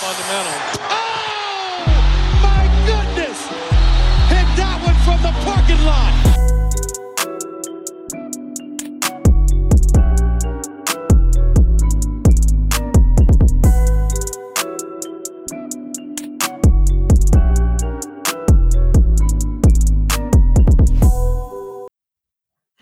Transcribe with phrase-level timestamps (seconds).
[0.00, 0.56] fundamental.
[0.88, 1.84] Oh,
[2.40, 3.38] my goodness!
[4.32, 6.14] Hit that one from the parking lot.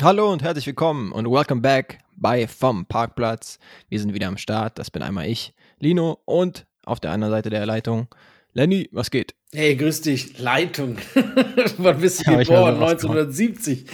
[0.01, 3.59] Hallo und herzlich willkommen und welcome back bei Vom Parkplatz.
[3.89, 4.79] Wir sind wieder am Start.
[4.79, 8.09] Das bin einmal ich, Lino, und auf der anderen Seite der Leitung
[8.55, 8.89] Lenny.
[8.93, 9.35] Was geht?
[9.53, 10.97] Hey, grüß dich, Leitung.
[11.79, 12.81] Wann bist du Ja, geboren?
[12.81, 13.87] weiß auch, was 1970.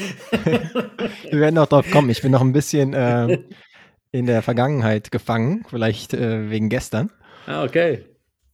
[1.30, 2.08] Wir werden noch drauf kommen.
[2.10, 3.38] Ich bin noch ein bisschen äh,
[4.12, 7.10] in der Vergangenheit gefangen, vielleicht äh, wegen gestern.
[7.46, 8.04] ah, okay.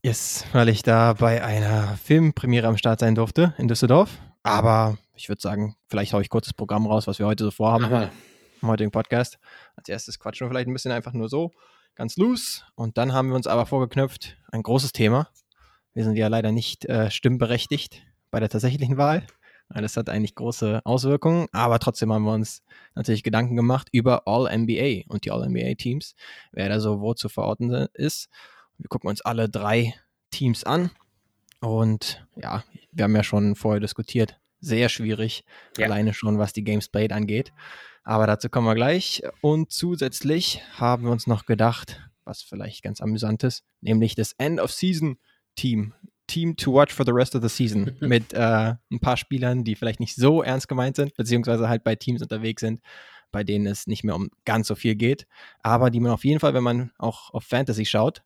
[0.02, 4.10] Yes, weil ich da bei einer Filmpremiere am Start sein durfte in Düsseldorf.
[4.42, 7.50] Aber ich würde sagen, vielleicht haue ich kurz das Programm raus, was wir heute so
[7.50, 7.90] vorhaben.
[7.90, 8.10] Mal.
[8.62, 9.38] im heutigen Podcast.
[9.76, 11.52] Als erstes quatschen wir vielleicht ein bisschen einfach nur so,
[11.94, 12.62] ganz loose.
[12.74, 15.28] Und dann haben wir uns aber vorgeknüpft, ein großes Thema.
[15.92, 19.26] Wir sind ja leider nicht äh, stimmberechtigt bei der tatsächlichen Wahl.
[19.72, 22.64] Das hat eigentlich große Auswirkungen, aber trotzdem haben wir uns
[22.96, 26.16] natürlich Gedanken gemacht über All-NBA und die All-NBA-Teams,
[26.50, 28.28] wer da so wo zu verorten ist.
[28.78, 29.94] Wir gucken uns alle drei
[30.32, 30.90] Teams an
[31.60, 35.44] und ja, wir haben ja schon vorher diskutiert, sehr schwierig,
[35.78, 35.86] Ja.
[35.86, 37.52] alleine schon was die Games Played angeht.
[38.10, 39.22] Aber dazu kommen wir gleich.
[39.40, 44.58] Und zusätzlich haben wir uns noch gedacht, was vielleicht ganz amüsant ist, nämlich das End
[44.58, 45.16] of Season
[45.54, 45.94] Team.
[46.26, 47.96] Team to watch for the rest of the season.
[48.00, 51.94] mit äh, ein paar Spielern, die vielleicht nicht so ernst gemeint sind, beziehungsweise halt bei
[51.94, 52.80] Teams unterwegs sind,
[53.30, 55.28] bei denen es nicht mehr um ganz so viel geht.
[55.62, 58.24] Aber die man auf jeden Fall, wenn man auch auf Fantasy schaut,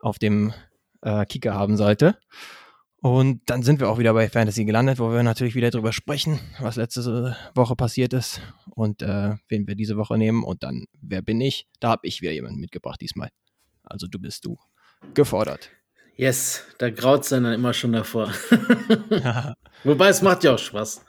[0.00, 0.52] auf dem
[1.02, 2.18] äh, Kicker haben sollte.
[3.06, 6.40] Und dann sind wir auch wieder bei Fantasy gelandet, wo wir natürlich wieder drüber sprechen,
[6.58, 8.40] was letzte Woche passiert ist
[8.74, 10.42] und äh, wen wir diese Woche nehmen.
[10.42, 11.68] Und dann, wer bin ich?
[11.78, 13.28] Da habe ich wieder jemanden mitgebracht diesmal.
[13.84, 14.58] Also du bist du
[15.14, 15.70] gefordert.
[16.16, 18.32] Yes, da graut es dann immer schon davor.
[19.84, 21.04] Wobei es macht ja auch Spaß.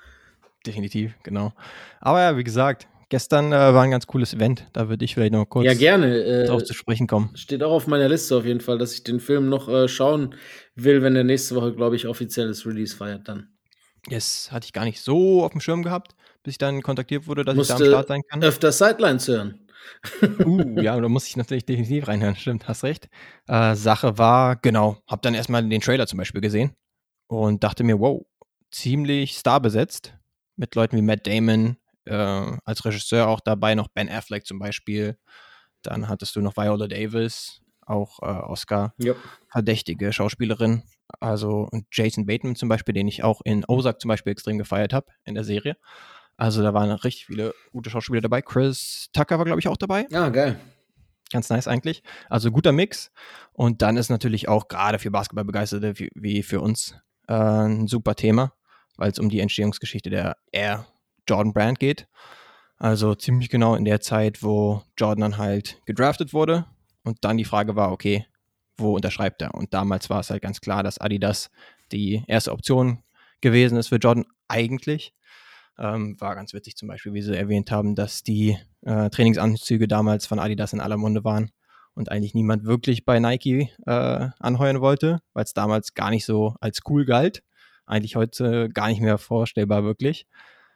[0.68, 1.52] Definitiv, genau.
[2.00, 4.68] Aber ja, wie gesagt, gestern äh, war ein ganz cooles Event.
[4.74, 6.16] Da würde ich vielleicht noch kurz Ja, gerne.
[6.24, 7.32] Äh, drauf zu sprechen kommen.
[7.36, 10.36] steht auch auf meiner Liste auf jeden Fall, dass ich den Film noch äh, schauen
[10.76, 13.50] will, wenn der nächste Woche, glaube ich, offizielles Release feiert dann.
[14.10, 17.44] Yes, hatte ich gar nicht so auf dem Schirm gehabt, bis ich dann kontaktiert wurde,
[17.44, 18.44] dass ich da am Musste Start sein kann.
[18.44, 19.60] öfter Sidelines hören.
[20.46, 22.36] Uh, ja, da muss ich natürlich definitiv reinhören.
[22.36, 23.10] Stimmt, hast recht.
[23.48, 26.72] Äh, Sache war, genau, hab dann erstmal den Trailer zum Beispiel gesehen
[27.28, 28.26] und dachte mir, wow,
[28.72, 30.14] ziemlich starbesetzt.
[30.56, 35.18] Mit Leuten wie Matt Damon, äh, als Regisseur auch dabei, noch Ben Affleck zum Beispiel.
[35.84, 39.14] Dann hattest du noch Viola Davis, auch äh, Oscar Ja.
[39.50, 40.84] verdächtige Schauspielerin.
[41.20, 44.94] Also und Jason Bateman zum Beispiel, den ich auch in Ozark zum Beispiel extrem gefeiert
[44.94, 45.78] habe in der Serie.
[46.36, 48.42] Also da waren richtig viele gute Schauspieler dabei.
[48.42, 50.06] Chris Tucker war, glaube ich, auch dabei.
[50.14, 50.60] Ah, geil.
[51.32, 52.04] Ganz nice eigentlich.
[52.30, 53.12] Also guter Mix.
[53.54, 56.96] Und dann ist natürlich auch gerade für Basketballbegeisterte wie, wie für uns
[57.28, 58.54] äh, ein super Thema,
[58.98, 60.86] weil es um die Entstehungsgeschichte der Air
[61.28, 62.08] Jordan Brand geht.
[62.78, 66.66] Also ziemlich genau in der Zeit, wo Jordan dann halt gedraftet wurde.
[67.04, 68.26] Und dann die Frage war, okay,
[68.78, 69.54] wo unterschreibt er?
[69.56, 71.50] Und damals war es halt ganz klar, dass Adidas
[71.92, 73.04] die erste Option
[73.42, 75.14] gewesen ist für Jordan eigentlich.
[75.80, 80.26] Ähm, war ganz witzig zum Beispiel, wie sie erwähnt haben, dass die äh, Trainingsanzüge damals
[80.26, 81.52] von Adidas in aller Munde waren
[81.94, 86.56] und eigentlich niemand wirklich bei Nike äh, anheuern wollte, weil es damals gar nicht so
[86.62, 87.44] als cool galt.
[87.86, 90.28] Eigentlich heute gar nicht mehr vorstellbar wirklich.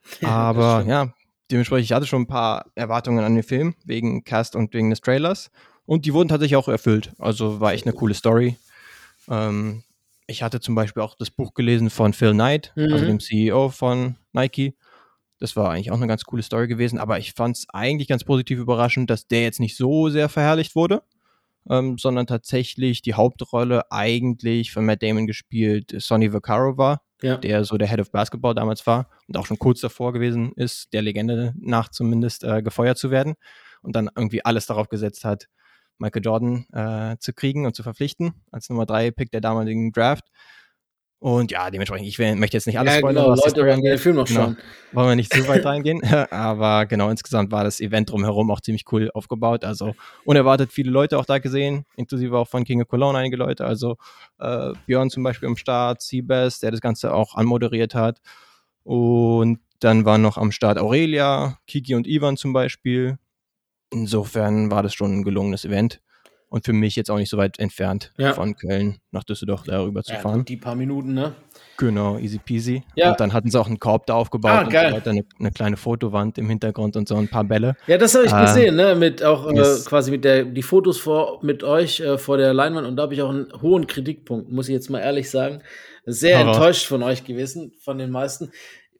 [0.23, 1.13] Aber ja,
[1.49, 5.01] dementsprechend, ich hatte schon ein paar Erwartungen an den Film, wegen Cast und wegen des
[5.01, 5.51] Trailers.
[5.85, 7.13] Und die wurden tatsächlich auch erfüllt.
[7.17, 8.57] Also war echt eine coole Story.
[9.29, 9.83] Ähm,
[10.27, 13.07] ich hatte zum Beispiel auch das Buch gelesen von Phil Knight, also Mhm.
[13.07, 14.75] dem CEO von Nike.
[15.39, 18.23] Das war eigentlich auch eine ganz coole Story gewesen, aber ich fand es eigentlich ganz
[18.23, 21.01] positiv überraschend, dass der jetzt nicht so sehr verherrlicht wurde,
[21.69, 27.37] ähm, sondern tatsächlich die Hauptrolle eigentlich von Matt Damon gespielt Sonny Vaccaro war, Ja.
[27.37, 30.91] der so der Head of Basketball damals war und auch schon kurz davor gewesen ist,
[30.93, 33.35] der Legende nach zumindest äh, gefeuert zu werden
[33.81, 35.47] und dann irgendwie alles darauf gesetzt hat,
[35.97, 40.25] Michael Jordan äh, zu kriegen und zu verpflichten als Nummer 3 Pick der damaligen Draft.
[41.21, 43.97] Und ja, dementsprechend, ich will, möchte jetzt nicht alles ja, spoilern, genau, Leute wollen den.
[43.99, 44.39] Film noch Genau.
[44.41, 44.57] schauen.
[44.91, 46.01] Wollen wir nicht zu weit reingehen,
[46.31, 49.63] aber genau, insgesamt war das Event drumherum auch ziemlich cool aufgebaut.
[49.63, 49.93] Also
[50.25, 53.65] unerwartet viele Leute auch da gesehen, inklusive auch von King of Cologne einige Leute.
[53.65, 53.97] Also
[54.39, 58.19] äh, Björn zum Beispiel am Start, Seabass, der das Ganze auch anmoderiert hat.
[58.83, 63.19] Und dann waren noch am Start Aurelia, Kiki und Ivan zum Beispiel.
[63.91, 66.01] Insofern war das schon ein gelungenes Event.
[66.51, 68.33] Und für mich jetzt auch nicht so weit entfernt Ja.
[68.33, 70.43] von Köln nach Düsseldorf darüber zu Ja, fahren.
[70.45, 71.33] die paar Minuten, ne?
[71.77, 72.83] Genau, easy peasy.
[72.95, 73.11] Ja.
[73.11, 74.89] Und dann hatten sie auch einen Korb da aufgebaut Ah, und geil.
[74.89, 77.75] so weiter, eine, eine kleine Fotowand im Hintergrund und so ein paar Bälle.
[77.87, 78.43] Ja, das habe ich Ah.
[78.45, 78.95] gesehen, ne?
[78.95, 79.55] Mit auch äh,
[79.85, 83.13] quasi mit der die Fotos vor mit euch äh, vor der Leinwand und da habe
[83.13, 85.61] ich auch einen hohen Kritikpunkt, muss ich jetzt mal ehrlich sagen.
[86.05, 86.57] Sehr raus.
[86.57, 88.51] enttäuscht von euch gewesen, von den meisten.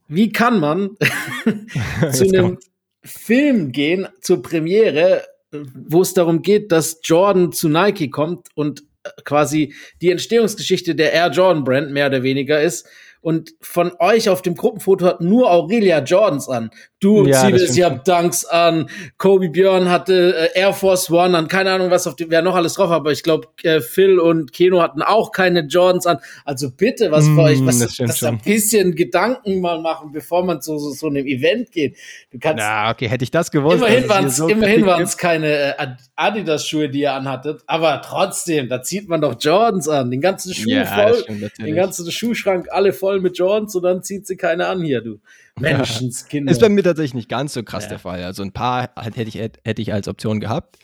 [0.08, 0.92] Wie kann man
[2.14, 2.58] zu einem.
[3.04, 8.84] Film gehen, zur Premiere, äh, wo es darum geht, dass Jordan zu Nike kommt und
[9.04, 12.88] äh, quasi die Entstehungsgeschichte der Air Jordan Brand mehr oder weniger ist.
[13.22, 16.72] Und von euch auf dem Gruppenfoto hat nur Aurelia Jordans an.
[17.00, 18.90] Du, Ja, stimmt ihr habt Dunks an.
[19.18, 21.48] Kobe Björn hatte äh, Air Force One an.
[21.48, 22.98] Keine Ahnung, was auf dem, wer noch alles drauf hat.
[22.98, 26.18] Aber ich glaube, äh, Phil und Keno hatten auch keine Jordans an.
[26.46, 30.44] Also bitte, was für Mm, euch, was, das das ein bisschen Gedanken mal machen, bevor
[30.44, 31.98] man zu so, so einem Event geht.
[32.32, 33.78] Du kannst, Na, okay, hätte ich das gewusst.
[33.78, 38.02] Immerhin es waren es so immerhin waren's keine äh, Ad- Adidas-Schuhe, die ihr anhattet, aber
[38.04, 40.12] trotzdem, da zieht man doch Jordans an.
[40.12, 44.04] Den ganzen Schuh Ja, voll, stimmt den ganzen Schuhschrank alle voll mit Jordans und dann
[44.04, 45.20] zieht sie keine an hier, du.
[45.60, 46.52] Menschenskinder.
[46.52, 47.90] Ist bei mir tatsächlich nicht ganz so krass Ja.
[47.90, 48.24] der Fall.
[48.24, 50.78] Also ein paar hätte ich, hätte ich als Option gehabt,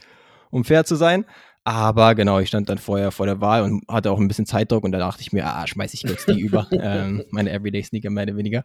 [0.49, 1.25] um fair zu sein.
[1.63, 4.85] Aber genau, ich stand dann vorher vor der Wahl und hatte auch ein bisschen Zeitdruck
[4.85, 6.67] und da dachte ich mir, ah, schmeiß ich kurz die über.
[6.71, 8.63] ähm, meine Everyday-Sneaker mehr oder weniger.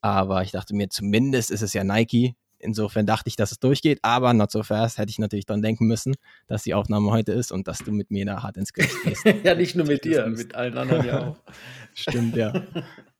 [0.00, 2.36] Aber ich dachte mir, zumindest ist es ja Nike.
[2.60, 5.86] Insofern dachte ich, dass es durchgeht, aber not so fast hätte ich natürlich dran denken
[5.86, 6.14] müssen,
[6.46, 9.24] dass die Aufnahme heute ist und dass du mit mir da hart ins Gericht gehst.
[9.44, 11.36] ja, nicht nur mit dir, mit allen anderen ja auch.
[11.94, 12.52] Stimmt, ja.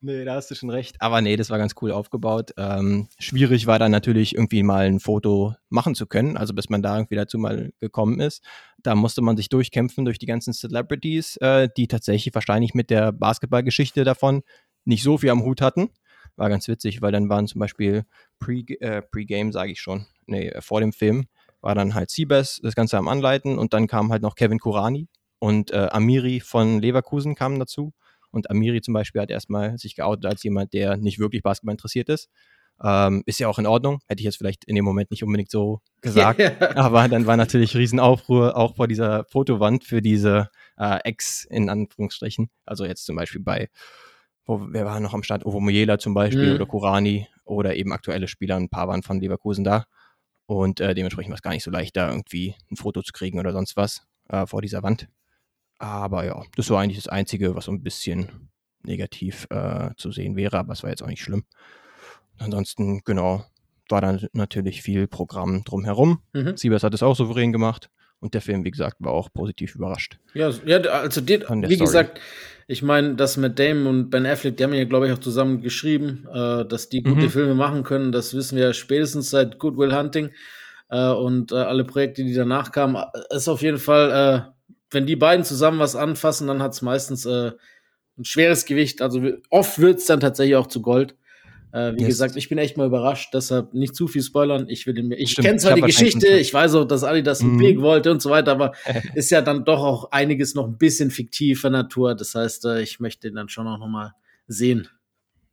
[0.00, 0.96] Nee, da hast du schon recht.
[1.00, 2.52] Aber nee, das war ganz cool aufgebaut.
[2.56, 6.82] Ähm, schwierig war dann natürlich irgendwie mal ein Foto machen zu können, also bis man
[6.82, 8.44] da irgendwie dazu mal gekommen ist.
[8.80, 13.10] Da musste man sich durchkämpfen durch die ganzen Celebrities, äh, die tatsächlich wahrscheinlich mit der
[13.10, 14.42] Basketballgeschichte davon
[14.84, 15.90] nicht so viel am Hut hatten.
[16.38, 18.04] War ganz witzig, weil dann waren zum Beispiel
[18.38, 21.26] Pre- äh, Pre-Game, sage ich schon, nee, äh, vor dem Film,
[21.60, 25.08] war dann halt Siebes das Ganze am Anleiten und dann kam halt noch Kevin Kurani
[25.40, 27.92] und äh, Amiri von Leverkusen kamen dazu.
[28.30, 32.08] Und Amiri zum Beispiel hat erstmal sich geoutet als jemand, der nicht wirklich Basketball interessiert
[32.08, 32.28] ist.
[32.80, 33.98] Ähm, ist ja auch in Ordnung.
[34.06, 36.38] Hätte ich jetzt vielleicht in dem Moment nicht unbedingt so gesagt.
[36.38, 36.76] Ja.
[36.76, 42.50] Aber dann war natürlich Riesenaufruhr auch vor dieser Fotowand für diese äh, Ex in Anführungsstrichen.
[42.64, 43.70] Also jetzt zum Beispiel bei,
[44.48, 45.46] wo, wer war noch am Start?
[45.46, 46.54] Ovo Moyela zum Beispiel Mhm.
[46.56, 48.56] oder Kurani oder eben aktuelle Spieler.
[48.56, 49.84] Ein paar waren von Leverkusen da.
[50.46, 53.38] Und äh, dementsprechend war es gar nicht so leicht, da irgendwie ein Foto zu kriegen
[53.38, 55.08] oder sonst was äh, vor dieser Wand.
[55.78, 58.48] Aber ja, das war eigentlich das Einzige, was so ein bisschen
[58.82, 61.44] negativ äh, zu sehen wäre, aber es war jetzt auch nicht schlimm.
[62.38, 63.44] Ansonsten, genau,
[63.88, 66.22] war dann natürlich viel Programm drumherum.
[66.32, 66.56] Mhm.
[66.56, 70.18] Siebers hat es auch souverän gemacht und der Film, wie gesagt, war auch positiv überrascht.
[70.34, 71.76] Ja, ja also die, wie Story.
[71.78, 72.20] gesagt,
[72.66, 75.62] ich meine, das mit Damon und Ben Affleck, die haben ja, glaube ich, auch zusammen
[75.62, 77.30] geschrieben, äh, dass die gute Mhm.
[77.30, 78.12] Filme machen können.
[78.12, 80.30] Das wissen wir spätestens seit Good Will Hunting
[80.90, 82.96] äh, und äh, alle Projekte, die danach kamen.
[82.96, 86.82] Äh, Ist auf jeden Fall, äh, wenn die beiden zusammen was anfassen, dann hat es
[86.82, 87.52] meistens äh,
[88.18, 89.00] ein schweres Gewicht.
[89.00, 91.14] Also oft wird es dann tatsächlich auch zu Gold.
[91.72, 92.08] Äh, wie Yes.
[92.08, 94.66] gesagt, ich bin echt mal überrascht, deshalb nicht zu viel spoilern.
[94.68, 97.22] Ich will den mir, ich kenne zwar ich die Geschichte, ich weiß auch, dass Ali
[97.22, 97.58] das ein Mhm.
[97.58, 98.72] Big wollte und so weiter, aber
[99.14, 102.14] ist ja dann doch auch einiges noch ein bisschen fiktiver Natur.
[102.14, 104.12] Das heißt, äh, ich möchte ihn dann schon auch noch mal
[104.46, 104.88] sehen.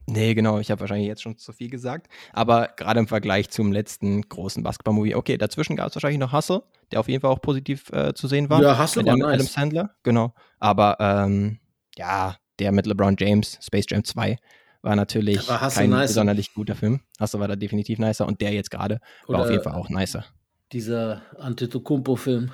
[0.07, 2.07] Nee, genau, ich habe wahrscheinlich jetzt schon zu viel gesagt.
[2.31, 6.61] Aber gerade im Vergleich zum letzten großen Basketball-Movie, okay, dazwischen gab es wahrscheinlich noch Hustle,
[6.91, 8.61] der auf jeden Fall auch positiv äh, zu sehen war.
[8.61, 9.53] Ja, Hustle Mit, war Adam nice.
[9.53, 10.33] Sandler, genau.
[10.59, 11.57] Aber ähm,
[11.97, 14.37] ja, der mit LeBron James, Space Jam 2,
[14.85, 16.13] war natürlich war kein nicer.
[16.13, 17.01] sonderlich guter Film.
[17.19, 20.23] Hustle war da definitiv nicer und der jetzt gerade war auf jeden Fall auch nicer.
[20.71, 22.51] Dieser Antetokounmpo-Film.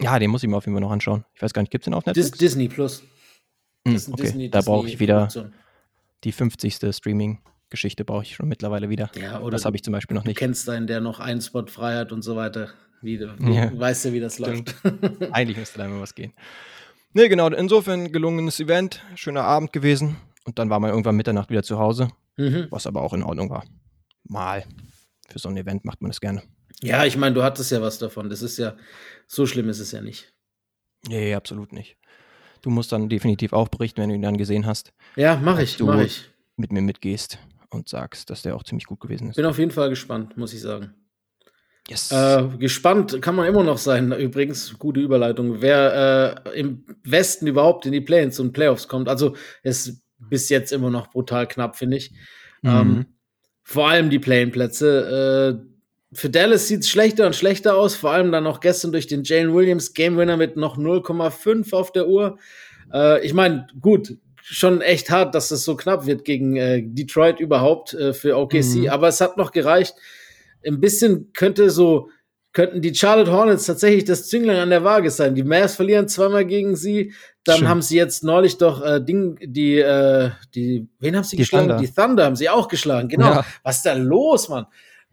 [0.00, 1.24] Ja, den muss ich mir auf jeden Fall noch anschauen.
[1.34, 2.38] Ich weiß gar nicht, gibt es den auf Dis Netflix?
[2.38, 3.02] Disney Plus.
[3.86, 5.28] Hm, okay, Disney- da brauche ich wieder
[6.24, 6.74] die 50.
[6.94, 9.10] Streaming-Geschichte brauche ich schon mittlerweile wieder.
[9.20, 10.38] Ja, oder das habe ich zum Beispiel noch du nicht.
[10.38, 12.68] kennst einen, der noch einen Spot frei hat und so weiter.
[13.02, 13.70] Wie, du- Ja.
[13.78, 14.74] Weißt du, wie das läuft?
[15.32, 16.32] Eigentlich müsste da immer was gehen.
[17.12, 17.48] Nee, genau.
[17.48, 20.16] Insofern gelungenes Event, schöner Abend gewesen.
[20.48, 22.68] Und dann war man irgendwann Mitternacht wieder zu Hause, mhm.
[22.70, 23.64] was aber auch in Ordnung war.
[24.24, 24.64] Mal.
[25.28, 26.42] Für so ein Event macht man das gerne.
[26.80, 28.30] Ja, ich meine, du hattest ja was davon.
[28.30, 28.74] Das ist ja,
[29.26, 30.32] so schlimm ist es ja nicht.
[31.06, 31.98] Nee, absolut nicht.
[32.62, 35.78] Du musst dann definitiv auch berichten, wenn du ihn dann gesehen hast, Ja, mache ich,
[35.80, 36.30] mache ich.
[36.56, 37.38] mit mir mitgehst
[37.68, 39.36] und sagst, dass der auch ziemlich gut gewesen ist.
[39.36, 40.94] Bin auf jeden Fall gespannt, muss ich sagen.
[41.90, 42.10] Yes.
[42.10, 44.12] Äh, gespannt kann man immer noch sein.
[44.12, 45.60] Übrigens, gute Überleitung.
[45.60, 50.72] Wer äh, im Westen überhaupt in die Play-ins und Playoffs kommt, also ist bis jetzt
[50.72, 52.10] immer noch brutal knapp, finde ich.
[52.62, 52.70] Mhm.
[52.70, 53.06] Ähm,
[53.62, 55.60] vor allem die Play-in-Plätze.
[55.62, 55.68] Äh,
[56.16, 59.24] für Dallas sieht es schlechter und schlechter aus, vor allem dann auch gestern durch den
[59.24, 62.38] Jalen Williams Game Winner mit noch 0,5 auf der Uhr.
[62.92, 67.40] Äh, ich meine, gut, schon echt hart, dass es so knapp wird gegen äh, Detroit
[67.40, 68.88] überhaupt äh, für OKC, Mhm.
[68.88, 69.94] aber es hat noch gereicht.
[70.66, 72.08] Ein bisschen könnte so
[72.58, 75.36] könnten die Charlotte Hornets tatsächlich das Zünglein an der Waage sein.
[75.36, 77.12] Die Mavs verlieren zweimal gegen sie,
[77.44, 77.68] dann Stimmt.
[77.68, 81.68] haben sie jetzt neulich doch äh, Ding, die, äh, die, wen haben sie Die geschlagen?
[81.68, 81.80] Thunder.
[81.80, 83.30] Die Thunder haben sie auch geschlagen, genau.
[83.30, 83.44] Ja.
[83.62, 84.66] Was ist da los, Mann?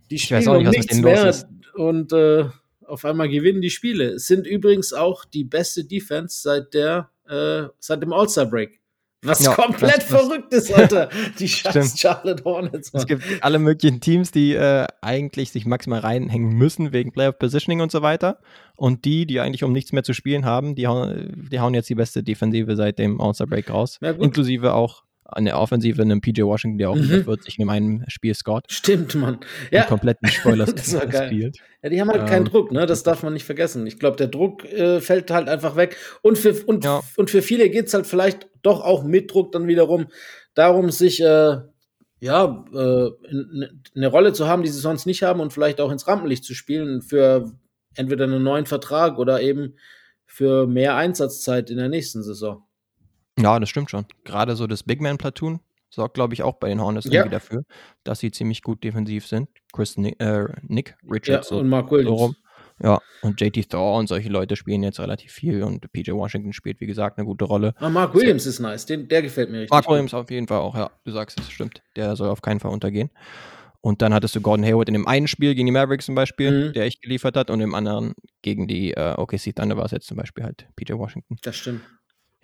[0.09, 2.45] Die weiß spielen auch um nicht, was mit nichts mehr und äh,
[2.87, 4.13] auf einmal gewinnen die Spiele.
[4.13, 8.79] Es sind übrigens auch die beste Defense seit der, äh, seit dem All-Star-Break.
[9.25, 11.09] Was Ja, komplett das- das- verrückt ist, Alter.
[11.39, 11.99] Die scheiß Stimmt.
[11.99, 12.93] Charlotte Hornets.
[12.93, 13.01] Mann.
[13.01, 17.81] Es gibt alle möglichen Teams, die äh, eigentlich sich maximal reinhängen müssen wegen Playoff Positioning
[17.81, 18.39] und so weiter.
[18.75, 21.89] Und die, die eigentlich um nichts mehr zu spielen haben, die hauen, die hauen jetzt
[21.89, 23.97] die beste Defensive seit dem All-Star Break raus.
[24.01, 24.11] Ja.
[24.11, 27.03] Inklusive auch an der Offensive einem PJ Washington, der auch Mhm.
[27.11, 28.71] über 40 in einem Spiel scored.
[28.71, 29.39] Stimmt, Mann.
[29.71, 29.79] Ja.
[29.79, 31.27] Ja, kompletten Spoilers Das war geil.
[31.27, 31.57] spielt.
[31.81, 32.85] Ja, die haben halt keinen Ähm, Druck, ne?
[32.85, 33.87] Das darf man nicht vergessen.
[33.87, 35.97] Ich glaube, der Druck äh, fällt halt einfach weg.
[36.21, 37.01] Und für, und, Ja.
[37.17, 40.07] und für viele geht's halt vielleicht doch auch mit Druck dann wiederum
[40.53, 41.57] darum, sich äh,
[42.19, 43.09] ja äh,
[43.95, 46.53] eine Rolle zu haben, die sie sonst nicht haben und vielleicht auch ins Rampenlicht zu
[46.53, 47.51] spielen für
[47.95, 49.75] entweder einen neuen Vertrag oder eben
[50.27, 52.63] für mehr Einsatzzeit in der nächsten Saison.
[53.39, 54.05] Ja, das stimmt schon.
[54.23, 57.13] Gerade so das Big Man Platoon sorgt, glaube ich, auch bei den Hornets Ja.
[57.21, 57.63] irgendwie dafür,
[58.03, 59.49] dass sie ziemlich gut defensiv sind.
[59.73, 62.19] Chris Nick, äh, Nick Ja, Richards so und Mark so Williams.
[62.19, 62.35] rum.
[62.83, 66.81] Ja, und JT Thor und solche Leute spielen jetzt relativ viel und PJ Washington spielt,
[66.81, 67.73] wie gesagt, eine gute Rolle.
[67.77, 68.85] Ah, Mark Williams ist nice.
[68.85, 69.71] Den, der gefällt mir richtig.
[69.71, 69.87] Mark.
[69.87, 71.81] Williams auf jeden Fall auch, ja, du sagst es, stimmt.
[71.95, 73.09] Der soll auf keinen Fall untergehen.
[73.79, 76.69] Und dann hattest du Gordon Hayward in dem einen Spiel gegen die Mavericks zum Beispiel,
[76.69, 76.73] Mhm.
[76.73, 80.07] der echt geliefert hat, und im anderen gegen die äh, OKC Thunder war es jetzt
[80.07, 81.37] zum Beispiel halt PJ Washington.
[81.43, 81.81] Das stimmt.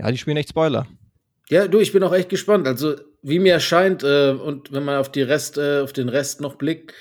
[0.01, 0.87] Ja, die spielen echt Spoiler.
[1.49, 2.67] Ja, du, ich bin auch echt gespannt.
[2.67, 6.41] Also, wie mir erscheint, äh, und wenn man auf die Rest, äh, auf den Rest
[6.41, 6.93] noch blickt,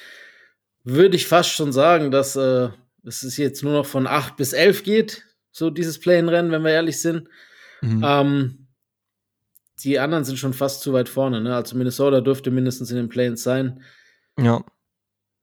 [0.84, 2.68] würde ich fast schon sagen, dass äh,
[3.06, 6.72] es ist jetzt nur noch von 8 bis 11 geht, so dieses Play-in-Rennen, wenn wir
[6.72, 7.28] ehrlich sind.
[7.80, 8.04] Mhm.
[8.06, 8.66] Ähm,
[9.82, 11.56] die anderen sind schon fast zu weit vorne, ne?
[11.56, 13.82] Also Minnesota dürfte mindestens in den Play-ins sein.
[14.38, 14.62] Ja.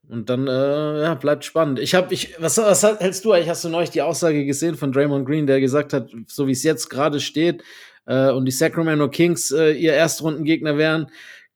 [0.10, 1.80] Und dann, äh, ja, bleibt spannend.
[1.80, 3.50] Ich habe, ich, was, was hältst du eigentlich?
[3.50, 6.64] Hast du neulich die Aussage gesehen von Draymond Green, der gesagt hat, so wie es
[6.64, 7.62] jetzt gerade steht
[8.06, 11.08] äh, und die Sacramento Kings äh, ihr Erstrundengegner wären,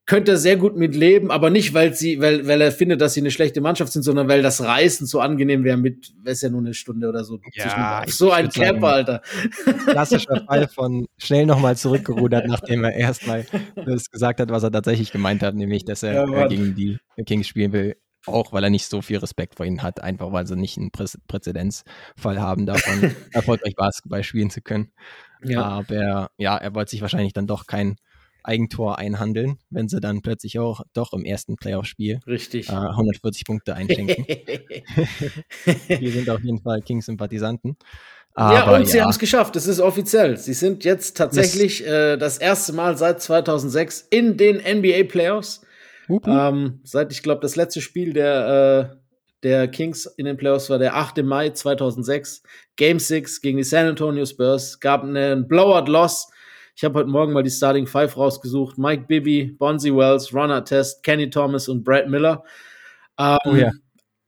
[0.05, 3.13] könnte er sehr gut mit leben, aber nicht, weil sie, weil, weil er findet, dass
[3.13, 6.49] sie eine schlechte Mannschaft sind, sondern weil das Reißen so angenehm wäre mit, ist ja
[6.49, 7.39] nur eine Stunde oder so.
[7.53, 9.21] Ja, so ein Camper, Alter.
[9.87, 13.45] klassischer Fall von schnell nochmal zurückgerudert, nachdem er erstmal
[13.85, 16.97] das gesagt hat, was er tatsächlich gemeint hat, nämlich, dass er Ja, äh, gegen die
[17.25, 17.95] Kings spielen will.
[18.25, 20.91] Auch weil er nicht so viel Respekt vor ihnen hat, einfach weil sie nicht einen
[20.91, 24.91] Prä Präzedenzfall haben, davon erfolgreich Basketball spielen zu können.
[25.43, 25.63] Ja.
[25.63, 27.95] Aber ja, er wollte sich wahrscheinlich dann doch kein
[28.43, 34.25] Eigentor einhandeln, wenn sie dann plötzlich auch doch im ersten Playoff-Spiel äh, 140 Punkte einschenken.
[35.87, 37.77] Wir sind auf jeden Fall Kings-Sympathisanten.
[38.37, 39.55] ja, und sie haben es geschafft.
[39.55, 40.37] Es ist offiziell.
[40.37, 45.03] Sie sind jetzt tatsächlich äh, das erste Mal seit 2006 in den NBA
[46.27, 48.97] Ähm, seit ich glaube, das letzte Spiel der, äh,
[49.43, 51.23] der Kings in den Playoffs war der 8.
[51.23, 52.43] Mai 2006.
[52.75, 54.79] Game 6 gegen die San Antonio Spurs.
[54.79, 56.29] Gab einen Blowout-Loss.
[56.75, 58.77] Ich habe heute Morgen mal die Starting Five rausgesucht.
[58.77, 62.43] Mike Bibby, Bonzi Wells, Ron Artest, Kenny Thomas und Brad Miller.
[63.19, 63.71] Ähm, Oh ja.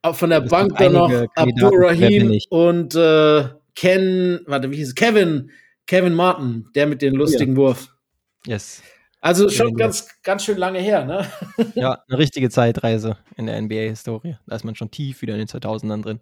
[0.01, 1.27] auch Von der Bank dann noch bin
[1.61, 4.95] Rahim und äh, Ken, warte, wie hieß es?
[4.95, 5.49] Kevin,
[5.87, 7.89] Kevin Martin, der mit dem lustigen Wurf.
[8.45, 8.83] Yes.
[9.23, 11.25] Also schon Kevin ganz, ganz schön lange her, ne?
[11.75, 14.37] Ja, eine richtige Zeitreise in der NBA-Historie.
[14.47, 16.19] Da ist man schon tief wieder in den 2000ern drin.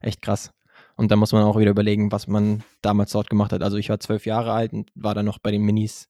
[0.00, 0.50] Echt krass.
[0.96, 3.62] Und da muss man auch wieder überlegen, was man damals dort gemacht hat.
[3.62, 6.08] Also ich war zwölf Jahre alt und war dann noch bei den Minis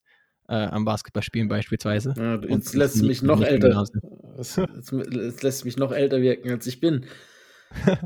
[0.49, 2.15] äh, am Basketballspielen beispielsweise.
[2.17, 3.85] Ja, Und jetzt lässt du mich noch älter.
[4.39, 7.05] Jetzt, jetzt lässt mich noch älter wirken, als ich bin.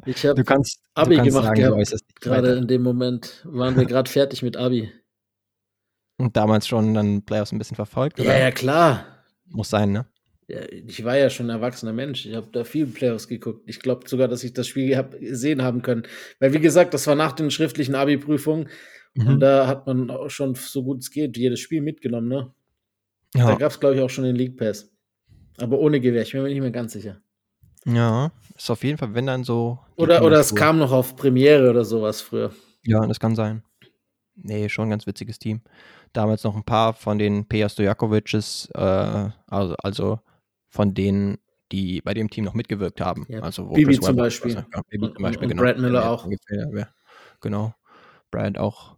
[0.04, 2.56] Ich habe Du kannst, Abi du kannst gemacht sagen, gehabt, du gerade weiter.
[2.56, 4.90] in dem Moment, waren wir gerade fertig mit Abi.
[6.18, 8.18] Und damals schon dann Playoffs ein bisschen verfolgt?
[8.18, 8.38] Ja, oder?
[8.38, 9.04] ja, klar.
[9.48, 10.06] Muss sein, ne?
[10.48, 12.24] Ja, ich war ja schon ein erwachsener Mensch.
[12.24, 13.62] Ich habe da viel Playoffs geguckt.
[13.66, 16.04] Ich glaube sogar, dass ich das Spiel hab gesehen haben können.
[16.38, 18.68] Weil, wie gesagt, das war nach den schriftlichen Abi-Prüfungen.
[19.18, 19.40] Und Mhm.
[19.40, 22.28] da hat man auch schon, so gut es geht, jedes Spiel mitgenommen.
[22.28, 22.52] Ne?
[23.32, 23.54] Da Ja.
[23.56, 24.92] gab es, glaube ich, auch schon den League Pass.
[25.58, 26.22] Aber ohne Gewehr.
[26.22, 27.20] Ich bin mir nicht mehr ganz sicher.
[27.84, 29.78] ja, ist auf jeden Fall, wenn dann so.
[29.96, 32.52] Oder, oder es kam noch auf Premiere oder sowas früher.
[32.84, 33.62] Ja, das kann sein.
[34.34, 35.60] Nee, schon ein ganz witziges Team.
[36.16, 40.20] Damals noch ein paar von den Peja Stojakovic's, äh, also, also
[40.70, 41.36] von denen,
[41.72, 43.26] die bei dem Team noch mitgewirkt haben.
[43.28, 44.56] Ja, also Bibi zum Beispiel.
[44.56, 45.62] Also, ja, Bibi zum Beispiel, und genau.
[45.62, 46.00] Brad Miller
[46.50, 47.40] Der mir auch.
[47.42, 47.74] Genau.
[48.30, 48.96] Brad auch.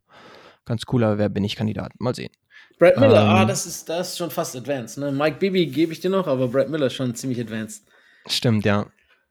[0.64, 1.90] Ganz cooler Wer bin ich Kandidat.
[1.98, 2.30] Mal sehen.
[2.78, 3.28] Brad Miller, Ähm.
[3.30, 4.98] ah, das ist, das ist schon fast advanced.
[4.98, 5.10] Ne?
[5.10, 7.82] Mike Bibi gebe ich dir noch, aber Brad Miller ist schon ziemlich advanced.
[8.28, 8.86] Stimmt, ja.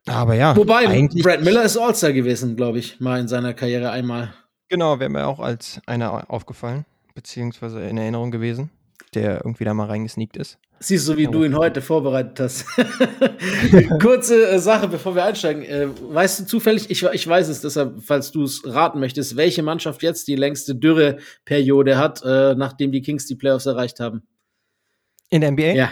[0.07, 1.23] Aber ja, Wobei, eigentlich.
[1.23, 4.33] Brad Miller ist All-Star gewesen, glaube ich, mal in seiner Karriere einmal.
[4.67, 6.85] Genau, wäre mir auch als einer aufgefallen,
[7.17, 8.69] beziehungsweise in Erinnerung gewesen.
[9.13, 10.59] der irgendwie da mal reingesneakt ist.
[10.79, 12.65] Siehst du, wie du ihn heute vorbereitet hast.
[14.01, 15.63] Kurze äh, Sache, bevor wir einsteigen.
[15.63, 19.63] Äh, weißt du zufällig, ich, ich weiß es deshalb, falls du es raten möchtest, welche
[19.63, 24.23] Mannschaft jetzt die längste Dürreperiode hat, äh, nachdem die Kings die Playoffs erreicht haben?
[25.29, 25.73] In der NBA?
[25.73, 25.89] Ja.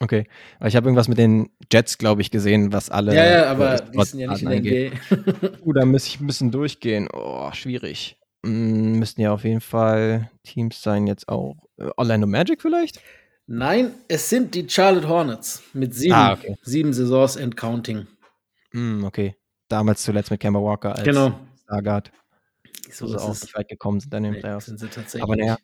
[0.00, 0.26] Okay.
[0.64, 3.14] Ich habe irgendwas mit den Jets, glaube ich, gesehen, was alle.
[3.14, 4.92] Ja, ja, aber die sind ja nicht in der.
[4.92, 5.58] NBA.
[5.60, 7.08] Uh, da müsste ich ein bisschen durchgehen.
[7.12, 8.16] Oh, schwierig.
[8.42, 11.56] Mm, müssten ja auf jeden Fall Teams sein, jetzt auch.
[11.76, 13.00] Äh, Orlando Magic vielleicht?
[13.46, 16.54] Nein, es sind die Charlotte Hornets mit sieben, Ah, okay.
[16.62, 18.06] sieben Saisons and counting.
[18.72, 19.34] Mm, okay.
[19.68, 21.38] Damals zuletzt mit Kemba Walker als Genau.
[21.64, 22.10] Stargard,
[22.90, 24.66] So ist auch nicht weit gekommen sind dann Nee, Playoffs.
[24.66, 25.22] sind sie tatsächlich.
[25.22, 25.56] Aber naja,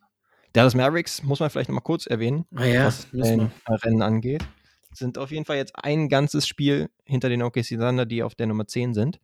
[0.52, 4.44] Dallas Mavericks muss man vielleicht noch mal kurz erwähnen, Ah ja, was den Rennen angeht.
[4.92, 8.46] Sind auf jeden Fall jetzt ein ganzes Spiel hinter den OKC Thunder, die auf der
[8.46, 9.18] Nummer 10 sind.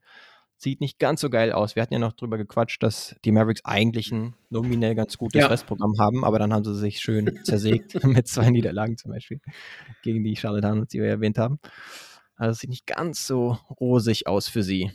[0.62, 1.74] Sieht nicht ganz so geil aus.
[1.74, 5.46] Wir hatten ja noch drüber gequatscht, dass die Mavericks eigentlich ein nominell ganz gutes Ja.
[5.46, 9.40] Restprogramm haben, aber dann haben sie sich schön zersägt mit zwei Niederlagen zum Beispiel
[10.02, 11.60] gegen die Charlotte Hornets, die wir erwähnt haben.
[12.36, 14.90] Also es sieht nicht ganz so rosig aus für sie.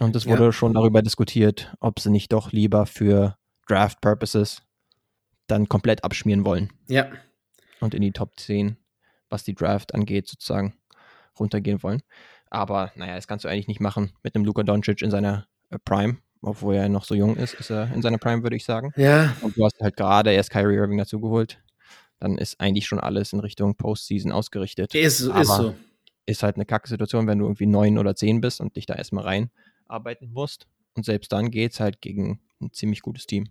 [0.00, 0.32] Und es Ja.
[0.32, 4.62] wurde schon darüber diskutiert, ob sie nicht doch lieber für Draft Purposes
[5.46, 7.10] dann komplett abschmieren wollen Ja,
[7.80, 8.76] und in die Top 10,
[9.30, 10.74] was die Draft angeht, sozusagen
[11.38, 12.02] runtergehen wollen.
[12.52, 15.78] Aber naja, das kannst du eigentlich nicht machen mit einem Luka Doncic in seiner äh,
[15.82, 18.92] Prime, obwohl er noch so jung ist, ist er in seiner Prime, würde ich sagen.
[18.96, 21.58] ja, Und du hast halt gerade erst Kyrie Irving dazu geholt.
[22.20, 24.92] Dann ist eigentlich schon alles in Richtung Postseason ausgerichtet.
[24.92, 25.74] ist, ist Aber so.
[26.26, 28.94] Ist halt eine kacke Situation, wenn du irgendwie neun oder zehn bist und dich da
[28.94, 29.24] erstmal
[29.88, 30.66] reinarbeiten musst.
[30.94, 33.48] Und selbst dann geht's halt gegen ein ziemlich gutes Team.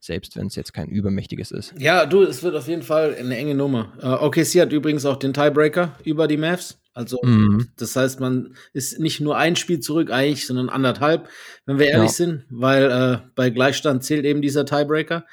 [0.00, 1.74] Selbst wenn es jetzt kein übermächtiges ist.
[1.78, 3.92] Ja, du, es wird auf jeden Fall eine enge Nummer.
[4.00, 6.78] Äh, OKC hat übrigens auch den Tiebreaker über die Mavs.
[6.94, 7.68] Also, Mhm.
[7.76, 11.28] das heißt, man ist nicht nur ein Spiel zurück eigentlich, sondern anderthalb,
[11.66, 12.16] wenn wir ehrlich Ja.
[12.16, 15.24] sind, weil äh, bei Gleichstand zählt eben dieser Tiebreaker.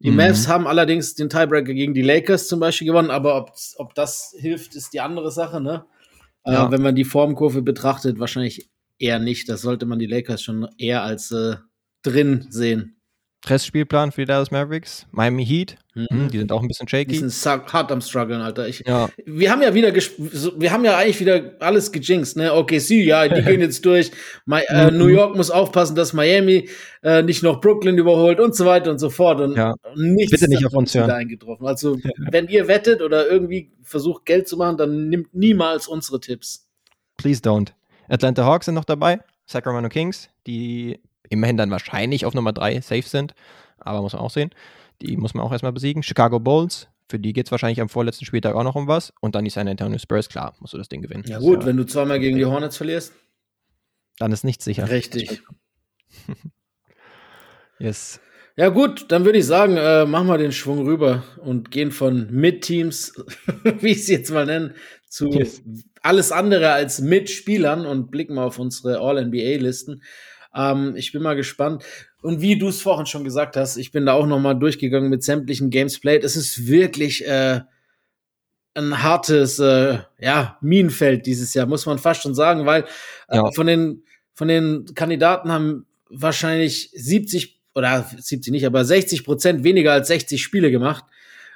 [0.00, 0.16] Die Mhm.
[0.16, 4.34] Mavs haben allerdings den Tiebreaker gegen die Lakers zum Beispiel gewonnen, aber ob, ob das
[4.38, 5.84] hilft, ist die andere Sache, ne?
[6.46, 6.68] Ja.
[6.68, 9.48] Äh, wenn man die Formkurve betrachtet, wahrscheinlich eher nicht.
[9.48, 11.56] Das sollte man die Lakers schon eher als äh,
[12.02, 12.96] drin sehen.
[13.46, 15.06] Restspielplan für die Dallas Mavericks.
[15.12, 15.76] Miami Heat.
[15.94, 16.06] Mhm.
[16.10, 17.16] Hm, die sind auch ein bisschen Die shaky.
[17.16, 18.68] sind sa- hart am struggeln, Alter.
[18.68, 22.52] Ich, Ja, wir haben ja wieder, wir haben ja eigentlich wieder alles gejinxt, ne?
[22.52, 24.10] Okay, sie, ja, die gehen jetzt durch.
[24.46, 24.98] Mi äh, Mhm.
[24.98, 26.68] New York muss aufpassen, dass Miami
[27.02, 29.40] äh, nicht noch Brooklyn überholt und so weiter und so fort.
[29.40, 29.74] Und Ja.
[29.96, 31.10] nichts Bitte nicht auf uns hören.
[31.10, 31.66] eingetroffen.
[31.66, 31.96] Also,
[32.30, 36.66] wenn ihr wettet oder irgendwie versucht, Geld zu machen, dann nimmt niemals unsere Tipps.
[37.16, 37.68] please don't.
[38.08, 39.20] Atlanta Hawks sind noch dabei.
[39.46, 41.00] Sacramento Kings, die
[41.30, 43.34] immerhin dann wahrscheinlich auf Nummer 3 safe sind.
[43.78, 44.50] Aber muss man auch sehen.
[45.00, 46.02] Die muss man auch erstmal besiegen.
[46.02, 49.12] Chicago Bulls, für die geht es wahrscheinlich am vorletzten Spieltag auch noch um was.
[49.20, 51.24] Und dann die San Antonio Spurs, klar, musst du das Ding gewinnen.
[51.26, 53.14] Ja, gut, ist wenn du zweimal gegen die Hornets verlierst.
[54.18, 54.90] dann ist nichts sicher.
[54.90, 55.40] Richtig.
[57.78, 58.20] Yes.
[58.56, 62.30] Ja, gut, dann würde ich sagen, äh, machen wir den Schwung rüber und gehen von
[62.30, 63.14] Mid-Teams,
[63.80, 64.74] wie ich es jetzt mal nenne,
[65.08, 65.62] zu Yes.
[66.02, 70.02] alles andere als Mitspielern und blicken mal auf unsere All-NBA-Listen.
[70.54, 71.84] Ähm, ich bin mal gespannt.
[72.22, 75.08] Und wie du es vorhin schon gesagt hast, ich bin da auch noch mal durchgegangen
[75.10, 76.24] mit sämtlichen Games played.
[76.24, 77.60] Es ist wirklich äh,
[78.74, 82.84] ein hartes äh, ja, Minenfeld dieses Jahr, muss man fast schon sagen, weil
[83.28, 83.50] äh, Ja.
[83.52, 89.92] von, den, von den Kandidaten haben wahrscheinlich 70 oder 70 nicht, aber 60 Prozent weniger
[89.92, 91.04] als 60 Spiele gemacht.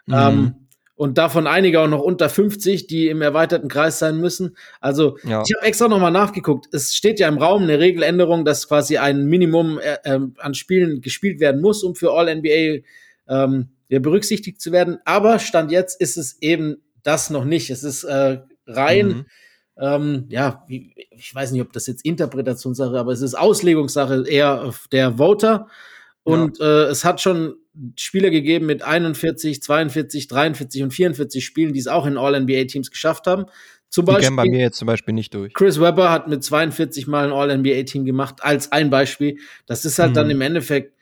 [0.07, 0.14] Mhm.
[0.14, 0.54] Ähm,
[0.96, 4.57] und davon einige auch noch unter 50, die im erweiterten Kreis sein müssen.
[4.80, 5.42] Also Ja.
[5.46, 6.68] ich habe extra noch mal nachgeguckt.
[6.72, 11.00] Es steht ja im Raum eine Regeländerung, dass quasi ein Minimum äh, ähm, an Spielen
[11.00, 12.83] gespielt werden muss, um für All-NBA
[13.28, 14.98] ähm, ja, berücksichtigt zu werden.
[15.04, 17.70] Aber Stand jetzt ist es eben das noch nicht.
[17.70, 19.26] Es ist äh, rein Mhm.
[19.78, 25.18] ähm, ja, ich weiß nicht, ob das jetzt Interpretationssache, aber es ist Auslegungssache eher der
[25.18, 25.66] Voter.
[26.22, 27.57] Und äh, es hat schon
[27.97, 33.27] Spieler gegeben mit 41, 42, 43 und 44 Spielen, die es auch in All-NBA-Teams geschafft
[33.27, 33.47] haben.
[33.89, 35.55] Zum Die kämen bei Beispiel mir jetzt zum Beispiel nicht durch.
[35.55, 39.39] Chris Webber hat mit 42 Mal ein All-NBA-Team gemacht, als ein Beispiel.
[39.67, 40.15] Das ist halt Mhm.
[40.15, 40.95] dann im Endeffekt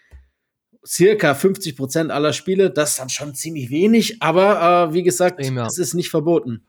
[0.84, 2.70] circa 50 Prozent aller Spiele.
[2.70, 6.64] Das ist dann schon ziemlich wenig, aber äh, wie gesagt, es ist nicht verboten.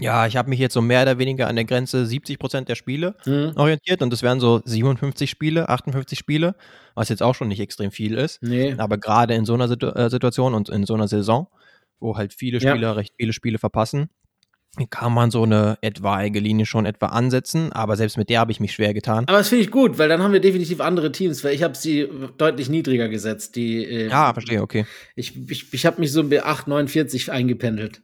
[0.00, 3.14] Ja, ich habe mich jetzt so mehr oder weniger an der Grenze 70% der Spiele
[3.26, 3.52] Mhm.
[3.56, 6.56] orientiert und das wären so 57 Spiele, 58 Spiele,
[6.96, 8.42] was jetzt auch schon nicht extrem viel ist.
[8.42, 8.74] Nee.
[8.78, 11.46] Aber gerade in so einer Situ äh, Situation und in so einer Saison,
[12.00, 12.72] wo halt viele Ja.
[12.72, 14.08] Spieler recht viele Spiele verpassen,
[14.90, 17.70] kann man so eine etwaige Linie schon etwa ansetzen.
[17.72, 19.26] Aber selbst mit der habe ich mich schwer getan.
[19.28, 21.76] Aber das finde ich gut, weil dann haben wir definitiv andere Teams, weil ich habe
[21.76, 23.54] sie deutlich niedriger gesetzt.
[23.54, 24.84] Die, äh, Ja, verstehe, okay.
[25.14, 28.02] Ich, ich, ich habe mich so bei 8, 49 eingependelt.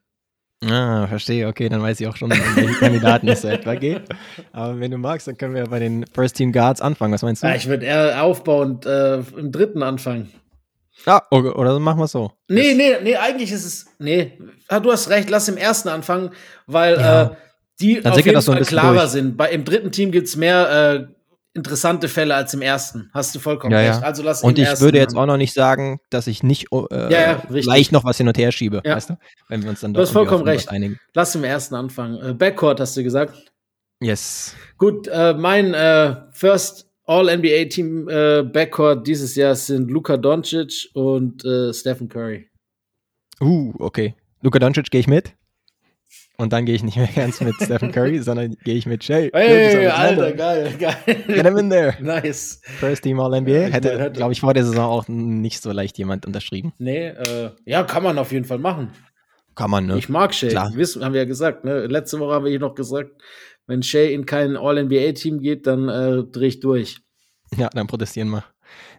[0.63, 4.03] Ah, verstehe, okay, dann weiß ich auch schon, um welchen Kandidaten es so etwa geht.
[4.53, 7.15] Aber wenn du magst, dann können wir bei den First Team Guards anfangen.
[7.15, 7.47] Was meinst du?
[7.47, 10.31] Ja, ich würde eher aufbauend äh, im dritten anfangen.
[11.07, 12.33] Ah, oder, oder machen wir es so.
[12.49, 13.87] Nee, nee, nee, eigentlich ist es.
[13.99, 16.31] Nee, ah, du hast recht, lass im ersten anfangen,
[16.67, 17.23] weil Ja.
[17.23, 17.31] äh,
[17.81, 19.09] die Dann auf jeden so Fall bisschen klarer durch.
[19.09, 19.39] sind.
[19.39, 21.15] Bei, Im dritten Team gibt es mehr äh,
[21.55, 23.11] interessante Fälle als im ersten.
[23.13, 24.01] Hast du vollkommen Ja, recht.
[24.01, 24.07] ja.
[24.07, 27.43] Also lass Und ich würde jetzt auch noch nicht sagen, dass ich nicht äh, Ja,
[27.51, 29.19] leicht noch was hin und her schiebe, weißt du?
[29.49, 30.69] Wenn wir uns dann Du hast vollkommen recht.
[30.71, 30.99] einigen.
[31.15, 32.23] Lass im ersten anfangen.
[32.23, 33.53] Äh, Backcourt hast du gesagt.
[34.03, 34.55] Yes.
[34.79, 41.73] Gut, äh, mein äh, First All-NBA-Team äh, Backcourt dieses Jahr sind Luka Doncic und äh,
[41.75, 42.49] Stephen Curry.
[43.41, 44.15] Uh, okay.
[44.43, 45.35] Luka Doncic gehe ich mit.
[46.41, 49.31] Und dann gehe ich nicht mehr ganz mit Stephen Curry, sondern gehe ich mit Shay.
[49.33, 50.33] Hey, Alter, Alexander.
[50.33, 51.45] geil, Get geil.
[51.47, 51.95] him in there.
[52.01, 52.61] nice.
[52.79, 53.51] First Team All NBA.
[53.51, 56.73] Ja, ich Hätte, hätte- glaube ich, vor der Saison auch nicht so leicht jemand unterschrieben.
[56.79, 58.91] Nee, äh, ja, kann man auf jeden Fall machen.
[59.55, 59.99] Kann man, ne?
[59.99, 60.49] Ich mag Shay.
[60.49, 60.73] Klar.
[60.75, 61.65] Wissen, haben wir ja gesagt.
[61.65, 61.87] Ne?
[61.87, 63.11] Letzte Woche haben wir noch gesagt,
[63.67, 66.99] wenn Shay in kein All-NBA-Team geht, dann äh, drehe ich durch.
[67.57, 68.45] Ja, dann protestieren wir.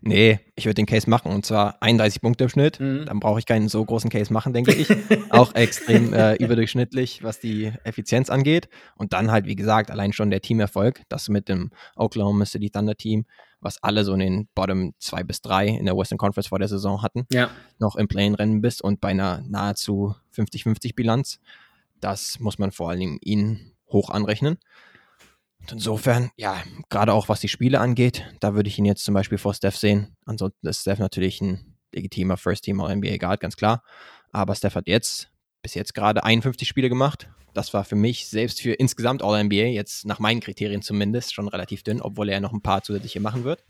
[0.01, 2.79] Nee, ich würde den Case machen und zwar 31 Punkte im Schnitt.
[2.79, 3.05] Mhm.
[3.05, 4.87] Dann brauche ich keinen so großen Case machen, denke ich.
[5.29, 8.69] auch extrem äh, überdurchschnittlich, was die Effizienz angeht.
[8.95, 12.95] Und dann halt, wie gesagt, allein schon der Teamerfolg, das mit dem Oklahoma City Thunder
[12.95, 13.25] Team,
[13.59, 16.67] was alle so in den Bottom 2 bis 3 in der Western Conference vor der
[16.67, 17.51] Saison hatten, Ja.
[17.79, 21.39] noch im Play-in-Rennen bist und bei einer nahezu 50-50 Bilanz.
[21.99, 24.57] Das muss man vor allem ihnen hoch anrechnen.
[25.69, 26.57] Insofern, ja,
[26.89, 29.77] gerade auch was die Spiele angeht, da würde ich ihn jetzt zum Beispiel vor Steph
[29.77, 30.15] sehen.
[30.25, 33.83] Ansonsten ist Steph natürlich ein legitimer First Team All NBA Guard, ganz klar.
[34.31, 35.29] Aber Steph hat jetzt
[35.61, 37.29] bis jetzt gerade 51 Spiele gemacht.
[37.53, 41.47] Das war für mich selbst für insgesamt All NBA jetzt nach meinen Kriterien zumindest schon
[41.47, 43.63] relativ dünn, obwohl er noch ein paar zusätzliche machen wird.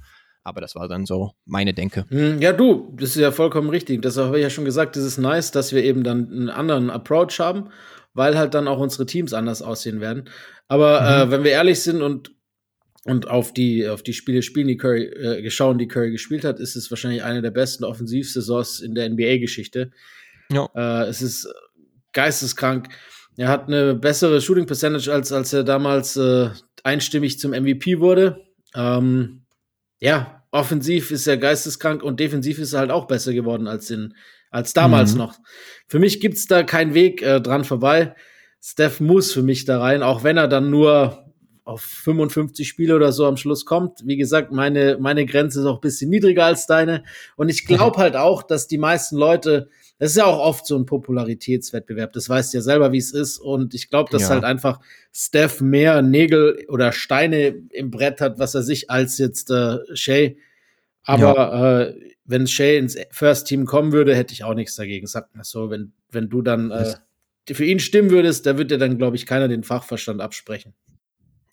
[0.43, 2.05] Aber das war dann so meine Denke.
[2.09, 4.01] Hm, Ja, du, das ist ja vollkommen richtig.
[4.01, 6.89] Das habe ich ja schon gesagt, das ist nice, dass wir eben dann einen anderen
[6.89, 7.69] Approach haben,
[8.13, 10.29] weil halt dann auch unsere Teams anders aussehen werden.
[10.67, 11.07] Aber Mhm.
[11.07, 12.31] äh, wenn wir ehrlich sind und,
[13.05, 16.59] und auf, die, auf die Spiele spielen, die Curry, äh, geschaut, die Curry gespielt hat,
[16.59, 19.91] ist es wahrscheinlich eine der besten Offensivsaisons in der NBA-Geschichte.
[20.51, 20.69] Ja.
[20.75, 21.47] Äh, es ist
[22.13, 22.89] geisteskrank.
[23.37, 26.49] Er hat eine bessere Shooting Percentage, als, als er damals äh,
[26.83, 28.41] einstimmig zum MVP wurde.
[28.75, 29.43] Ähm,
[29.99, 34.13] ja, offensiv ist er geisteskrank und defensiv ist er halt auch besser geworden als, in,
[34.51, 35.17] als damals Mhm.
[35.17, 35.39] noch.
[35.87, 38.13] Für mich gibt's da keinen Weg äh, dran vorbei.
[38.63, 41.25] Steph muss für mich da rein, auch wenn er dann nur
[41.63, 43.99] auf 55 Spiele oder so am Schluss kommt.
[44.05, 47.03] Wie gesagt, meine, meine Grenze ist auch ein bisschen niedriger als deine.
[47.37, 50.75] Und ich glaube halt auch, dass die meisten Leute, das ist ja auch oft so
[50.77, 53.37] ein Popularitätswettbewerb, das weißt du ja selber, wie es ist.
[53.39, 54.29] Und ich glaube, dass Ja.
[54.29, 54.79] halt einfach
[55.13, 60.37] Steph mehr Nägel oder Steine im Brett hat, was er sich als jetzt äh, Shay.
[61.03, 65.07] Aber äh, wenn Shay ins First Team kommen würde, hätte ich auch nichts dagegen.
[65.07, 66.95] Sag mal so, wenn, wenn du dann äh,
[67.51, 70.73] für ihn stimmen würdest, da wird dir dann, glaube ich, keiner den Fachverstand absprechen.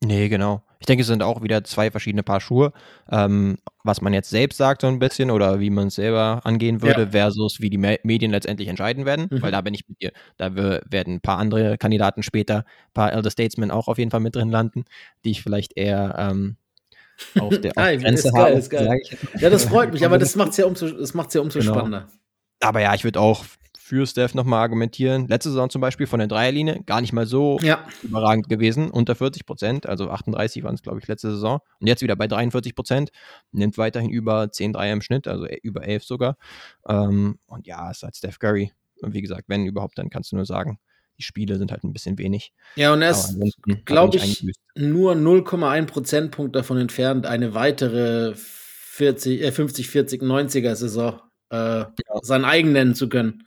[0.00, 0.62] Nee, genau.
[0.78, 2.72] Ich denke, es sind auch wieder zwei verschiedene Paar Schuhe.
[3.10, 6.82] Ähm, was man jetzt selbst sagt, so ein bisschen, oder wie man es selber angehen
[6.82, 7.10] würde, Ja.
[7.10, 9.26] versus wie die Me Medien letztendlich entscheiden werden.
[9.28, 9.42] Mhm.
[9.42, 10.12] Weil da bin ich mit dir.
[10.36, 14.20] Da werden ein paar andere Kandidaten später, ein paar Elder Statesmen auch auf jeden Fall
[14.20, 14.84] mit drin landen,
[15.24, 16.56] die ich vielleicht eher ähm,
[17.38, 19.00] auf der Grenze ist geil, ist geil.
[19.40, 21.72] Ja, das freut mich, aber das macht's ja umso, das macht's ja umso Genau.
[21.72, 22.08] spannender.
[22.60, 23.44] Aber ja, ich würde auch
[23.78, 25.28] für Steph nochmal argumentieren.
[25.28, 29.14] Letzte Saison zum Beispiel von der Dreierlinie gar nicht mal so Ja, überragend gewesen, unter
[29.14, 31.60] 40 Prozent, also 38 waren es, glaube ich, letzte Saison.
[31.80, 33.10] Und jetzt wieder bei 43 Prozent,
[33.50, 36.36] nimmt weiterhin über 10 Dreier im Schnitt, also e- über 11 sogar.
[36.86, 38.72] Ähm, und ja, ist halt Steph Curry.
[39.00, 40.78] Und wie gesagt, wenn überhaupt, dann kannst du nur sagen,
[41.18, 42.52] die Spiele sind halt ein bisschen wenig.
[42.76, 43.36] ja, und er ist,
[43.84, 44.44] glaube ich,
[44.76, 51.84] nur 0,1 Prozentpunkt davon entfernt, eine weitere 40, äh, 50, 40, 90er Saison äh,
[52.22, 53.44] sein eigen nennen zu können.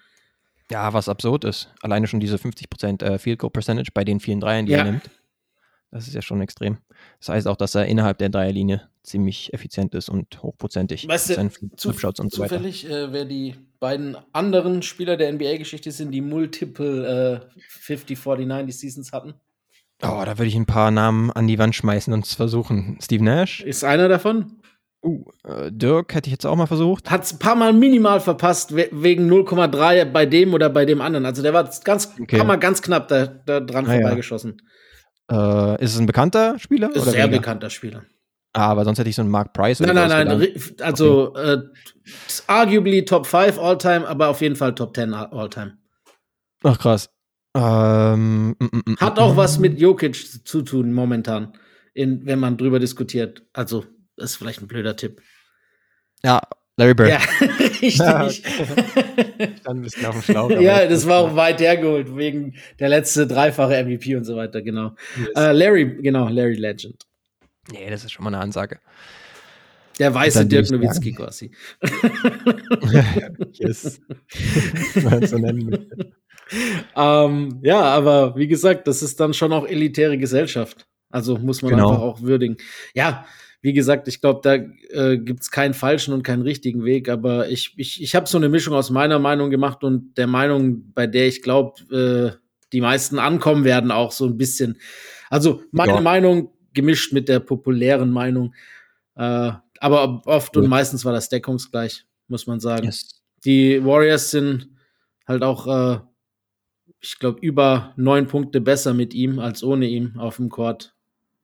[0.71, 1.73] Ja, was absurd ist.
[1.81, 4.79] Alleine schon diese 50 Prozent äh, Field Goal Percentage bei den vielen Dreiern, die Ja.
[4.79, 5.10] er nimmt.
[5.91, 6.77] Das ist ja schon extrem.
[7.19, 11.08] Das heißt auch, dass er innerhalb der Dreierlinie ziemlich effizient ist und hochprozentig.
[11.08, 16.21] Weißt du, Zu, so zufällig, äh, wer die beiden anderen Spieler der NBA-Geschichte sind, die
[16.21, 19.34] multiple äh, 50, 40, 90 Seasons hatten.
[20.04, 22.97] Oh, da würde ich ein paar Namen an die Wand schmeißen und es versuchen.
[23.01, 23.62] Steve Nash.
[23.62, 24.62] Ist einer davon?
[25.04, 27.10] Uh, äh, Dirk hätte ich jetzt auch mal versucht.
[27.10, 31.01] Hat es ein paar Mal minimal verpasst, we wegen 0,3 bei dem oder bei dem
[31.01, 31.25] anderen.
[31.25, 32.38] Also der war ganz, Okay.
[32.38, 34.15] paar Mal ganz knapp da, da dran Ah, ja.
[35.32, 36.89] Äh, ist es ein bekannter Spieler?
[36.89, 37.39] Ist oder sehr weniger?
[37.39, 38.04] bekannter Spieler.
[38.54, 40.41] Ah, aber sonst hätte ich so einen Mark Price Nein, oder nein, nein.
[40.41, 41.60] ri- Also äh,
[42.48, 45.78] arguably Top 5 All-Time, aber auf jeden Fall Top 10 All-Time.
[46.63, 47.10] Ach, krass.
[47.56, 49.38] Ähm, mm, mm, mm, Hat mm, auch mm.
[49.38, 51.54] was mit Jokic zu tun momentan,
[51.94, 53.44] in, wenn man drüber diskutiert.
[53.54, 53.86] Also,
[54.17, 55.22] das ist vielleicht ein blöder Tipp.
[56.24, 56.41] Ja,
[56.82, 57.10] Larry Bird.
[57.10, 57.20] Ja,
[57.82, 57.98] richtig.
[57.98, 60.50] Ja, Stand ein bisschen auf dem Schlauch.
[60.60, 64.96] ja, das war auch weit hergeholt, wegen der letzte dreifache MVP und so weiter, genau.
[65.17, 65.30] Yes.
[65.36, 67.04] Äh, Larry, genau, Larry Legend.
[67.72, 68.80] Nee, das ist schon mal eine Ansage.
[70.00, 71.52] Der weiße Dirk Nowitzki quasi.
[73.54, 74.02] yes.
[75.28, 76.13] So nennen möchte.
[76.96, 80.88] ähm, ja, aber wie gesagt, das ist dann schon auch elitäre Gesellschaft.
[81.12, 81.89] Also muss man Genau.
[81.89, 82.58] einfach auch würdigen.
[82.96, 83.26] Ja,
[83.62, 87.50] wie gesagt, ich glaube, da äh, gibt es keinen falschen und keinen richtigen Weg, aber
[87.50, 91.06] ich, ich, ich habe so eine Mischung aus meiner Meinung gemacht und der Meinung, bei
[91.08, 91.82] der ich glaube,
[92.36, 92.38] äh,
[92.74, 94.78] die meisten ankommen werden, auch so ein bisschen.
[95.30, 96.02] Also meine Ja.
[96.02, 98.54] Meinung gemischt mit der populären Meinung.
[99.15, 100.69] Äh, aber oft und Gut.
[100.69, 102.86] meistens war das deckungsgleich, muss man sagen.
[102.86, 103.21] Yes.
[103.45, 104.69] Die Warriors sind
[105.28, 106.00] halt auch, äh,
[107.00, 110.95] ich glaube, über neun Punkte besser mit ihm als ohne ihm auf dem Court.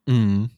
[0.08, 0.50] Mhm.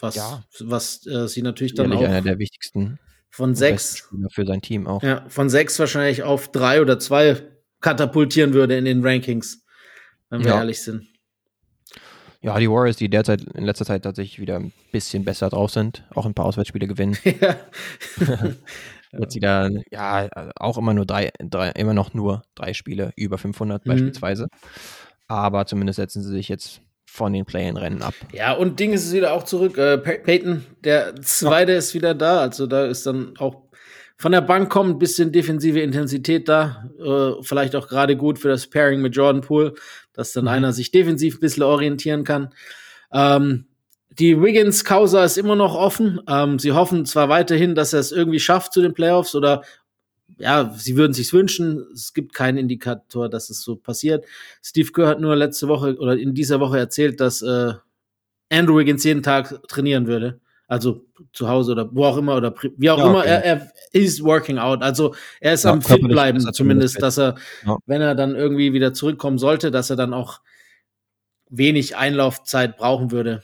[0.00, 0.44] Was, Ja.
[0.60, 2.98] was äh, sie natürlich dann einer auch der wichtigsten
[3.30, 5.02] von sechs, für sein Team auch.
[5.02, 7.42] ja, von sechs wahrscheinlich auf drei oder zwei
[7.80, 9.64] katapultieren würde in den Rankings,
[10.30, 10.58] wenn wir Ja.
[10.58, 11.06] ehrlich sind.
[12.42, 16.04] Ja, die Warriors, die derzeit in letzter Zeit tatsächlich wieder ein bisschen besser drauf sind,
[16.14, 17.16] auch ein paar Auswärtsspiele gewinnen.
[17.40, 17.56] ja.
[19.18, 23.84] Jetzt wieder, ja, auch immer nur drei, drei, immer noch nur drei Spiele über 500
[23.86, 23.90] Mhm.
[23.90, 24.48] beispielsweise.
[25.26, 28.14] Aber zumindest setzen sie sich jetzt von den Play-in-Rennen ab.
[28.32, 29.78] Ja, und Ding ist wieder auch zurück.
[29.78, 32.40] Äh, Pey- Peyton, der zweite ist wieder da.
[32.40, 33.62] Also da ist dann auch
[34.18, 36.88] von der Bank kommt ein bisschen defensive Intensität da.
[36.98, 39.74] Äh, vielleicht auch gerade gut für das Pairing mit Jordan Poole,
[40.14, 40.50] dass dann Mhm.
[40.50, 42.52] einer sich defensiv ein bisschen orientieren kann.
[43.12, 43.66] Ähm,
[44.10, 46.20] die Wiggins-Causa ist immer noch offen.
[46.28, 49.62] Ähm, sie hoffen zwar weiterhin, dass er es irgendwie schafft zu den Playoffs oder
[50.38, 51.86] ja, sie würden sich's wünschen.
[51.94, 54.24] Es gibt keinen Indikator, dass es so passiert.
[54.62, 57.72] Steve Kerr hat nur letzte Woche oder in dieser Woche erzählt, dass äh,
[58.50, 60.40] Andrew Wiggins jeden Tag trainieren würde.
[60.68, 63.18] Also zu Hause oder wo auch immer oder wie auch Ja, immer.
[63.20, 63.28] okay.
[63.28, 64.82] Er, er ist working out.
[64.82, 67.78] Also er ist Ja, am fit bleiben, zumindest dass er, Ja.
[67.86, 70.40] wenn er dann irgendwie wieder zurückkommen sollte, dass er dann auch
[71.48, 73.42] wenig Einlaufzeit brauchen würde.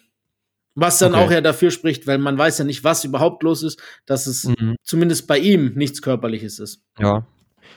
[0.74, 1.24] Was dann Okay.
[1.24, 4.44] auch ja dafür spricht, weil man weiß ja nicht, was überhaupt los ist, dass es
[4.44, 4.76] Mhm.
[4.82, 6.82] zumindest bei ihm nichts Körperliches ist.
[6.98, 7.26] Ja.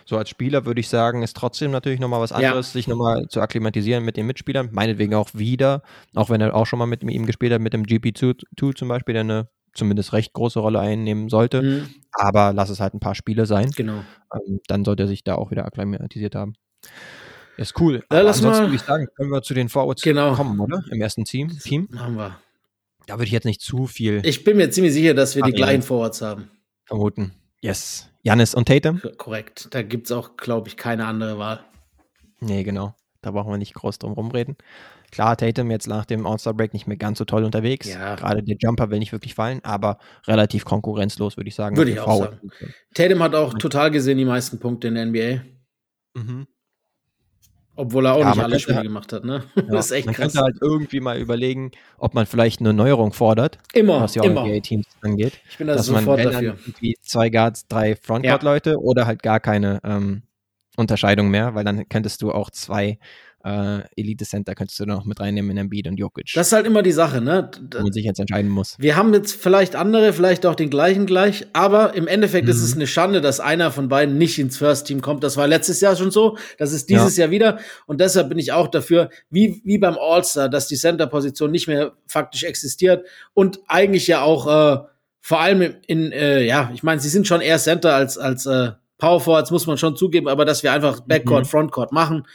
[0.06, 2.38] So als Spieler würde ich sagen, ist trotzdem natürlich nochmal was Ja.
[2.38, 4.70] anderes, sich nochmal zu akklimatisieren mit den Mitspielern.
[4.72, 5.82] Meinetwegen auch wieder,
[6.14, 9.14] auch wenn er auch schon mal mit ihm gespielt hat, mit dem GP2 zum Beispiel,
[9.14, 11.62] der eine zumindest recht große Rolle einnehmen sollte.
[11.62, 13.72] Mhm, Aber lass es halt ein paar Spiele sein.
[13.76, 14.04] genau.
[14.34, 16.54] Ähm, dann sollte er sich da auch wieder akklimatisiert haben.
[17.58, 18.04] Ist cool.
[18.12, 20.34] Ja, ansonsten mal- würde ich sagen, können wir zu den Forwards Genau.
[20.36, 20.82] kommen, oder?
[20.92, 21.50] Im ersten Team.
[21.60, 21.88] Team.
[21.92, 22.38] Machen wir.
[23.08, 25.52] Da würde ich jetzt nicht zu viel Ich bin mir ziemlich sicher, dass wir die
[25.52, 26.50] gleichen Forwards haben.
[26.86, 27.34] vermuten.
[27.62, 28.10] Yes.
[28.22, 29.02] Janis und Tatum?
[29.18, 29.68] Korrekt.
[29.72, 31.64] Da gibt es auch, glaube ich, keine andere Wahl.
[32.40, 32.96] Nee, genau.
[33.22, 34.56] Da brauchen wir nicht groß drum rumreden.
[35.12, 37.88] Klar, Tatum jetzt nach dem All-Star-Break nicht mehr ganz so toll unterwegs.
[37.88, 38.16] Ja.
[38.16, 41.78] Gerade der Jumper will nicht wirklich fallen, aber relativ konkurrenzlos, würde ich sagen.
[41.78, 42.40] Würde ich auch Forward.
[42.94, 45.42] Tatum hat auch total gesehen die meisten Punkte in der NBA.
[46.16, 46.48] Mhm.
[47.78, 49.44] Obwohl er auch Ja, nicht man alle Spiele halt- gemacht hat, ne?
[49.56, 50.34] Ja, Das ist echt man krass.
[50.34, 54.42] könnte halt irgendwie mal überlegen, ob man vielleicht eine Neuerung fordert, Immer, was die immer.
[54.42, 55.34] All-NBA-Teams angeht.
[55.50, 56.56] Ich bin da dass man sofort dann dafür.
[56.66, 60.24] irgendwie zwei Guards, drei Frontcourt-Leute oder halt gar keine ähm,
[60.78, 62.98] Unterscheidung mehr, weil dann könntest du auch zwei
[63.46, 66.82] äh, Elite-Center könntest du noch mit reinnehmen in Embiid und Jokic, Das ist halt immer
[66.82, 67.52] die Sache, ne?
[67.74, 68.76] Wo man sich jetzt entscheiden muss.
[68.80, 72.64] Wir haben jetzt vielleicht andere, vielleicht auch den gleichen gleich, aber im Endeffekt ist Mhm.
[72.66, 75.24] es eine Schande, dass einer von beiden nicht ins First Team kommt.
[75.24, 78.52] Das war letztes Jahr schon so, das ist dieses Jahr wieder und deshalb bin ich
[78.52, 83.06] auch dafür, wie, wie beim All-Star, dass die Center-Position nicht mehr faktisch existiert
[83.36, 84.80] und eigentlich ja auch äh,
[85.22, 88.48] vor allem in, in äh, ja, ich meine, sie sind schon eher Center als, als
[88.48, 91.50] äh, Power Forwards, muss man schon zugeben, aber dass wir einfach Backcourt, Mhm.
[91.50, 92.26] Frontcourt machen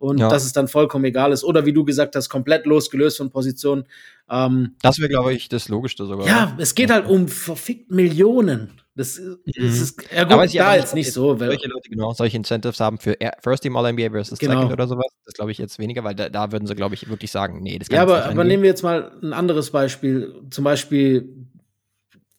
[0.00, 0.28] und Ja.
[0.28, 3.84] dass es dann vollkommen egal ist oder wie du gesagt hast, komplett losgelöst von Positionen.
[4.28, 6.26] Ähm, Das wäre, glaube ich, das Logischste sogar.
[6.26, 8.70] ja, es geht halt um verfickt Millionen.
[8.96, 10.32] Das, ist- das ist, ja gut, Mhm.
[10.34, 11.38] Aber da aber jetzt nicht so.
[11.38, 14.54] Weil, Solche Leute genau solche Incentives haben für First Team All-NBA versus Genau.
[14.54, 15.06] Second oder sowas.
[15.24, 17.78] Das glaube ich jetzt weniger, weil da, da würden sie, glaube ich, wirklich sagen, nee,
[17.78, 20.34] das kann ja, aber, aber nehmen wir jetzt mal ein anderes Beispiel.
[20.50, 21.46] Zum Beispiel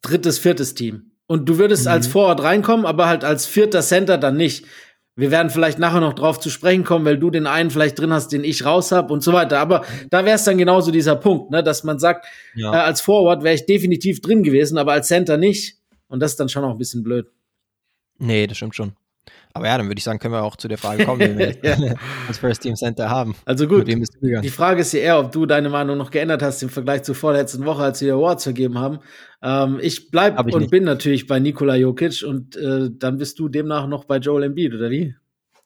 [0.02, 1.12] drittes, viertes Team.
[1.28, 1.92] Und du würdest Mhm.
[1.92, 4.66] als Forward reinkommen, aber halt als vierter Center dann nicht.
[5.16, 8.14] Wir werden vielleicht nachher noch drauf zu sprechen kommen, weil du den einen vielleicht drin
[8.14, 9.60] hast, den ich raus habe und so weiter.
[9.60, 12.74] Aber da wäre es dann genauso dieser Punkt, ne, dass man sagt, Ja.
[12.74, 15.78] äh, als Forward wäre ich definitiv drin gewesen, aber als Center nicht.
[16.08, 17.28] Und das ist dann schon auch ein bisschen blöd.
[18.20, 18.94] Nee, das stimmt schon.
[19.54, 21.56] Aber ja, dann würde ich sagen, können wir auch zu der Frage kommen, wen wir
[21.64, 21.96] Ja.
[22.28, 23.36] als First Team Center haben.
[23.46, 23.88] Also gut.
[23.88, 27.16] Die Frage ist ja eher, ob du deine Meinung noch geändert hast im Vergleich zur
[27.16, 29.00] vorletzten Woche, als wir die Awards vergeben haben.
[29.44, 30.72] Ähm, ich bleib Hab ich und nicht.
[30.72, 34.74] bin natürlich bei Nikola Jokic und äh, dann bist du demnach noch bei Joel Embiid,
[34.74, 35.16] oder wie?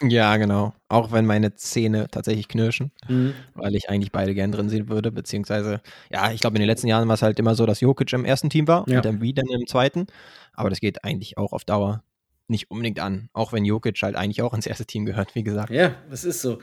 [0.03, 0.73] Ja, genau.
[0.89, 3.33] Auch wenn meine Zähne tatsächlich knirschen, Mhm.
[3.53, 5.79] weil ich eigentlich beide gern drin sehen würde, beziehungsweise,
[6.11, 8.25] ja, ich glaube, in den letzten Jahren war es halt immer so, dass Jokic im
[8.25, 8.97] ersten Team war Ja.
[8.97, 10.07] und Embiid dann im zweiten.
[10.53, 12.03] Aber das geht eigentlich auch auf Dauer
[12.47, 15.71] nicht unbedingt an, auch wenn Jokic halt eigentlich auch ins erste Team gehört, wie gesagt.
[15.71, 16.59] Ja, das ist so.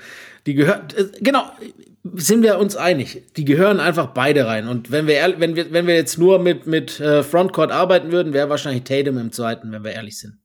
[0.46, 1.50] Die gehört, äh, genau,
[2.14, 3.22] sind wir uns einig.
[3.36, 4.68] Die gehören einfach beide rein.
[4.68, 8.32] Und wenn wir, wenn wir, wenn wir jetzt nur mit, mit äh, Frontcourt arbeiten würden,
[8.32, 10.38] wäre wahrscheinlich Tatum im zweiten, wenn wir ehrlich sind.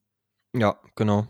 [0.55, 1.27] Ja, genau.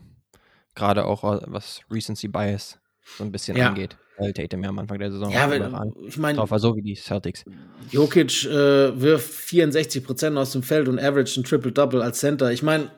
[0.76, 2.80] Gerade auch äh, was Recency Bias
[3.18, 3.70] so ein bisschen Ja.
[3.70, 3.98] angeht.
[4.18, 5.64] Weil Tatum ja am Anfang der Saison Ja, wenn,
[6.08, 7.46] ich meine, drauf war, so wie die Celtics.
[7.92, 12.52] Jokic äh, wirft 64 Prozent aus dem Feld und average ein Triple-Double als Center.
[12.52, 12.90] Ich meine,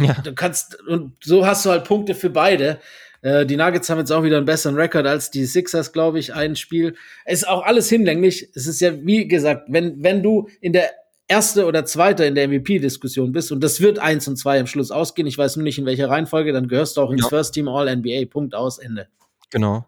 [0.00, 2.78] Ja, du kannst, und so hast du halt Punkte für beide.
[3.22, 6.34] Äh, die Nuggets haben jetzt auch wieder einen besseren Rekord als die Sixers, glaube ich,
[6.34, 6.94] ein Spiel.
[7.24, 8.48] Es ist auch alles hinlänglich.
[8.54, 10.90] Es ist ja, wie gesagt, wenn, wenn du in der
[11.28, 14.90] erste oder zweite in der MVP-Diskussion bist, und das wird eins und zwei am Schluss
[14.90, 17.28] ausgehen, ich weiß nur nicht in welcher Reihenfolge, dann gehörst du auch ins Ja.
[17.28, 18.26] First Team All-NBA.
[18.30, 19.06] Punkt aus, Ende.
[19.50, 19.84] genau.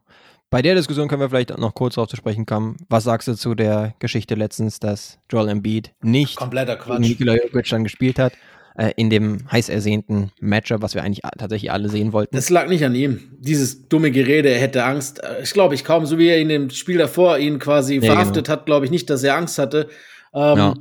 [0.51, 2.77] Bei der Diskussion können wir vielleicht noch kurz darauf zu sprechen kommen.
[2.91, 6.79] Was sagst du zu der Geschichte letztens, dass Joel Embiid nicht Kompletter.
[6.99, 8.35] Nikola Jokic dann gespielt hat,
[8.77, 12.35] äh, in dem heiß ersehnten Matchup, was wir eigentlich tatsächlich alle sehen wollten?
[12.35, 13.21] Das lag nicht an ihm.
[13.39, 15.23] Dieses dumme Gerede, er hätte Angst.
[15.23, 18.07] Äh, Ich glaube, ich kaum, so wie er in dem Spiel davor ihn quasi Nee,
[18.07, 19.89] verhaftet hat, glaube ich nicht, dass er Angst hatte.
[20.35, 20.75] Ähm, Ja.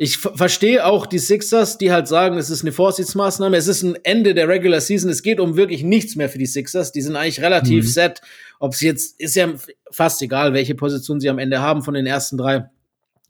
[0.00, 3.82] Ich ver- verstehe auch die Sixers, die halt sagen, es ist eine Vorsichtsmaßnahme, es ist
[3.82, 6.92] ein Ende der Regular Season, es geht um wirklich nichts mehr für die Sixers.
[6.92, 7.88] Die sind eigentlich relativ Mhm.
[7.88, 8.20] set.
[8.60, 9.48] Ob sie jetzt, ist ja
[9.90, 12.70] fast egal, welche Position sie am Ende haben von den ersten drei.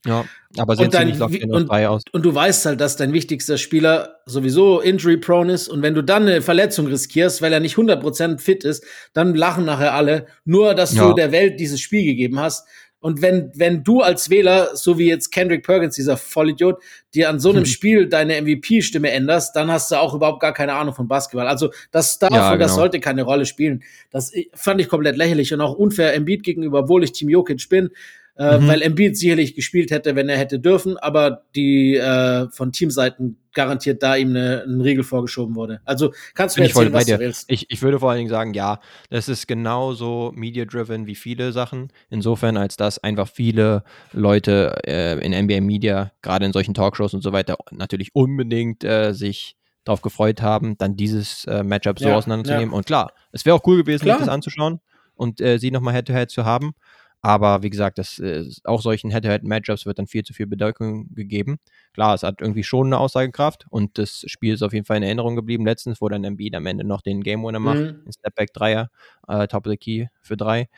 [0.06, 0.24] Ja,
[0.56, 2.02] aber wie- in auf und- drei aus.
[2.12, 5.68] Und du weißt halt, dass dein wichtigster Spieler sowieso injury-prone ist.
[5.68, 9.64] Und wenn du dann eine Verletzung riskierst, weil er nicht 100% fit ist, dann lachen
[9.64, 10.26] nachher alle.
[10.44, 11.08] Nur, dass Ja.
[11.08, 12.66] du der Welt dieses Spiel gegeben hast.
[13.00, 16.82] Und wenn, wenn du als Wähler, so wie jetzt Kendrick Perkins, dieser Vollidiot,
[17.14, 17.66] dir an so einem Hm.
[17.66, 21.46] Spiel deine MVP-Stimme änderst, dann hast du auch überhaupt gar keine Ahnung von Basketball.
[21.46, 22.80] Also das darf Ja, und das genau.
[22.82, 23.84] sollte keine Rolle spielen.
[24.10, 27.68] Das äh, fand ich komplett lächerlich und auch unfair Embiid gegenüber, obwohl ich Team Jokic
[27.68, 27.90] bin.
[28.38, 28.68] Äh, Mhm.
[28.68, 34.00] Weil Embiid sicherlich gespielt hätte, wenn er hätte dürfen, aber die äh, von Teamseiten garantiert
[34.04, 35.80] da ihm eine, ein Riegel vorgeschoben wurde.
[35.84, 37.50] Also kannst du mir erzählen, was du willst.
[37.50, 38.78] Ich, ich würde vor allen Dingen sagen, ja,
[39.10, 41.88] das ist genauso media-driven wie viele Sachen.
[42.10, 47.22] Insofern, als dass einfach viele Leute äh, in NBA Media, gerade in solchen Talkshows und
[47.22, 52.14] so weiter, natürlich unbedingt äh, sich darauf gefreut haben, dann dieses äh, Matchup so Ja,
[52.14, 52.72] auseinanderzunehmen.
[52.72, 54.18] Und klar, es wäre auch cool gewesen, Klar.
[54.18, 54.78] sich das anzuschauen
[55.16, 56.74] und äh, sie nochmal Head-to-Head zu haben.
[57.20, 61.58] Aber wie gesagt, das, äh, auch solchen Head-to-Head-Matchups wird dann viel zu viel Bedeutung gegeben.
[61.92, 65.02] Klar, es hat irgendwie schon eine Aussagekraft und das Spiel ist auf jeden Fall in
[65.02, 65.66] Erinnerung geblieben.
[65.66, 68.02] Letztens, wo dann Embiid am Ende noch den Game Winner macht, Mhm.
[68.06, 68.88] ein Stepback-Dreier,
[69.26, 70.68] äh, Top of the Key für drei.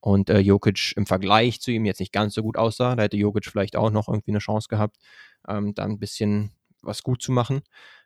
[0.00, 2.96] Und äh, Jokic im Vergleich zu ihm jetzt nicht ganz so gut aussah.
[2.96, 4.96] Da hätte Jokic vielleicht auch noch irgendwie eine Chance gehabt,
[5.46, 7.60] ähm, da ein bisschen was gut zu machen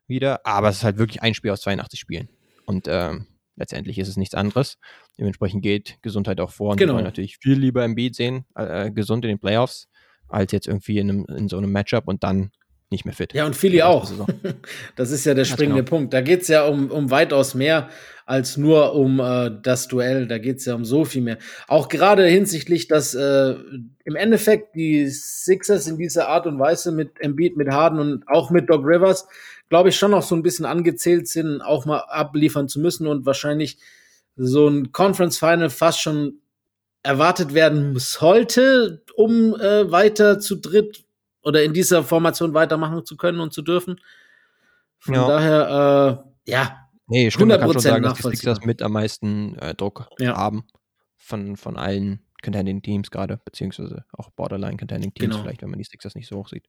[0.08, 0.44] wieder.
[0.44, 2.28] Aber es ist halt wirklich ein Spiel aus 82 Spielen.
[2.66, 4.78] Und ähm, letztendlich ist es nichts anderes.
[5.18, 6.72] Dementsprechend geht Gesundheit auch vor.
[6.72, 6.92] Und Genau.
[6.92, 9.88] wir wollen natürlich viel lieber Embiid sehen, äh, gesund in den Playoffs,
[10.28, 12.50] als jetzt irgendwie in, einem, in so einem Matchup und dann
[12.90, 13.34] nicht mehr fit.
[13.34, 14.10] Ja, und Philly auch.
[14.96, 15.90] Das ist ja der springende genau.
[15.90, 16.14] Punkt.
[16.14, 17.88] Da geht's ja um, um weitaus mehr
[18.24, 20.26] als nur um äh, das Duell.
[20.26, 21.38] Da geht's ja um so viel mehr.
[21.68, 23.54] Auch gerade hinsichtlich, dass äh,
[24.04, 28.50] im Endeffekt die Sixers in dieser Art und Weise mit Embiid, mit Harden und auch
[28.50, 29.26] mit Doc Rivers,
[29.68, 33.26] glaube ich, schon noch so ein bisschen angezählt sind, auch mal abliefern zu müssen und
[33.26, 33.78] wahrscheinlich
[34.36, 36.40] so ein Conference Final fast schon
[37.02, 41.04] erwartet werden sollte, um äh, weiter zu dritt
[41.42, 44.00] oder in dieser Formation weitermachen zu können und zu dürfen.
[44.98, 45.26] Von Ja.
[45.26, 48.22] daher, äh, ja, Nee, stimmt, man kann schon 100% sagen, dass die.
[48.36, 50.36] Sixers mit am meisten äh, Druck Ja.
[50.36, 50.64] haben
[51.16, 55.42] von, von allen Contending Teams gerade, beziehungsweise auch Borderline Contending Teams Genau.
[55.42, 56.64] vielleicht, wenn man die Sixers nicht so hoch sieht.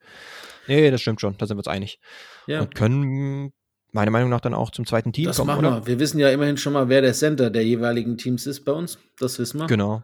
[0.68, 2.00] Nee, das stimmt schon, da sind wir uns einig.
[2.48, 2.62] ja.
[2.62, 3.54] Und können
[3.94, 5.76] meiner Meinung nach dann auch zum zweiten Team Das kommen, machen oder?
[5.82, 5.88] wir.
[5.88, 9.00] Wir wissen ja immerhin schon mal, wer der Center der jeweiligen Teams ist bei uns.
[9.20, 9.68] Das wissen wir.
[9.68, 10.02] Genau.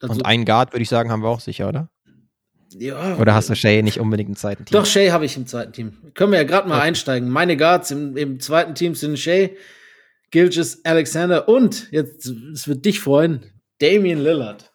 [0.00, 1.90] Also, Und einen Guard, würde ich sagen, haben wir auch sicher, oder?
[2.74, 4.72] ja, Oder hast du Shay nicht unbedingt im zweiten Team?
[4.72, 5.92] Doch, Shay habe ich im zweiten Team.
[6.14, 6.86] Können wir ja gerade mal Okay.
[6.86, 7.28] einsteigen.
[7.28, 9.56] Meine Guards im, im zweiten Team sind Shay,
[10.30, 13.44] Gilgis, Alexander und, jetzt, es wird dich freuen,
[13.78, 14.71] Damian Lillard.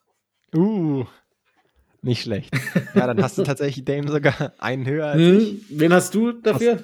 [0.58, 1.06] Uh,
[2.02, 2.54] nicht schlecht.
[2.96, 5.50] ja, dann hast du tatsächlich Dame sogar einen höher als ich.
[5.50, 6.84] Hm, wen hast du dafür?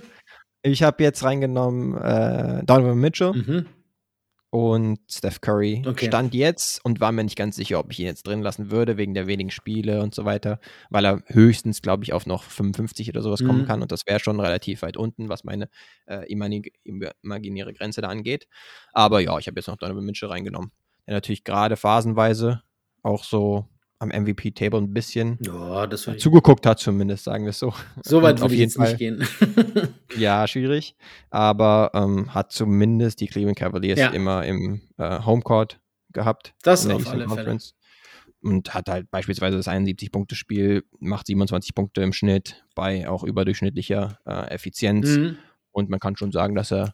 [0.63, 3.65] Ich habe jetzt reingenommen äh, Donovan Mitchell Mhm.
[4.49, 5.83] und Steph Curry.
[5.85, 6.07] Okay.
[6.07, 8.97] Stand jetzt und war mir nicht ganz sicher, ob ich ihn jetzt drin lassen würde,
[8.97, 10.59] wegen der wenigen Spiele und so weiter,
[10.89, 13.65] weil er höchstens, glaube ich, auf noch 55 oder sowas kommen Mhm.
[13.65, 15.69] kann und das wäre schon relativ weit unten, was meine
[16.05, 18.47] äh, imaginäre Grenze da angeht.
[18.93, 20.71] Aber ja, ich habe jetzt noch Donovan Mitchell reingenommen.
[21.07, 22.61] Der natürlich gerade phasenweise
[23.03, 23.67] auch so
[23.99, 27.73] am MVP-Table ein bisschen Ja, zugeguckt hat, zumindest, sagen wir es so.
[28.03, 29.25] So weit würde ich jetzt nicht gehen.
[30.17, 30.95] Ja, schwierig.
[31.29, 34.09] Aber ähm, hat zumindest die Cleveland Cavaliers Ja.
[34.09, 35.79] immer im äh, Homecourt
[36.11, 36.53] gehabt.
[36.63, 37.25] Das auf alle Fälle.
[37.25, 37.75] Conference.
[38.41, 44.49] Und hat halt beispielsweise das 71-Punkte-Spiel, macht 27 Punkte im Schnitt bei auch überdurchschnittlicher äh,
[44.53, 45.07] Effizienz.
[45.17, 45.37] Mhm.
[45.71, 46.93] Und man kann schon sagen, dass er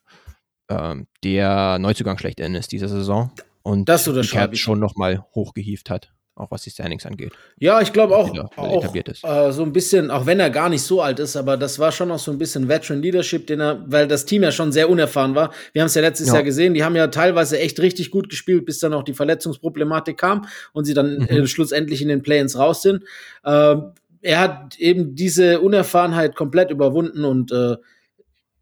[0.69, 3.31] ähm, der Neuzugang schlechthin ist dieser Saison
[3.69, 4.61] und Das Cavs ich.
[4.61, 7.33] schon nochmal hochgehievt hat, auch was die Standings angeht.
[7.59, 9.23] Ja, ich glaube auch, wieder auch etabliert ist.
[9.25, 11.91] äh, so ein bisschen, auch wenn er gar nicht so alt ist, aber das war
[11.91, 14.89] schon auch so ein bisschen Veteran Leadership, den er, weil das Team ja schon sehr
[14.89, 15.51] unerfahren war.
[15.73, 16.35] Wir haben es ja letztes Ja.
[16.35, 20.17] Jahr gesehen, die haben ja teilweise echt richtig gut gespielt, bis dann auch die Verletzungsproblematik
[20.17, 21.27] kam und sie dann Mhm.
[21.29, 23.03] äh, schlussendlich in den Play-ins raus sind.
[23.45, 23.91] Ähm,
[24.21, 27.75] er hat eben diese Unerfahrenheit komplett überwunden und äh,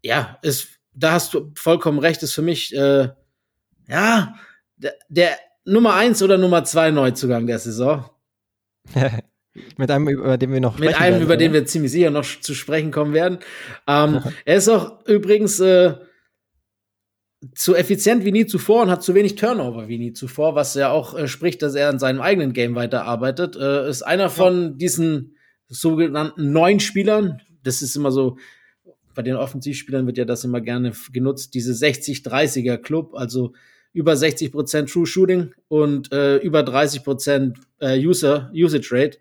[0.02, 3.08] ja, ist, da hast du vollkommen recht, ist für mich äh,
[3.88, 4.34] ja
[4.78, 5.30] der, der
[5.64, 8.08] Nummer eins oder Nummer zwei Neuzugang der Saison.
[9.76, 11.60] Mit einem, über den wir noch Mit einem, werden, über den oder?
[11.60, 13.38] wir ziemlich sicher noch zu sprechen kommen werden.
[13.86, 15.94] Ähm, er ist auch übrigens äh,
[17.54, 20.90] zu effizient wie nie zuvor und hat zu wenig Turnover wie nie zuvor, was ja
[20.90, 23.56] auch äh, spricht, dass er an seinem eigenen Game weiterarbeitet.
[23.56, 25.36] Äh, ist einer von diesen
[25.68, 27.40] sogenannten neuen Spielern.
[27.62, 28.38] Das ist immer so,
[29.14, 33.52] bei den Offensivspielern wird ja das immer gerne genutzt, diese 60-30er Club, also
[33.92, 39.18] über 60% True Shooting und äh, über 30% äh, User, Usage Rate.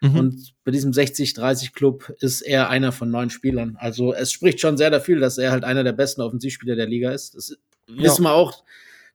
[0.00, 0.16] Mhm.
[0.16, 3.76] Und bei diesem 60-30-Club ist er einer von neun Spielern.
[3.78, 7.10] Also es spricht schon sehr dafür, dass er halt einer der besten Offensivspieler der Liga
[7.12, 7.34] ist.
[7.34, 7.56] Das
[7.88, 8.64] wissen wir auch,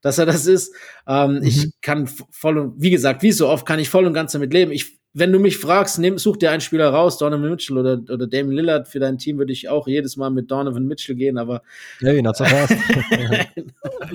[0.02, 0.74] dass er das ist.
[1.08, 1.44] Ähm, Mhm.
[1.44, 4.54] Ich kann voll und, wie gesagt, wie so oft, kann ich voll und ganz damit
[4.54, 4.72] leben.
[4.72, 8.28] Ich, wenn du mich fragst, nehm, such dir einen Spieler raus, Donovan Mitchell oder, oder
[8.28, 11.62] Damon Lillard für dein Team, würde ich auch jedes Mal mit Donovan Mitchell gehen, aber
[12.02, 12.74] not so fast.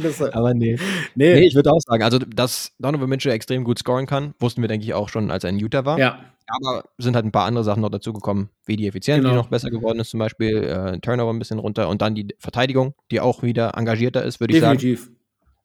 [0.03, 0.77] das, Aber nee.
[1.15, 4.61] nee, Nee, ich würde auch sagen, also dass Donovan Mitchell extrem gut scoren kann, wussten
[4.63, 5.99] wir, denke ich, auch schon, als er in Utah war.
[5.99, 9.35] ja, Aber sind halt ein paar andere Sachen noch dazugekommen, wie die Effizienz, die Genau.
[9.35, 12.95] noch besser geworden ist, zum Beispiel äh, Turnover ein bisschen runter und dann die Verteidigung,
[13.11, 14.79] die auch wieder engagierter ist, würde ich sagen.
[14.79, 15.11] definitiv.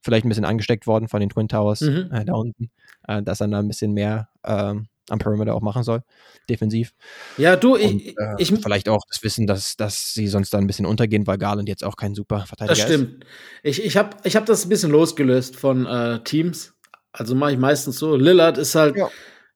[0.01, 2.09] Vielleicht ein bisschen angesteckt worden von den Twin Towers Mhm.
[2.13, 2.71] äh, da unten,
[3.07, 6.01] äh, dass er da ein bisschen mehr ähm, am Perimeter auch machen soll,
[6.49, 6.93] defensiv.
[7.37, 10.61] Ja, du, Und, ich, äh, ich, vielleicht auch das Wissen, dass, dass sie sonst dann
[10.63, 13.25] ein bisschen untergehen, weil Garland jetzt auch kein super Verteidiger Das stimmt.
[13.63, 16.73] Ich, ich habe ich hab das ein bisschen losgelöst von äh, Teams.
[17.11, 18.15] Also mache ich meistens so.
[18.15, 19.01] Lillard ist halt, äh,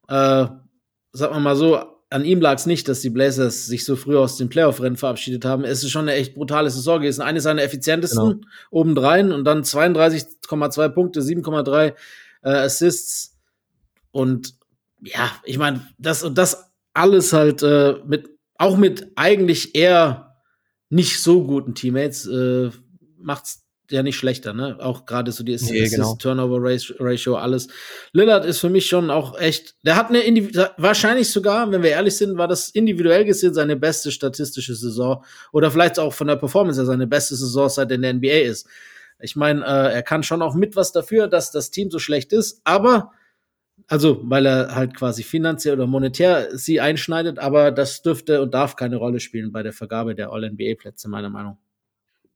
[0.08, 0.66] sagen
[1.14, 4.38] wir mal so, an ihm lag es nicht, dass die Blazers sich so früh aus
[4.38, 5.64] dem Playoff-Rennen verabschiedet haben.
[5.64, 7.24] Es ist schon eine echt brutale Saison gewesen.
[7.24, 8.48] Eine seiner effizientesten Genau.
[8.70, 11.94] obendrein und dann 32,2 Punkte, 7,3
[12.44, 13.36] äh, Assists.
[14.12, 14.54] Und
[15.04, 20.38] ja, ich meine, das und das alles halt äh, mit, auch mit eigentlich eher
[20.90, 22.70] nicht so guten Teammates, äh,
[23.18, 24.78] macht's ja nicht schlechter, ne?
[24.80, 26.16] Auch gerade so die Nee, genau.
[26.16, 27.68] Turnover-Ratio, alles.
[28.12, 31.92] Lillard ist für mich schon auch echt, der hat eine, Indiv wahrscheinlich sogar, wenn wir
[31.92, 36.38] ehrlich sind, war das individuell gesehen seine beste statistische Saison oder vielleicht auch von der
[36.38, 38.68] Performance her seine beste Saison, seit er in der NBA ist.
[39.20, 42.34] Ich meine, äh, er kann schon auch mit was dafür, dass das Team so schlecht
[42.34, 43.12] ist, aber
[43.94, 48.76] also, weil er halt quasi finanziell oder monetär sie einschneidet, aber das dürfte und darf
[48.76, 51.60] keine Rolle spielen bei der Vergabe der All-NBA-Plätze, meiner Meinung.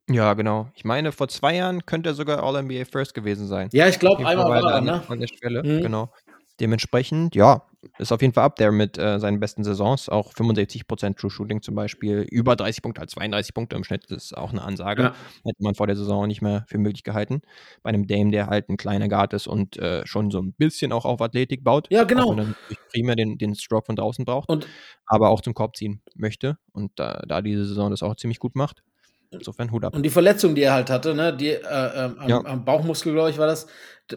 [0.08, 0.70] Ja, genau.
[0.76, 3.70] Ich meine, vor zwei Jahren könnte er sogar All-NBA First gewesen sein.
[3.74, 5.02] Ja, ich glaube, einmal war er, an, ne?
[5.08, 5.82] an der Stelle, Mhm.
[5.82, 6.14] genau.
[6.60, 7.64] Dementsprechend, ja,
[7.98, 10.10] ist auf jeden Fall up there mit äh, seinen besten Saisons.
[10.10, 12.26] Auch 65% True Shooting zum Beispiel.
[12.30, 15.04] Über 30 Punkte, als 32 Punkte im Schnitt, das ist auch eine Ansage.
[15.04, 15.16] Ja.
[15.44, 17.42] Hätte man vor der Saison auch nicht mehr für möglich gehalten.
[17.84, 20.92] Bei einem Dame, der halt ein kleiner Guard ist und äh, schon so ein bisschen
[20.92, 21.88] auch auf Athletik baut.
[21.92, 22.34] Ja, genau.
[22.34, 24.68] Natürlich primär den, den Stroke von draußen braucht, Und
[25.06, 26.58] aber auch zum Korb ziehen möchte.
[26.74, 28.84] Und da, da diese Saison das auch ziemlich gut macht.
[29.32, 29.96] Insofern Hut ab.
[29.96, 32.46] Und die Verletzung, die er halt hatte, ne, die äh, ähm, am, Ja.
[32.46, 33.68] am Bauchmuskel, glaube ich, war das,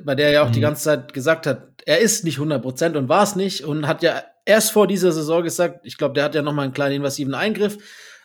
[0.05, 0.65] bei der er ja auch die Mhm.
[0.65, 4.23] ganze Zeit gesagt hat, er ist nicht 100% und war es nicht und hat ja
[4.45, 7.35] erst vor dieser Saison gesagt, ich glaube, der hat ja noch mal einen kleinen invasiven
[7.35, 7.79] Eingriff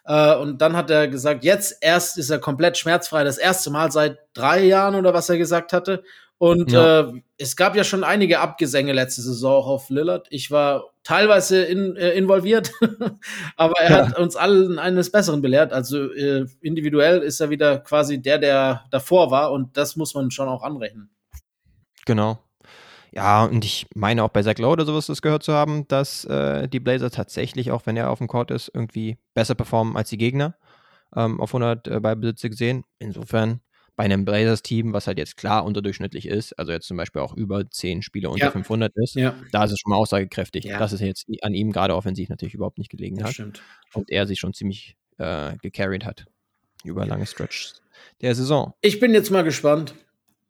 [0.06, 3.92] äh, und dann hat er gesagt, jetzt erst ist er komplett schmerzfrei, das erste Mal
[3.92, 6.04] seit drei Jahren oder was er gesagt hatte
[6.38, 7.02] und Ja.
[7.02, 10.28] äh, es gab ja schon einige Abgesänge letzte Saison auch auf Lillard.
[10.30, 12.72] Ich war teilweise in, äh, involviert,
[13.58, 14.08] aber er Ja.
[14.08, 15.74] hat uns allen eines Besseren belehrt.
[15.74, 20.32] Also äh, individuell ist er wieder quasi der, der davor war und das muss man
[20.32, 21.10] schon auch anrechnen.
[22.06, 22.40] Genau.
[23.12, 26.26] Ja, und ich meine auch bei Zach Lowe oder sowas das gehört zu haben, dass
[26.26, 30.10] äh, die Blazers tatsächlich, auch wenn er auf dem Court ist, irgendwie besser performen als
[30.10, 30.56] die Gegner.
[31.16, 32.84] Ähm, auf 100 äh, Ballbesitze gesehen.
[33.00, 33.62] Insofern
[33.96, 37.70] bei einem Blazers-Team, was halt jetzt klar unterdurchschnittlich ist, also jetzt zum Beispiel auch über
[37.70, 38.52] 10 Spiele unter Ja.
[38.52, 40.80] 500 ist, Ja, da ist es schon mal aussagekräftig, Ja.
[40.80, 43.62] dass es jetzt an ihm gerade offensiv natürlich überhaupt nicht gelegen das hat stimmt.
[43.94, 46.26] und er sich schon ziemlich äh, gecarried hat
[46.84, 47.82] über lange Stretches
[48.22, 48.74] der Saison.
[48.82, 49.96] Ich bin jetzt mal gespannt,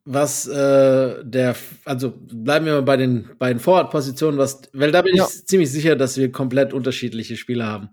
[0.08, 5.16] was äh, der, also bleiben wir mal bei den beiden Forward-Positionen, was, weil da bin
[5.16, 5.26] Ja.
[5.26, 7.90] ich ziemlich sicher, dass wir komplett unterschiedliche Spieler haben.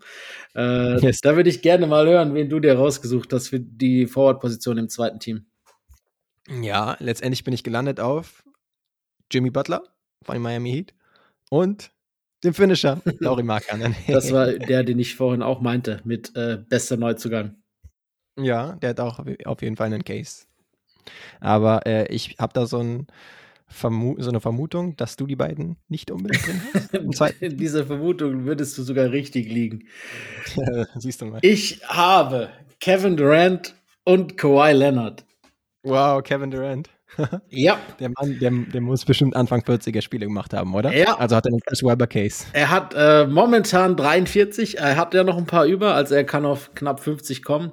[0.54, 1.20] Äh, Yes.
[1.22, 4.88] Da würde ich gerne mal hören, wen du dir rausgesucht hast für die Forward-Position im
[4.90, 5.46] zweiten Team.
[6.60, 8.44] Ja, letztendlich bin ich gelandet auf
[9.30, 9.82] Jimmy Butler
[10.22, 10.94] von Miami Heat
[11.50, 11.90] und
[12.44, 13.94] dem Finisher, Lauri Markkanen.
[14.08, 17.56] Das war der, den ich vorhin auch meinte, mit äh, bester Neuzugang.
[18.38, 20.44] ja, der hat auch auf jeden Fall einen Case.
[21.40, 23.06] Aber äh, ich habe da so, ein
[23.66, 26.60] Vermu so, eine Vermutung, dass du die beiden nicht unbedingt drin
[27.18, 27.34] hast.
[27.40, 29.88] In dieser Vermutung würdest du sogar richtig liegen.
[30.96, 31.38] Siehst du mal.
[31.42, 32.50] Ich habe
[32.80, 33.74] Kevin Durant
[34.04, 35.24] und Kawhi Leonard.
[35.82, 36.90] Wow, Kevin Durant.
[37.50, 37.78] ja.
[37.98, 40.94] Der Mann, der, der, muss bestimmt Anfang 40er Spiele gemacht haben, oder?
[40.94, 41.16] Ja.
[41.18, 42.46] Also hat er den Chris Webber Case.
[42.52, 46.46] Er hat äh, momentan 43, er hat ja noch ein paar über, also er kann
[46.46, 47.72] auf knapp 50 kommen.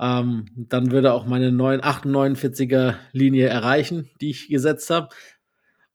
[0.00, 5.08] Ähm, dann würde auch meine 48er Linie erreichen, die ich gesetzt habe.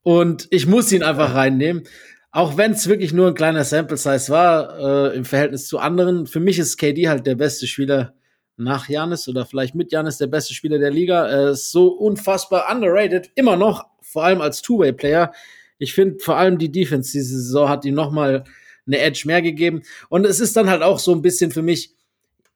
[0.03, 1.83] Und ich muss ihn einfach reinnehmen.
[2.31, 6.27] Auch wenn es wirklich nur ein kleiner Sample Size war, äh, im Verhältnis zu anderen.
[6.27, 8.13] Für mich ist KD halt der beste Spieler
[8.57, 11.27] nach Janis oder vielleicht mit Janis der beste Spieler der Liga.
[11.27, 15.31] Er ist so unfassbar underrated, immer noch, vor allem als Two-Way-Player.
[15.77, 18.43] Ich finde vor allem die Defense diese Saison hat ihm noch mal
[18.85, 19.83] eine Edge mehr gegeben.
[20.09, 21.91] Und es ist dann halt auch so ein bisschen für mich,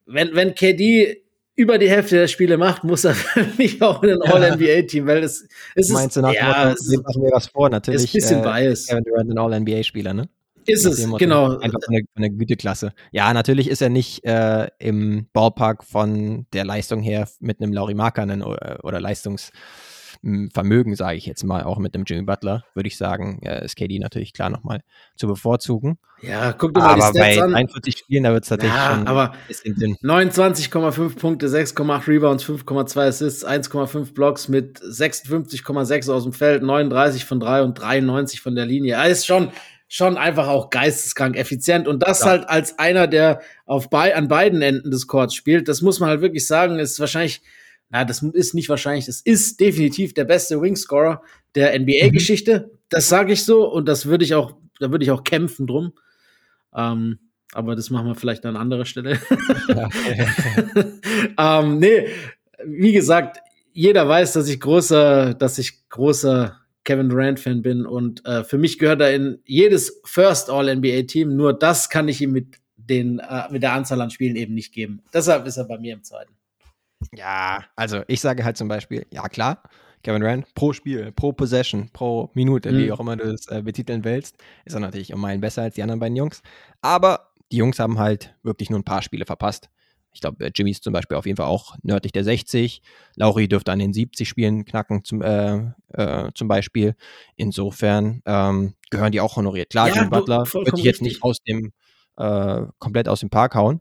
[0.06, 1.22] wenn, wenn KD
[1.54, 5.22] über die Hälfte der Spiele macht, muss er für mich auch in ein All-NBA-Team, weil
[5.22, 5.92] es, es ist.
[5.92, 8.14] Meinst du nach ja, Motto, wir machen mir was vor, natürlich.
[8.14, 8.88] Ist ein bisschen äh, biased.
[8.88, 10.28] Kevin Durant ein All-NBA-Spieler, ne?
[10.64, 11.58] Ist es, Motto, genau.
[11.58, 12.92] Einfach von der, von der, Güteklasse.
[13.10, 17.94] Ja, natürlich ist er nicht äh, im Ballpark von der Leistung her mit einem Laurie
[17.94, 19.50] Markanen oder, oder Leistungs-
[20.52, 23.74] Vermögen, sage ich jetzt mal, auch mit dem Jimmy Butler, würde ich sagen, äh, ist
[23.74, 24.84] KD natürlich klar nochmal
[25.16, 25.98] zu bevorzugen.
[26.22, 27.54] Ja, guck dir mal aber die Stats bei an.
[27.54, 33.44] 41 Spielen, da wird es natürlich ja, schon aber 29,5 Punkte, 6,8 Rebounds, 5,2 Assists,
[33.44, 38.94] 1,5 Blocks mit 56,6 aus dem Feld, 39 von 3 und 93 von der Linie.
[38.94, 39.50] Er ist schon
[39.88, 42.28] schon einfach auch geisteskrank effizient und das ja.
[42.28, 46.08] halt als einer, der auf bei, an beiden Enden des Courts spielt, das muss man
[46.08, 47.42] halt wirklich sagen, ist wahrscheinlich
[47.92, 51.22] na, das ist nicht wahrscheinlich, das ist definitiv der beste Wingscorer
[51.54, 52.70] der NBA-Geschichte.
[52.70, 52.78] Mhm.
[52.88, 55.92] Das sage ich so und das würde ich auch, da würde ich auch kämpfen drum.
[56.74, 57.18] Ähm,
[57.52, 59.20] aber das machen wir vielleicht an anderer Stelle.
[59.68, 59.90] Ja.
[61.60, 62.08] ähm, nee,
[62.64, 63.40] wie gesagt,
[63.74, 68.78] jeder weiß, dass ich großer, dass ich großer Kevin Durant-Fan bin und äh, für mich
[68.78, 71.36] gehört er in jedes First All-NBA-Team.
[71.36, 74.72] Nur das kann ich ihm mit, den, äh, mit der Anzahl an Spielen eben nicht
[74.72, 75.02] geben.
[75.12, 76.32] Deshalb ist er bei mir im zweiten.
[77.12, 79.62] Ja, also ich sage halt zum Beispiel, ja klar,
[80.02, 82.78] Kevin Durant pro Spiel, pro Possession, pro Minute, mhm.
[82.78, 85.74] wie auch immer du es äh, betiteln willst, ist er natürlich um Meilen besser als
[85.74, 86.42] die anderen beiden Jungs.
[86.80, 89.68] Aber die Jungs haben halt wirklich nur ein paar Spiele verpasst.
[90.14, 92.82] Ich glaube, äh, Jimmy ist zum Beispiel auf jeden Fall auch nördlich der 60.
[93.16, 96.94] Lauri dürfte an den 70 Spielen knacken, zum, äh, äh, zum Beispiel.
[97.36, 99.70] Insofern ähm, gehören die auch honoriert.
[99.70, 101.00] Klar, ja, Jimmy Butler wird jetzt richtig.
[101.00, 101.72] nicht aus dem,
[102.16, 103.80] äh, komplett aus dem Park hauen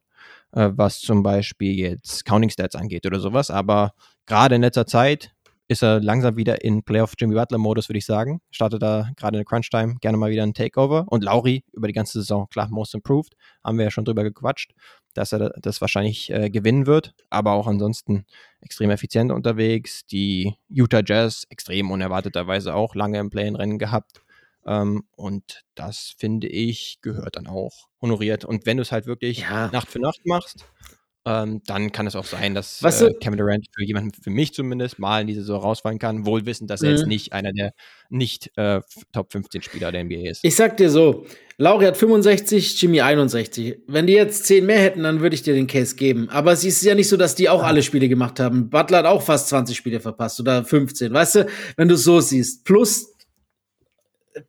[0.54, 3.50] äh, was zum Beispiel jetzt Counting Stats angeht oder sowas.
[3.50, 3.94] Aber
[4.26, 5.34] gerade in letzter Zeit
[5.72, 8.42] ist er langsam wieder in Playoff Jimmy Butler-Modus, würde ich sagen.
[8.52, 11.06] Startet da gerade in der Crunch-Time gerne mal wieder ein Takeover.
[11.08, 14.74] Und Lauri über die ganze Saison, klar, Most Improved, haben wir ja schon drüber gequatscht,
[15.14, 17.14] dass er das wahrscheinlich äh, gewinnen wird.
[17.30, 18.26] Aber auch ansonsten
[18.60, 20.06] extrem effizient unterwegs.
[20.08, 24.22] Die Utah Jazz extrem unerwarteterweise auch lange im Play-in-Rennen gehabt.
[24.66, 28.46] Ähm, und das finde ich gehört dann auch honoriert.
[28.46, 29.70] Und wenn du es halt wirklich ja.
[29.72, 30.66] Nacht für Nacht machst,
[31.24, 34.54] ähm, dann kann es auch sein, dass weißt äh, Kevin Durant für jemanden, für mich
[34.54, 37.10] zumindest, mal in diese Saison rausfallen kann, wohl wissend, dass er jetzt mhm.
[37.10, 37.74] nicht einer der
[38.10, 38.82] nicht äh,
[39.14, 40.44] Top 15 Spieler der NBA ist.
[40.44, 43.84] Ich sag dir so, Lauri hat 65, Jimmy 61.
[43.86, 46.28] Wenn die jetzt 10 mehr hätten, dann würde ich dir den Case geben.
[46.30, 48.72] Aber es ist ja nicht so, dass die auch alle Spiele gemacht haben.
[48.72, 51.14] Butler hat auch fast 20 Spiele verpasst oder 15.
[51.14, 51.48] Weißt du,
[51.78, 52.66] wenn du es so siehst.
[52.66, 53.11] Plus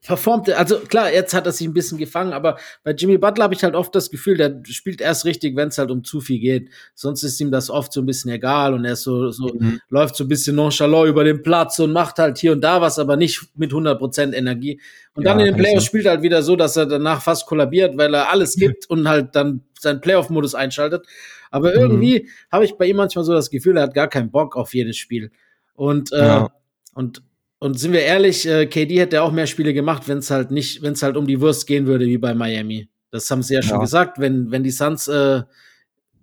[0.07, 3.55] performt, also klar, jetzt hat er sich ein bisschen gefangen, aber bei Jimmy Butler habe
[3.55, 6.39] ich halt oft das Gefühl, der spielt erst richtig, wenn es halt um zu viel
[6.39, 6.71] geht.
[6.95, 9.81] Sonst ist ihm das oft so ein bisschen egal und er ist so, so mhm.
[9.89, 12.99] läuft so ein bisschen nonchalant über den Platz und macht halt hier und da was,
[12.99, 14.81] aber nicht mit 100% Energie.
[15.15, 17.47] Und ja, dann in den Playoffs spielt er halt wieder so, dass er danach fast
[17.47, 21.07] kollabiert, weil er alles gibt und halt dann seinen Playoff-Modus einschaltet.
[21.51, 22.29] Aber irgendwie mhm.
[22.51, 24.97] habe ich bei ihm manchmal so das Gefühl, er hat gar keinen Bock auf jedes
[24.97, 25.31] Spiel.
[25.75, 26.53] Und, äh, ja.
[26.95, 27.23] und
[27.63, 30.83] und sind wir ehrlich, äh, KD hätte auch mehr Spiele gemacht, wenn es halt nicht,
[30.83, 32.89] wenn es halt um die Wurst gehen würde wie bei Miami.
[33.13, 33.67] Das haben sie ja, ja.
[33.69, 34.19] schon gesagt.
[34.19, 35.45] Wenn, wenn die Suns äh,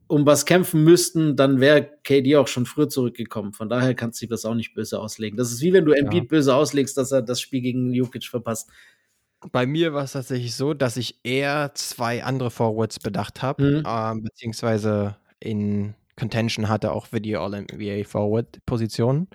[0.07, 3.53] um was kämpfen müssten, dann wäre KD auch schon früher zurückgekommen.
[3.53, 5.37] Von daher kannst du das auch nicht böse auslegen.
[5.37, 6.27] Das ist wie wenn du Embiid ja.
[6.27, 8.69] böse auslegst, dass er das Spiel gegen Jokic verpasst.
[9.53, 13.83] Bei mir war es tatsächlich so, dass ich eher zwei andere Forwards bedacht habe, mhm.
[13.87, 19.29] ähm, beziehungsweise in Contention hatte auch für die All-NBA Forward-Positionen,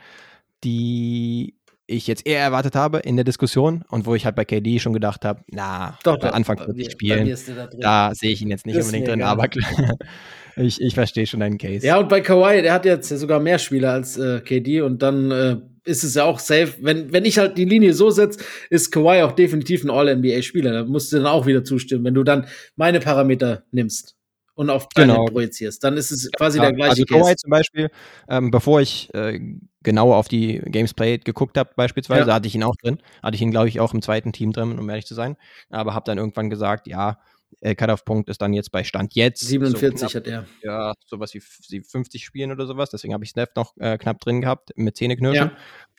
[0.65, 1.55] die
[1.87, 4.93] ich jetzt eher erwartet habe in der Diskussion und wo ich halt bei KD schon
[4.93, 8.67] gedacht habe, na, Doch, bei Anfang wird ich spielen, da, da sehe ich ihn jetzt
[8.67, 9.31] nicht das unbedingt drin, egal.
[9.31, 9.49] aber
[10.57, 11.87] ich, ich verstehe schon deinen Case.
[11.87, 15.31] Ja, und bei Kawhi, der hat jetzt sogar mehr Spieler als äh, KD und dann
[15.31, 16.75] äh, ist es ja auch safe.
[16.81, 20.73] Wenn, wenn ich halt die Linie so setze, ist Kawhi auch definitiv ein All-NBA-Spieler.
[20.73, 24.17] Da musst du dann auch wieder zustimmen, wenn du dann meine Parameter nimmst.
[24.55, 25.27] Und auf Brandon Genau.
[25.31, 25.83] projizierst.
[25.85, 27.21] Dann ist es quasi Ja, der gleiche also Case.
[27.21, 27.91] Kawhi zum Beispiel,
[28.29, 29.41] ähm, bevor ich äh,
[29.83, 32.35] genau auf die Games Played geguckt habe, beispielsweise, Ja.
[32.35, 32.99] hatte ich ihn auch drin.
[33.23, 35.37] Hatte ich ihn, glaube ich, auch im zweiten Team drin, um ehrlich zu sein.
[35.71, 37.19] Aber habe dann irgendwann gesagt, ja,
[37.61, 39.41] äh, Cut-Off-Punkt ist dann jetzt bei Stand jetzt.
[39.41, 40.45] so 47 knapp, hat er.
[40.63, 42.91] ja, sowas wie f- sie 50 Spielen oder sowas.
[42.91, 45.51] Deswegen habe ich Steph noch äh, knapp drin gehabt mit Zähneknirschen.
[45.51, 45.57] Ja.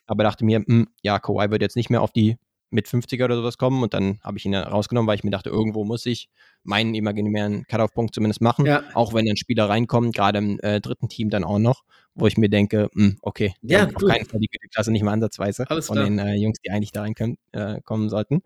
[0.07, 2.37] Aber dachte mir, hm, ja, Kawhi wird jetzt nicht mehr auf die
[2.69, 3.81] mit 50er oder sowas kommen.
[3.83, 6.29] Und dann habe ich ihn rausgenommen, weil ich mir dachte, irgendwo muss ich
[6.63, 8.65] meinen imaginären Cut-Off-Punkt zumindest machen.
[8.65, 8.83] Ja.
[8.93, 11.83] Auch wenn ein Spieler reinkommt, gerade im äh, dritten Team dann auch noch,
[12.15, 15.69] wo ich mir denke, hm, okay, Ja, auf keinen Fall die Güteklasse, nicht mal ansatzweise
[15.69, 16.05] Alles von klar.
[16.07, 18.41] den äh, Jungs, die eigentlich da reinkommen äh, kommen sollten.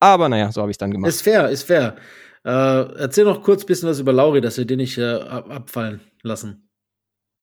[0.00, 1.08] Aber naja, so habe ich es dann gemacht.
[1.10, 1.96] Ist fair, ist fair.
[2.44, 5.50] Äh, erzähl noch kurz ein bisschen was über Lauri, dass wir den nicht äh, ab-
[5.50, 6.68] abfallen lassen.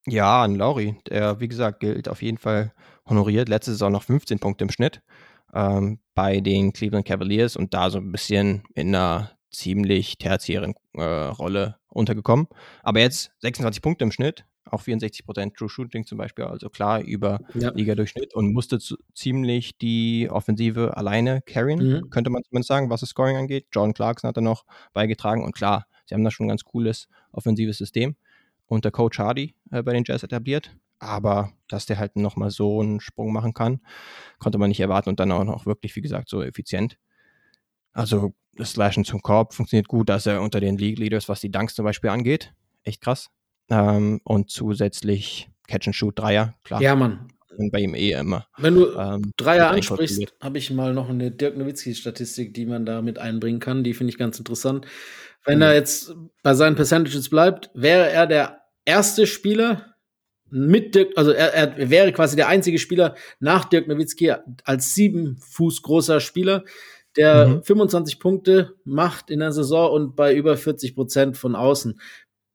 [0.08, 2.74] Ja, an Lauri, der, wie gesagt, gilt auf jeden Fall
[3.08, 3.48] honoriert.
[3.50, 5.02] Letzte Saison noch 15 Punkte im Schnitt
[5.54, 11.02] ähm, bei den Cleveland Cavaliers und da so ein bisschen in einer ziemlich tertiären äh,
[11.04, 12.48] Rolle untergekommen.
[12.84, 17.40] Aber jetzt 26 Punkte im Schnitt, auch 64% True Shooting zum Beispiel, also klar über
[17.54, 17.72] Ja.
[17.74, 22.10] Liga-Durchschnitt und musste zu, ziemlich die Offensive alleine carryen, Mhm.
[22.10, 23.68] könnte man zumindest sagen, was das Scoring angeht.
[23.72, 27.08] Jordan Clarkson hat da noch beigetragen und klar, sie haben da schon ein ganz cooles
[27.32, 28.16] offensives System
[28.68, 30.76] unter Coach Hardy äh, bei den Jazz etabliert.
[31.00, 33.82] Aber dass der halt nochmal so einen Sprung machen kann,
[34.40, 36.98] konnte man nicht erwarten und dann auch noch wirklich, wie gesagt, so effizient.
[37.94, 41.52] Also das Slashen zum Korb funktioniert gut, dass er unter den League Leaders, was die
[41.52, 43.30] Dunks zum Beispiel angeht, echt krass.
[43.70, 47.28] Ähm, und zusätzlich Catch and Shoot Dreier, klar, Ja, Mann.
[47.58, 48.48] und bei ihm eh immer.
[48.58, 53.02] Wenn du Ähm, Dreier ansprichst, habe ich mal noch eine Dirk Nowitzki-Statistik, die man da
[53.02, 53.84] mit einbringen kann.
[53.84, 54.86] Die finde ich ganz interessant.
[55.46, 59.94] Wenn er jetzt bei seinen Percentages bleibt, wäre er der erste Spieler
[60.50, 64.34] mit Dirk, also er, er wäre quasi der einzige Spieler nach Dirk Nowitzki
[64.64, 66.64] als sieben Fuß großer Spieler,
[67.16, 67.64] der Mhm.
[67.64, 72.00] 25 Punkte macht in der Saison und bei über 40 Prozent von außen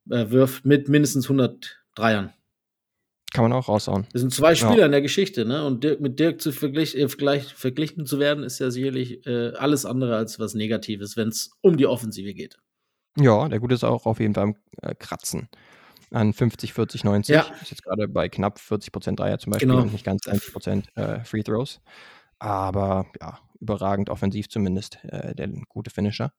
[0.09, 2.33] äh, wirft mit mindestens 100 Dreiern.
[3.33, 4.05] Kann man auch raushauen.
[4.13, 4.55] Das sind zwei Ja.
[4.55, 5.65] Spieler in der Geschichte, ne?
[5.65, 9.53] Und Dirk, mit Dirk zu verglich, äh, vergleich, verglichen zu werden, ist ja sicherlich äh,
[9.55, 12.57] alles andere als was Negatives, wenn es um die Offensive geht.
[13.19, 15.49] Ja, der Gute ist auch auf jeden Fall am äh, Kratzen.
[16.13, 17.35] An 50, 40, 90.
[17.35, 17.45] Ja.
[17.61, 19.81] Ist jetzt gerade bei knapp 40% Dreier zum Beispiel Genau.
[19.81, 21.81] und nicht ganz 90% äh, Free Throws.
[22.39, 26.31] Aber ja, überragend offensiv zumindest äh, der gute Finisher.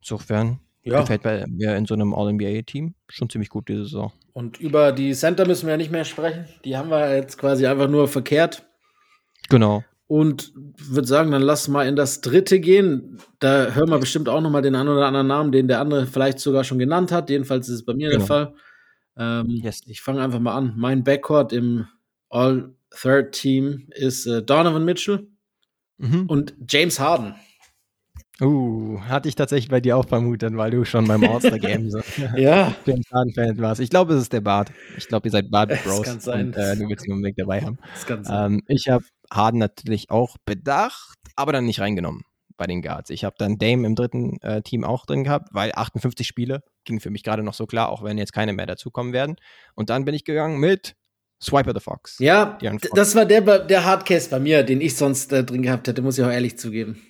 [0.00, 1.00] Insofern Ja.
[1.00, 4.12] gefällt bei mir in so einem All-NBA-Team schon ziemlich gut diese Saison.
[4.32, 6.46] Und über die Center müssen wir ja nicht mehr sprechen.
[6.64, 8.64] Die haben wir jetzt quasi einfach nur verkehrt.
[9.48, 9.84] Genau.
[10.06, 13.18] Und würde sagen, dann lass mal in das dritte gehen.
[13.40, 16.06] Da hören wir bestimmt auch noch mal den einen oder anderen Namen, den der andere
[16.06, 17.28] vielleicht sogar schon genannt hat.
[17.30, 18.18] Jedenfalls ist es bei mir Genau.
[18.20, 18.54] der Fall.
[19.18, 19.82] Ähm, Yes.
[19.86, 20.74] Ich fange einfach mal an.
[20.76, 21.86] Mein Backcourt im
[22.30, 25.26] All-Third-Team ist äh, Donovan Mitchell
[26.00, 26.26] Mhm.
[26.26, 27.34] und James Harden.
[28.40, 31.98] Uh, hatte ich tatsächlich bei dir auch vermutet, weil du schon beim All-Star-Game so
[32.36, 33.80] Ja, James Harden-Fan warst.
[33.80, 34.70] Ich glaube, es ist der Bart.
[34.96, 36.02] Ich glaube, ihr seid Bart Es Bros.
[36.04, 36.46] kann sein.
[36.46, 37.78] Und äh, du willst ihn unbedingt dabei haben.
[37.94, 38.52] das kann sein.
[38.52, 42.22] Ähm, ich habe Harden natürlich auch bedacht, aber dann nicht reingenommen
[42.56, 43.10] bei den Guards.
[43.10, 46.98] Ich habe dann Dame im dritten äh, Team auch drin gehabt, weil 58 Spiele ging
[47.00, 49.36] für mich gerade noch so klar, auch wenn jetzt keine mehr dazukommen werden.
[49.74, 50.96] Und dann bin ich gegangen mit
[51.40, 52.16] Swiper the Fox.
[52.18, 52.88] Ja, Fox.
[52.94, 56.18] das war der, der Hardcase bei mir, den ich sonst äh, drin gehabt hätte, muss
[56.18, 57.00] ich auch ehrlich zugeben.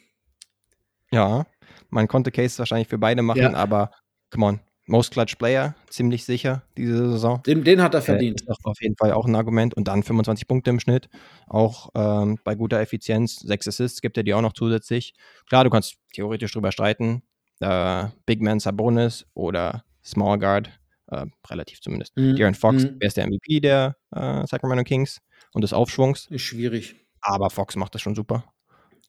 [1.11, 1.47] Ja,
[1.89, 3.55] man konnte Case wahrscheinlich für beide machen, Ja.
[3.55, 3.91] aber
[4.31, 4.61] come on.
[4.91, 7.43] Most Clutch Player, ziemlich sicher diese Saison.
[7.43, 8.43] Den, den hat er Äh, verdient.
[8.49, 9.75] auch auf jeden Fall auch ein Argument.
[9.75, 11.11] Und dann 25 Punkte im Schnitt.
[11.47, 13.37] Auch ähm, bei guter Effizienz.
[13.37, 15.13] Sechs Assists gibt er dir auch noch zusätzlich.
[15.47, 17.23] Klar, du kannst theoretisch drüber streiten.
[17.61, 20.71] Äh, Big Man Sabonis oder Small Guard.
[21.11, 22.15] Äh, relativ zumindest.
[22.17, 22.35] Mhm.
[22.35, 22.97] De'Aaron Fox, Mhm.
[23.01, 25.21] ist der MVP der äh, Sacramento Kings
[25.55, 26.27] und des Aufschwungs.
[26.31, 26.97] Ist schwierig.
[27.23, 28.45] Aber Fox macht das schon super.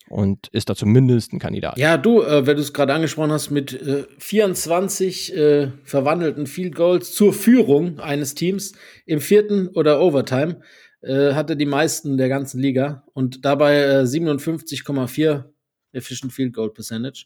[0.07, 1.77] Und ist da zumindest ein Kandidat.
[1.77, 6.73] Ja, du, äh, wenn du es gerade angesprochen hast, mit äh, 24 äh, verwandelten Field
[6.73, 8.73] Goals zur Führung eines Teams
[9.05, 10.61] im vierten oder Overtime
[11.01, 15.43] äh, hatte die meisten der ganzen Liga und dabei äh, 57,4
[15.91, 17.25] Efficient Field Goal Percentage.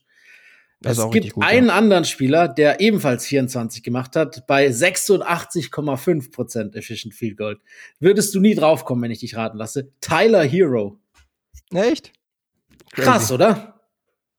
[0.83, 1.75] Das es gibt gut, einen ja.
[1.75, 7.59] anderen Spieler, der ebenfalls 24 gemacht hat, bei 86,5% Efficient Field Goal.
[7.99, 9.91] Würdest du nie draufkommen, wenn ich dich raten lasse.
[10.01, 10.99] Tyler Hero.
[11.73, 12.11] Echt?
[12.91, 13.33] Krass, Crazy.
[13.33, 13.69] oder?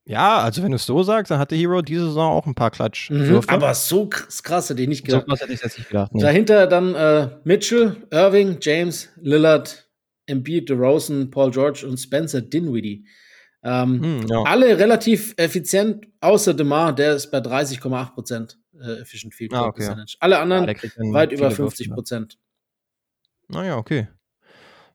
[0.07, 2.69] Ja, also wenn du es so sagst, dann hatte Hero diese Saison auch ein paar
[2.69, 3.49] Mhm, Klatschwürfe.
[3.49, 5.25] aber so krass, krass hätte ich nicht so gedacht.
[5.29, 6.15] was hätte ich jetzt nicht gedacht.
[6.15, 6.21] Nee.
[6.21, 9.89] Dahinter dann äh, Mitchell, Irving, James, Lillard,
[10.27, 13.07] Embiid, DeRozan, Paul George und Spencer Dinwiddie.
[13.65, 14.43] Ähm, Hm, ja.
[14.43, 19.79] Alle relativ effizient, außer DeMar, der ist bei 30,8% äh, Efficient Field Goal Ah, okay.
[19.81, 20.17] Percentage.
[20.21, 21.95] Alle Ja, anderen der kriegt dann weit über Würfe, 50 ne?
[21.95, 22.39] Prozent.
[23.49, 24.09] Naja, okay.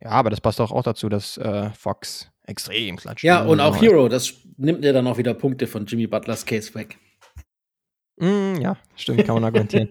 [0.02, 3.24] Ja, aber das passt doch auch dazu, dass äh, Fox extrem klatsch.
[3.24, 3.82] Ja, und diese auch.
[3.82, 6.98] Hero, das nimmt dir dann auch wieder Punkte von Jimmy Butlers Case weg.
[8.18, 9.90] Mm, ja, stimmt, kann man argumentieren.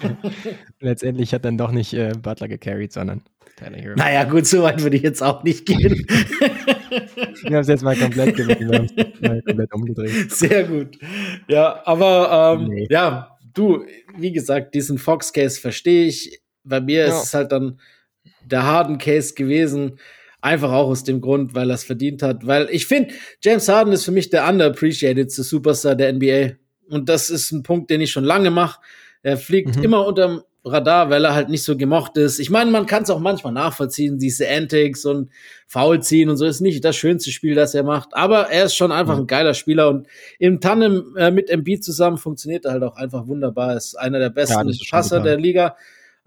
[0.80, 3.22] Letztendlich hat dann doch nicht äh, Butler gecarried, sondern
[3.56, 3.94] Tyler Hero.
[3.96, 6.06] Naja, gut, so weit würde ich jetzt auch nicht gehen.
[7.42, 8.60] wir haben es jetzt mal komplett gemacht.
[8.60, 10.32] Wir haben es mal komplett umgedreht.
[10.32, 10.98] Sehr gut.
[11.48, 12.86] Ja, aber ähm, nee.
[12.90, 13.84] ja, du,
[14.16, 16.40] wie gesagt, diesen Fox-Case verstehe ich.
[16.64, 17.08] Bei mir ja.
[17.08, 17.80] ist es halt dann
[18.44, 19.98] der Harden-Case gewesen.
[20.40, 22.46] Einfach auch aus dem Grund, weil er es verdient hat.
[22.46, 26.56] Weil ich finde, James Harden ist für mich der underappreciated Superstar der NBA.
[26.88, 28.80] Und das ist ein Punkt, den ich schon lange mache.
[29.22, 29.84] Er fliegt mhm.
[29.84, 32.38] immer unterm Radar, weil er halt nicht so gemocht ist.
[32.38, 35.30] Ich meine, man kann es auch manchmal nachvollziehen, diese Antics und
[35.66, 38.14] Foul ziehen und so ist nicht das schönste Spiel, das er macht.
[38.14, 40.06] Aber er ist schon einfach ein geiler Spieler und
[40.38, 43.76] im Tandem äh, mit Embiid zusammen funktioniert er halt auch einfach wunderbar.
[43.76, 45.76] Ist einer der besten ja, Passer der Liga.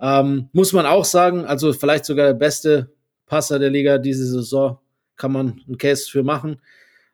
[0.01, 2.91] Ähm, muss man auch sagen, also vielleicht sogar der beste
[3.27, 4.79] Passer der Liga diese Saison.
[5.15, 6.59] Kann man einen Case für machen.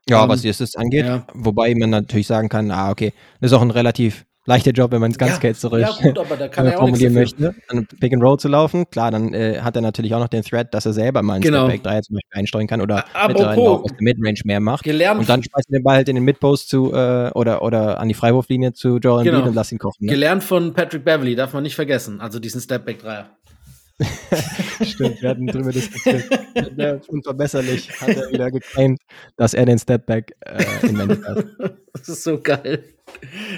[0.09, 1.05] Ja, um, was die Assists angeht.
[1.05, 1.27] Ja.
[1.35, 5.01] Wobei man natürlich sagen kann, ah, okay, das ist auch ein relativ leichter Job, wenn
[5.01, 8.13] man es ganz ja, zurück ja, gut, aber da kann er formulieren möchte, an Pick
[8.13, 8.89] and Roll zu laufen.
[8.89, 11.43] Klar, dann äh, hat er natürlich auch noch den Thread, dass er selber mal einen
[11.43, 11.67] genau.
[11.67, 14.83] Stepback 3 zum Beispiel einsteuern kann oder auch aus der Midrange mehr macht.
[14.83, 15.19] Gelernt.
[15.19, 18.07] Und dann schmeißt er den Ball halt in den Midpost zu äh, oder, oder an
[18.07, 19.37] die Freiwurflinie zu Jordan genau.
[19.39, 20.05] Beat und lass ihn kochen.
[20.05, 20.11] Ne?
[20.11, 22.19] Gelernt von Patrick Beverly, darf man nicht vergessen.
[22.19, 23.25] Also diesen Stepback 3
[24.83, 26.25] Stimmt, wir hatten drüber diskutiert.
[27.07, 28.99] Unverbesserlich hat er wieder geclaimed,
[29.37, 31.45] dass er den Stepback äh, inventet hat.
[31.93, 32.85] Das ist so geil.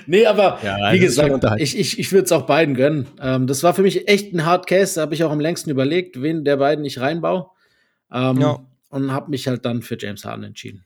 [0.08, 3.06] Nee, aber ja, wie gesagt, ich, ich, ich würde es auch beiden gönnen.
[3.22, 4.96] Ähm, das war für mich echt ein Hard Case.
[4.96, 7.46] Da habe ich auch am längsten überlegt, wen der beiden ich reinbaue.
[8.12, 8.60] Ähm, ja.
[8.90, 10.84] Und habe mich halt dann für James Harden entschieden.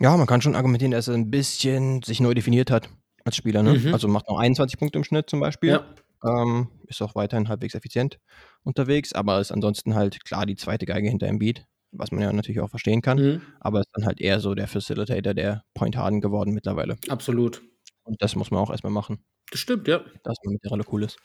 [0.00, 2.88] Ja, man kann schon argumentieren, dass er ein bisschen sich neu definiert hat
[3.24, 3.64] als Spieler.
[3.64, 3.74] Ne?
[3.74, 3.92] Mhm.
[3.92, 5.70] Also macht noch 21 Punkte im Schnitt zum Beispiel.
[5.70, 5.84] Ja.
[6.24, 8.18] Ähm, ist auch weiterhin halbwegs effizient
[8.64, 12.60] unterwegs, aber ist ansonsten halt klar die zweite Geige hinter Embiid, was man ja natürlich
[12.60, 13.18] auch verstehen kann.
[13.18, 13.42] Mhm.
[13.60, 16.96] Aber ist dann halt eher so der Facilitator der Point Harden geworden mittlerweile.
[17.08, 17.62] Absolut.
[18.02, 19.24] Und das muss man auch erstmal machen.
[19.50, 20.00] Das stimmt, ja.
[20.24, 21.18] Dass man mit der Rolle cool ist.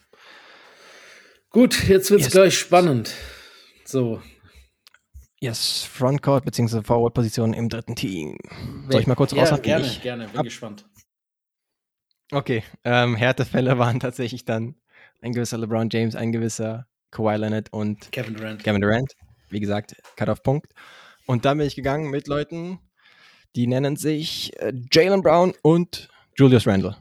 [1.50, 2.34] Gut, jetzt wird es yes.
[2.34, 3.14] gleich spannend.
[3.86, 4.22] So.
[5.40, 6.82] Yes, Frontcourt bzw.
[6.82, 8.38] Forward-Position im dritten Team.
[8.90, 9.58] Soll ich mal kurz ja?
[9.58, 10.86] Gerne, ich gerne, bin gespannt.
[12.32, 14.76] Okay, ähm, Härtefälle waren tatsächlich dann
[15.24, 18.64] ein gewisser LeBron James, ein gewisser Kawhi Leonard und Kevin Durant.
[18.64, 19.14] Kevin Durant.
[19.50, 20.74] Wie gesagt, Cut-off-Punkt.
[21.26, 22.80] Und dann bin ich gegangen mit Leuten,
[23.56, 26.98] die nennen sich äh, Jalen Brown und Julius Randle.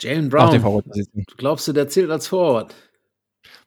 [0.00, 0.84] Jalen Brown.
[1.38, 2.74] Glaubst du, der zählt als Forward?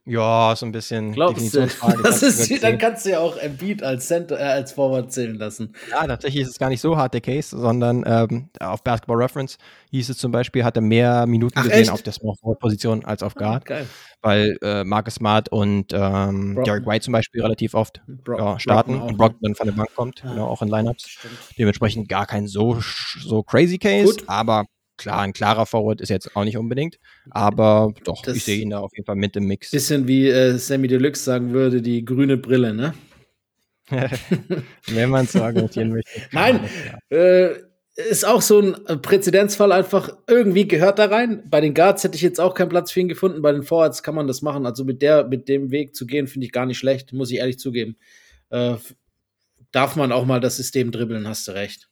[0.04, 1.68] Ja, so ein bisschen Glaubst du?
[2.04, 5.76] Das ist, dann kannst du ja auch Embiid als Center, äh, als Forward zählen lassen.
[5.92, 9.60] Ja, tatsächlich ist es gar nicht so hart der Case, sondern ähm, auf Basketball Reference
[9.92, 11.92] hieß es zum Beispiel, hat er mehr Minuten Ach, gesehen echt?
[11.92, 13.64] auf der Small Forward Position als auf ah, Guard.
[13.66, 13.88] Ah, geil.
[14.24, 19.00] Weil äh, Marcus Smart und ähm, Derek White zum Beispiel relativ oft Bro ja, starten
[19.00, 20.32] und Brock dann von der Bank kommt, ja.
[20.32, 21.20] genau, auch in Lineups.
[21.60, 22.80] Dementsprechend gar kein so,
[23.20, 24.24] so crazy Case, Gut.
[24.28, 24.66] aber
[25.02, 27.00] Klar, ein klarer Forward ist jetzt auch nicht unbedingt,
[27.32, 29.72] aber doch, das ich sehe ihn da auf jeden Fall mit im Mix.
[29.72, 32.94] Bisschen wie äh, Sammy Deluxe sagen würde, die grüne Brille, ne?
[34.88, 36.22] Wenn man es so argumentieren möchte.
[36.32, 36.60] Nein,
[37.10, 37.50] äh,
[37.96, 41.42] ist auch so ein Präzedenzfall einfach, irgendwie gehört da rein.
[41.50, 44.04] Bei den Guards hätte ich jetzt auch keinen Platz für ihn gefunden, bei den Forwards
[44.04, 44.68] kann man das machen.
[44.68, 47.40] Also mit, der, mit dem Weg zu gehen, finde ich gar nicht schlecht, muss ich
[47.40, 47.98] ehrlich zugeben.
[48.52, 48.76] Äh,
[49.72, 51.91] darf man auch mal das System dribbeln, hast du recht.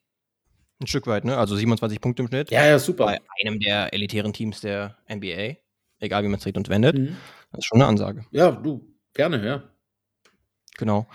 [0.82, 1.38] Ein Stück weit, ne?
[1.38, 2.52] Also 27 Punkte im Schnitt.
[2.52, 3.06] Ja, ja, super.
[3.06, 5.58] Bei einem der elitären Teams der NBA.
[6.00, 6.98] Egal, wie man es dreht und wendet.
[6.98, 7.18] Mhm.
[7.52, 8.26] Das ist schon eine Ansage.
[8.32, 9.64] Ja, du, gerne, ja.
[10.78, 11.08] Genau.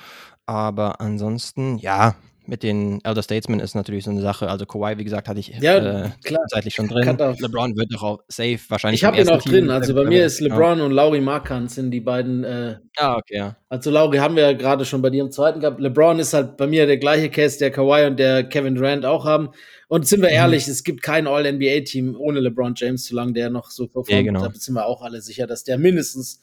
[0.44, 2.16] Aber ansonsten, ja,
[2.46, 4.48] mit den Elder Statesmen ist natürlich so eine Sache.
[4.48, 6.42] Also Kawhi, wie gesagt, hatte ich ja, äh, klar.
[6.48, 7.16] zeitlich schon drin.
[7.38, 9.00] LeBron wird doch auch safe wahrscheinlich.
[9.00, 9.70] Ich habe ihn auch Team drin.
[9.70, 10.84] Also bei mir ist LeBron ja.
[10.84, 12.44] und Lauri Markant sind die beiden.
[12.44, 13.36] Äh, ah, okay.
[13.36, 13.56] Ja.
[13.68, 15.80] Also Lauri haben wir ja gerade schon bei dir im zweiten gehabt.
[15.80, 19.24] LeBron ist halt bei mir der gleiche Case, der Kawhi und der Kevin Durant auch
[19.24, 19.50] haben.
[19.88, 20.34] Und sind wir mhm.
[20.34, 24.10] ehrlich, es gibt kein All-NBA-Team ohne LeBron James, solange der noch so performt.
[24.10, 24.46] Ja, genau.
[24.46, 26.40] Da sind wir auch alle sicher, dass der mindestens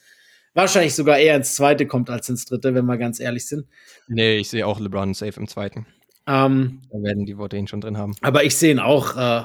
[0.54, 3.66] wahrscheinlich sogar eher ins zweite kommt als ins dritte, wenn wir ganz ehrlich sind.
[4.08, 5.86] Nee, ich sehe auch LeBron safe im zweiten.
[6.26, 8.14] Ähm, da werden die Worte ihn schon drin haben.
[8.20, 9.16] Aber ich sehe ihn auch.
[9.16, 9.44] Äh,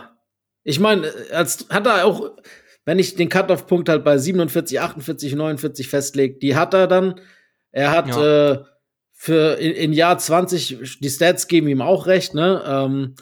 [0.64, 2.32] ich meine, als hat er auch,
[2.86, 7.20] wenn ich den Cut-off-Punkt halt bei 47, 48, 49 festlege, die hat er dann.
[7.72, 8.51] Er hat ja.
[8.51, 8.64] äh,
[9.14, 12.64] für in, in, Jahr 20, die Stats geben ihm auch recht, ne?
[12.66, 13.16] Ähm,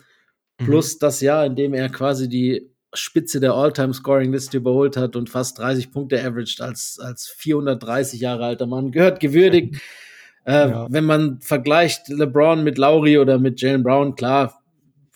[0.60, 0.66] mhm.
[0.66, 5.60] Plus das Jahr, in dem er quasi die Spitze der All-Time-Scoring-Liste überholt hat und fast
[5.60, 8.92] 30 Punkte averaged als, als 430 Jahre alter Mann.
[8.92, 9.82] Gehört gewürdigt.
[10.46, 10.88] Äh, ja.
[10.90, 14.62] Wenn man vergleicht LeBron mit Lauri oder mit Jalen Brown, klar,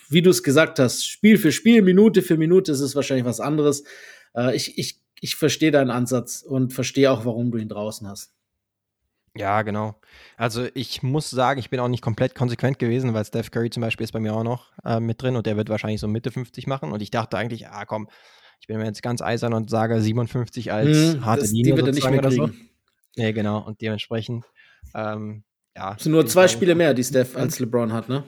[0.09, 3.39] wie du es gesagt hast, Spiel für Spiel, Minute für Minute ist es wahrscheinlich was
[3.39, 3.84] anderes.
[4.36, 8.34] Äh, ich ich, ich verstehe deinen Ansatz und verstehe auch, warum du ihn draußen hast.
[9.39, 9.95] Ja, genau.
[10.35, 13.79] Also ich muss sagen, ich bin auch nicht komplett konsequent gewesen, weil Steph Curry zum
[13.81, 16.29] Beispiel ist bei mir auch noch äh, mit drin und der wird wahrscheinlich so Mitte
[16.29, 16.91] 50 machen.
[16.91, 18.09] Und ich dachte eigentlich, ah komm,
[18.59, 21.77] ich bin mir jetzt ganz eisern und sage 57 als Hm, harte das, Linie die
[21.77, 22.47] wird er nicht mehr oder so.
[22.47, 22.69] kriegen.
[23.15, 23.59] Nee, genau.
[23.65, 24.43] Und dementsprechend,
[24.93, 25.43] ähm,
[25.75, 25.95] ja.
[25.95, 27.03] Es sind nur zwei Spiele mehr, die.
[27.05, 28.25] Steph als LeBron hat, ne?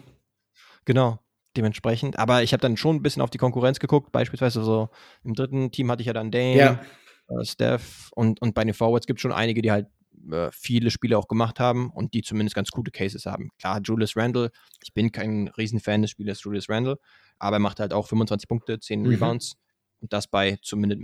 [0.86, 1.20] Genau,
[1.58, 2.18] dementsprechend.
[2.20, 4.14] Aber ich habe dann schon ein bisschen auf die Konkurrenz geguckt.
[4.14, 4.90] Beispielsweise so
[5.26, 6.82] im dritten Team hatte ich ja dann Dame, Ja.
[7.30, 9.88] äh, Steph und, und bei den Forwards gibt es schon einige, die halt
[10.32, 13.50] äh, viele Spiele auch gemacht haben und die zumindest ganz gute Cases haben.
[13.60, 14.52] Klar, Julius Randle,
[14.84, 16.98] ich bin kein Riesenfan des Spielers Julius Randle,
[17.40, 19.08] aber er macht halt auch 25 Punkte, 10 Mhm.
[19.10, 19.54] Rebounds
[20.00, 21.02] und das bei zumindest,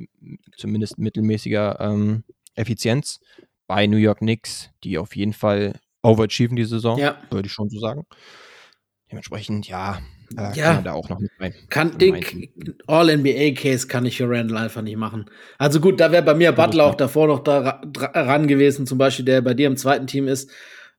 [0.57, 2.23] zumindest mittelmäßiger ähm,
[2.55, 3.19] Effizienz.
[3.67, 7.17] Bei New York Knicks, die auf jeden Fall overachieven die Saison, Ja.
[7.29, 8.05] würde ich schon so sagen.
[9.11, 9.99] Dementsprechend, ja,
[10.35, 10.73] äh, Ja.
[10.75, 11.53] kann da auch noch mit rein.
[11.69, 12.23] Kann den.
[12.87, 15.25] All-NBA-Case kann ich für Randall einfach nicht machen.
[15.57, 19.25] Also gut, da wäre bei mir Butler auch davor noch da ran gewesen, zum Beispiel,
[19.25, 20.49] der bei dir im zweiten Team ist.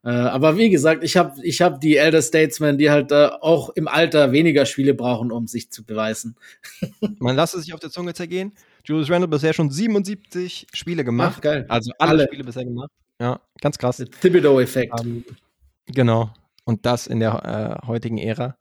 [0.04, 3.70] Äh, aber wie gesagt, ich habe ich hab die Elder Statesmen, die halt äh, auch
[3.70, 6.36] im Alter weniger Spiele brauchen, um sich zu beweisen.
[7.18, 8.52] Man lasse sich auf der Zunge zergehen.
[8.84, 11.34] Julius Randle bisher schon 77 Spiele gemacht.
[11.38, 11.66] Ach, geil.
[11.68, 12.24] Also alle, Alle.
[12.28, 12.90] Spiele bisher gemacht.
[13.20, 14.02] Ja, ganz krass.
[14.22, 14.94] Thibodeau-Effekt.
[15.00, 15.24] Ähm,
[15.86, 16.30] genau.
[16.64, 18.56] Und das in der äh, heutigen Ära,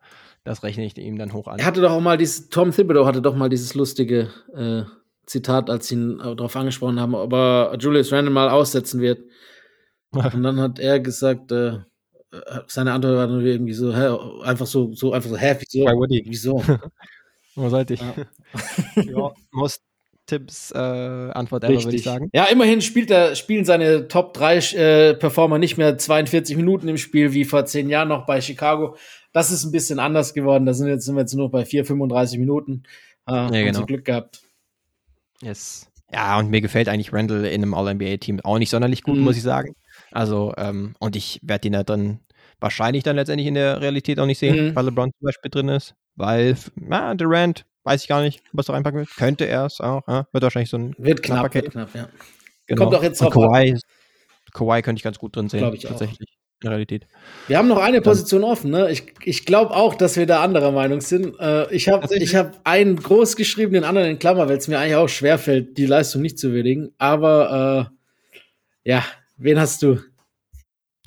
[0.48, 1.60] das rechne ich ihm dann hoch an.
[1.60, 4.84] Er hatte doch auch mal dieses, Tom Thibodeau hatte doch mal dieses lustige äh,
[5.26, 9.20] Zitat, als sie ihn äh, darauf angesprochen haben, ob er Julius Randle mal aussetzen wird.
[10.12, 11.80] Und dann hat er gesagt, äh,
[12.68, 15.86] seine Antwort war nur irgendwie so, hä, einfach so, so einfach so, hä, wieso?
[15.86, 16.24] Bei Woody.
[16.26, 16.64] Wieso?
[17.56, 18.02] Wo sollte ich?
[18.02, 18.16] Ja.
[19.04, 19.82] ja, most
[20.28, 22.30] Tipps äh, Antwort ever, würde ich sagen.
[22.34, 26.98] Ja, immerhin spielt er, spielen seine Top 3 äh, Performer nicht mehr 42 Minuten im
[26.98, 28.96] Spiel wie vor zehn Jahren noch bei Chicago.
[29.34, 30.66] Das ist ein bisschen anders geworden.
[30.66, 32.84] Da sind, jetzt, sind wir jetzt nur bei 4, 35 Minuten.
[33.28, 33.86] Äh, haben genau.
[33.86, 34.42] Glück gehabt.
[35.42, 35.90] Yes.
[36.12, 39.24] Ja, und mir gefällt eigentlich Randall in einem All-NBA-Team auch nicht sonderlich gut, Mhm.
[39.24, 39.76] muss ich sagen.
[40.12, 42.20] Also, ähm, und ich werde ihn da drin
[42.60, 44.76] wahrscheinlich dann letztendlich in der Realität auch nicht sehen, Mhm.
[44.76, 45.96] weil LeBron zum Beispiel drin ist.
[46.16, 49.08] Weil, na, Durant, weiß ich gar nicht, es da reinpacken will.
[49.18, 50.28] Könnte er es auch, ja?
[50.32, 51.72] Wird wahrscheinlich so ein Wird knapp, wird Case.
[51.72, 52.10] knapp, ja.
[52.68, 52.84] Genau.
[52.84, 53.42] Kommt auch jetzt drauf an.
[53.52, 53.76] Kawhi,
[54.54, 55.92] Kawhi könnte ich ganz gut drin sehen, Glaub ich auch.
[55.92, 56.28] tatsächlich, in
[56.64, 57.08] der Realität.
[57.48, 58.72] Wir haben noch eine Position offen.
[58.72, 58.92] Ne?
[58.92, 61.40] Ich, ich glaube auch, dass wir da anderer Meinung sind.
[61.40, 64.80] Äh, ich habe ich hab einen groß geschrieben, den anderen in Klammer, weil es mir
[64.80, 66.94] eigentlich auch schwerfällt, die Leistung nicht zu würdigen.
[66.98, 67.90] Aber
[68.84, 69.04] äh, ja,
[69.38, 70.00] wen hast du?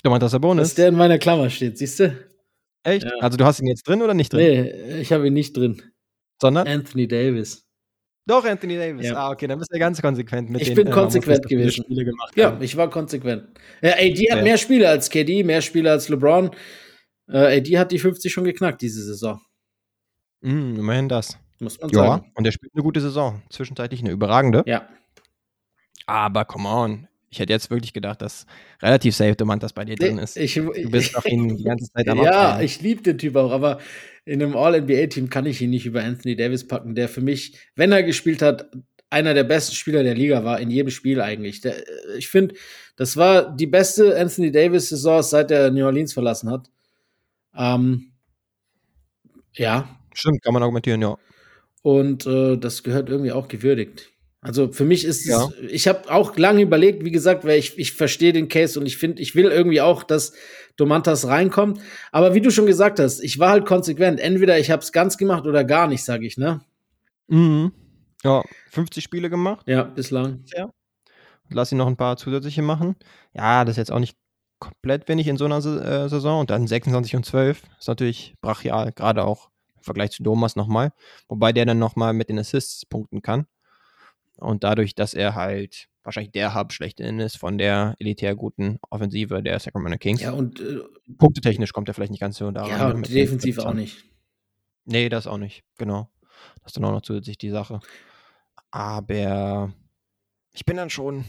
[0.03, 0.69] Domantas Sabonis.
[0.69, 2.17] Dass der in meiner Klammer steht, siehst du?
[2.83, 3.03] Echt?
[3.03, 3.11] Ja.
[3.19, 4.63] Also du hast ihn jetzt drin oder nicht drin?
[4.63, 5.81] Nee, ich habe ihn nicht drin.
[6.41, 6.67] Sondern?
[6.67, 7.63] Anthony Davis.
[8.25, 9.07] Doch, Anthony Davis.
[9.07, 9.15] Ja.
[9.15, 11.83] Ah, okay, dann bist du ganz konsequent mit Ich den, bin äh, konsequent gewesen.
[11.85, 13.47] Spiele gemacht Ja, ich war konsequent.
[13.81, 14.43] Ja, AD hat Ja.
[14.43, 16.51] mehr Spiele als KD, mehr Spiele als LeBron.
[17.29, 19.39] Äh, AD hat die 50 schon geknackt diese Saison,
[20.43, 21.37] Mm, immerhin das.
[21.59, 22.31] muss man Ja, sagen.
[22.35, 23.41] und er spielt eine gute Saison.
[23.51, 24.63] Zwischenzeitlich eine überragende.
[24.65, 24.87] Ja.
[26.07, 27.07] Aber come on.
[27.29, 28.45] Ich hätte jetzt wirklich gedacht, dass
[28.81, 30.35] relativ safe Domantas bei dir drin ist.
[30.35, 32.65] Ich, Du bist auf ihn die ganze Zeit am Ja, Abfeiern.
[32.65, 33.79] ich liebe den Typ auch, aber
[34.25, 37.91] in einem All-NBA-Team kann ich ihn nicht über Anthony Davis packen, der für mich, wenn
[37.91, 38.71] er gespielt hat,
[39.09, 41.61] einer der besten Spieler der Liga war, in jedem Spiel eigentlich.
[41.61, 42.55] Der, äh, ich finde,
[42.95, 46.69] das war die beste Anthony Davis-Saison, seit er New Orleans verlassen hat.
[47.55, 48.11] Ähm,
[49.53, 51.17] ja, Stimmt, kann man argumentieren, ja.
[51.81, 54.10] und äh, das gehört irgendwie auch gewürdigt.
[54.41, 55.45] Also für mich ist Ja.
[55.45, 58.87] es, ich habe auch lange überlegt, wie gesagt, weil ich, ich verstehe den Case und
[58.87, 60.33] ich finde, ich will irgendwie auch, dass
[60.77, 61.79] Domantas reinkommt.
[62.11, 64.19] Aber wie du schon gesagt hast, ich war halt konsequent.
[64.19, 66.61] Entweder ich habe es ganz gemacht oder gar nicht, sage ich, ne?
[67.27, 67.71] Mhm.
[68.23, 69.67] Ja, 50 Spiele gemacht.
[69.67, 70.43] Ja, bislang.
[71.49, 72.95] Lass ihn noch ein paar zusätzliche machen.
[73.33, 74.17] Ja, das ist jetzt auch nicht
[74.59, 76.39] komplett wenig in so einer äh, Saison.
[76.39, 80.93] Und dann 26 und 12 ist natürlich brachial, gerade auch im Vergleich zu Thomas nochmal.
[81.27, 83.45] Wobei der dann nochmal mit den Assists punkten kann.
[84.41, 89.43] Und dadurch, dass er halt wahrscheinlich der Hub schlechthin ist von der elitär guten Offensive
[89.43, 90.21] der Sacramento Kings.
[90.21, 90.79] Ja, und äh,
[91.17, 92.69] Punktetechnisch kommt er vielleicht nicht ganz so daran.
[92.71, 93.63] ja, und defensiv 17.
[93.63, 94.03] auch nicht.
[94.85, 96.09] Nee, das auch nicht, genau.
[96.63, 97.79] Das ist dann auch noch zusätzlich die Sache.
[98.71, 99.71] Aber
[100.53, 101.25] ich bin dann schon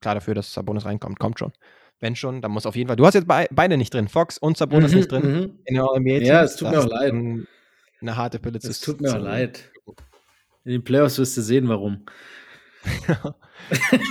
[0.00, 1.18] klar dafür, dass Sabonis reinkommt.
[1.18, 1.52] Kommt schon.
[2.00, 2.96] Wenn schon, dann muss auf jeden Fall.
[2.96, 4.08] Du hast jetzt bei, beide nicht drin.
[4.08, 5.22] Fox und Sabonis Mhm, nicht drin.
[5.22, 5.58] mhm.
[5.64, 7.12] In der NBA Ja, es tut mir auch leid.
[8.00, 9.70] Eine harte Pille zu Es tut mir auch leid.
[10.64, 12.04] In den Playoffs wirst du sehen, warum.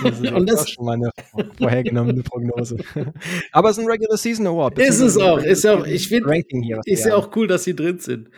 [0.04, 1.10] Das ist Und das- das schon mal eine
[1.56, 2.76] vorhergenommene Prognose.
[3.50, 4.78] Aber es ist ein Regular Season Award.
[4.78, 6.76] Ist es auch, ist ja auch- ich find- Ranking hier.
[6.76, 8.28] was Ist ja auch cool, dass sie drin sind.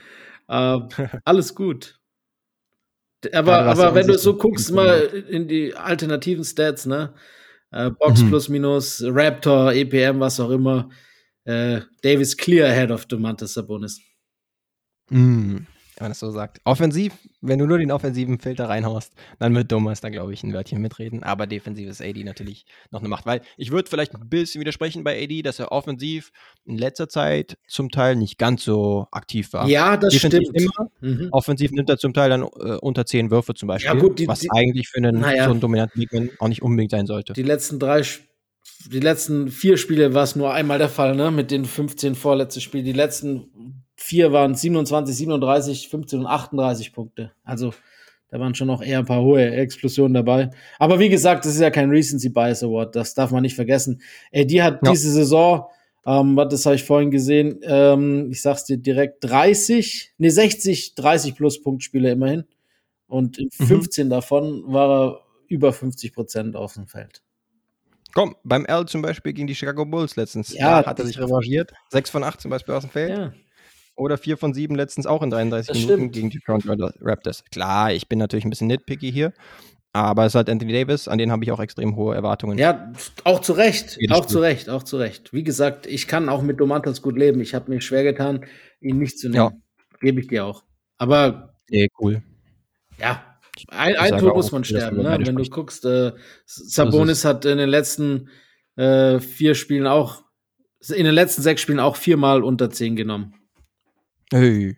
[0.49, 0.89] Ähm,
[1.25, 1.99] alles gut.
[3.35, 4.99] Aber, Ja, aber wenn du so guckst, mal
[5.29, 7.13] in die alternativen Stats, ne?
[7.71, 8.29] Äh, Box Mhm.
[8.31, 10.89] plus minus, Raptor, EPM, was auch immer.
[11.45, 14.01] Äh, Davis clear ahead of Domantas Sabonis.
[15.11, 15.59] Mm.
[16.01, 16.61] Wenn man das so sagt.
[16.64, 20.55] Offensiv, wenn du nur den offensiven Filter reinhaust, dann wird Thomas da, glaube ich, ein
[20.55, 21.22] Wörtchen mitreden.
[21.22, 23.26] Aber defensiv ist AD natürlich noch eine Macht.
[23.26, 26.30] Weil ich würde vielleicht ein bisschen widersprechen bei AD, dass er offensiv
[26.64, 29.68] in letzter Zeit zum Teil nicht ganz so aktiv war.
[29.68, 30.72] Ja, das Defensiv stimmt.
[30.78, 30.90] Immer.
[31.03, 31.28] Mhm.
[31.32, 32.46] Offensiv nimmt er zum Teil dann äh,
[32.80, 34.01] unter 10 Würfe zum Beispiel.
[34.01, 35.44] gut, die- was die- eigentlich für einen Naja.
[35.44, 37.34] so einen dominanten Bigman auch nicht unbedingt sein sollte.
[37.34, 38.20] Die letzten drei, Sch-
[38.90, 41.30] die letzten vier Spiele war es nur einmal der Fall, ne?
[41.30, 42.86] Mit den 15 vorletzten Spielen.
[42.86, 47.32] Die letzten vier waren 27, 37, 15 und 38 Punkte.
[47.44, 47.74] Also
[48.30, 50.51] da waren schon noch eher ein paar hohe Explosionen dabei.
[50.78, 52.96] Aber wie gesagt, das ist ja kein Recency Bias Award.
[52.96, 54.01] Das darf man nicht vergessen.
[54.30, 54.90] Ey, die hat Ja.
[54.92, 55.66] diese Saison,
[56.07, 60.94] ähm, was das habe ich vorhin gesehen, ähm, ich sag's dir direkt, 30, nee, 60,
[60.94, 62.44] 30 plus Punktspiele immerhin.
[63.07, 63.66] Und in Mhm.
[63.66, 67.22] 15 davon war er über 50 Prozent auf dem Feld.
[68.14, 70.53] Komm, beim L zum Beispiel gegen die Chicago Bulls letztens.
[70.55, 71.72] Ja, hat er sich revanchiert.
[71.90, 73.11] 6 von 8 zum Beispiel aus dem Feld.
[73.11, 73.32] Ja.
[74.01, 76.12] Oder 4 von 7 letztens auch in 33 Das Minuten stimmt.
[76.14, 77.44] gegen die Toronto Raptors.
[77.53, 79.32] Klar, ich bin natürlich ein bisschen nitpicky hier.
[79.92, 82.57] Aber es halt Anthony Davis, an den habe ich auch extrem hohe Erwartungen.
[82.59, 82.92] Ja,
[83.24, 83.96] auch zu Recht.
[84.01, 84.32] Jedes auch Spiel.
[84.32, 85.32] zu Recht, auch zu Recht.
[85.32, 87.40] Wie gesagt, ich kann auch mit Domantas gut leben.
[87.40, 88.46] Ich habe mir schwer getan,
[88.80, 89.62] ihn nicht zu nehmen.
[90.01, 90.62] Gebe ich dir auch.
[90.96, 92.22] Aber Nee, cool.
[92.98, 93.22] ja,
[93.68, 95.03] ein, ein Tor muss man sterben.
[95.03, 95.18] Ne?
[95.24, 96.12] Wenn du guckst, äh,
[96.46, 98.28] Sabonis hat in den letzten
[98.76, 100.22] äh, vier Spielen auch,
[100.88, 103.34] in den letzten sechs Spielen auch viermal unter zehn genommen.
[104.33, 104.76] Hey.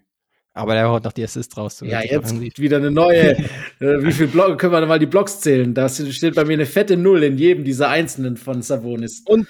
[0.54, 1.78] Aber der haut noch die Assists raus.
[1.78, 3.30] so Ja, jetzt wieder eine neue.
[3.38, 3.46] äh,
[3.80, 5.72] wie viel Block können wir mal die Blocks zählen?
[5.72, 9.22] Da steht bei mir eine fette Null in jedem dieser einzelnen von Sabonis.
[9.26, 9.46] Und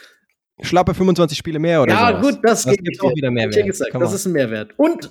[0.61, 2.23] schlappe 25 Spiele mehr oder ja, sowas.
[2.35, 3.57] gut, das, das ich auch wieder Mehrwert.
[3.57, 4.71] ja gesagt, Come das ist ein Mehrwert.
[4.77, 5.11] Und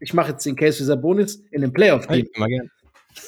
[0.00, 2.14] ich mache jetzt den Case für Sabonis in dem Playoff-Team.
[2.14, 2.70] Hey, immer gern.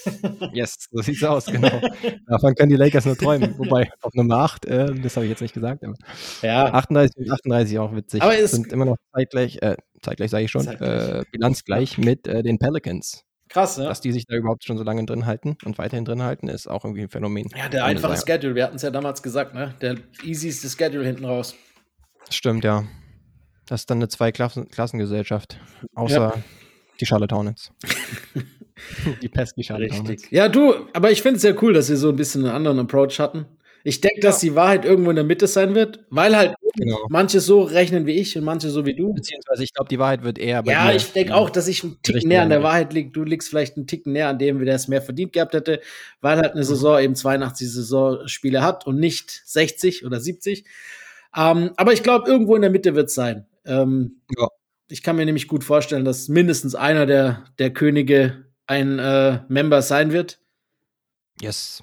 [0.54, 1.80] yes, so sieht's aus, genau.
[2.28, 3.58] Davon können die Lakers nur träumen.
[3.58, 5.94] Wobei, auf Nummer 8, äh, das habe ich jetzt nicht gesagt, aber
[6.42, 8.22] Ja, 38 und 38 auch witzig.
[8.22, 12.42] Aber es- sind immer noch zeitgleich, äh, zeitgleich sage ich schon, äh, bilanzgleich mit äh,
[12.42, 13.24] den Pelicans.
[13.48, 13.84] krass, ne?
[13.84, 16.68] Dass die sich da überhaupt schon so lange drin halten und weiterhin drin halten, ist
[16.68, 17.48] auch irgendwie ein Phänomen.
[17.56, 18.26] Ja, der einfache Sache.
[18.26, 19.74] Schedule, wir hatten es ja damals gesagt, ne?
[19.80, 21.54] Der easyste Schedule hinten raus.
[22.28, 22.84] Stimmt, ja.
[23.66, 25.60] Das ist dann eine Zwei-Klassengesellschaft.
[25.94, 26.42] Außer
[27.00, 27.72] die Charlotte Hornets.
[29.22, 30.10] die pesky Charlotte Hornets.
[30.10, 30.32] Richtig.
[30.32, 32.80] Ja, du, aber ich finde es sehr cool, dass wir so ein bisschen einen anderen
[32.80, 33.46] Approach hatten.
[33.84, 36.98] Ich denke, dass die Wahrheit irgendwo in der Mitte sein wird, weil halt Genau.
[37.08, 39.12] manche so rechnen wie ich und manche so wie du.
[39.12, 41.94] Beziehungsweise, ich glaube, die Wahrheit wird eher bei Ja, ich denke auch, dass ich einen
[42.02, 42.62] Ticken Richtung näher an der.
[42.62, 43.10] Wahrheit liege.
[43.10, 45.80] Du liegst vielleicht einen Ticken näher an dem, wie der es mehr verdient gehabt hätte,
[46.20, 50.64] weil halt eine Saison eben 82 Saisonspiele hat und nicht 60 oder 70.
[51.36, 53.46] Ähm, aber ich glaube, irgendwo in der Mitte wird es sein.
[53.64, 54.46] Ähm, Ja.
[54.88, 59.82] Ich kann mir nämlich gut vorstellen, dass mindestens einer der, der Könige ein äh, Member
[59.82, 60.40] sein wird.
[61.40, 61.82] Yes.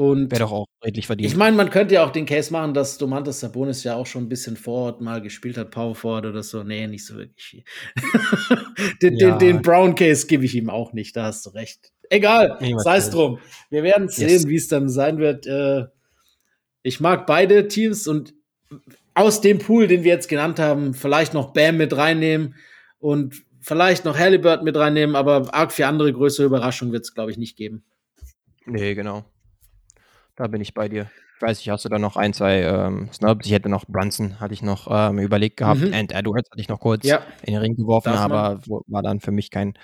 [0.00, 1.30] Und Wäre doch auch redlich verdient.
[1.30, 4.24] ich meine, man könnte ja auch den Case machen, dass Domantas Sabonis ja auch schon
[4.24, 6.62] ein bisschen Forward mal gespielt hat, Power Forward oder so.
[6.62, 7.64] Nee, nicht so wirklich.
[9.02, 9.36] den, Ja.
[9.36, 11.92] den, den Brown Case gebe ich ihm auch nicht, da hast du recht.
[12.08, 13.40] Egal, sei es drum.
[13.68, 14.48] Wir werden sehen, Yes.
[14.48, 15.46] wie es dann sein wird.
[15.46, 15.84] Äh,
[16.82, 18.32] ich mag beide Teams und
[19.12, 22.54] aus dem Pool, den wir jetzt genannt haben, vielleicht noch Bam mit reinnehmen
[23.00, 27.30] und vielleicht noch Halliburton mit reinnehmen, aber arg für andere größere Überraschungen wird es, glaube
[27.32, 27.84] ich, nicht geben.
[28.64, 29.24] nee, genau.
[30.40, 31.10] Da bin ich bei dir.
[31.36, 33.44] Ich weiß nicht, hast du da noch ein, zwei ähm, Snubs?
[33.44, 35.80] Ich hätte noch Brunson, hatte ich noch ähm, überlegt gehabt.
[35.82, 35.92] Mhm.
[35.92, 37.20] And Edwards hatte ich noch kurz Ja.
[37.42, 39.74] in den Ring geworfen, aber war dann für mich kein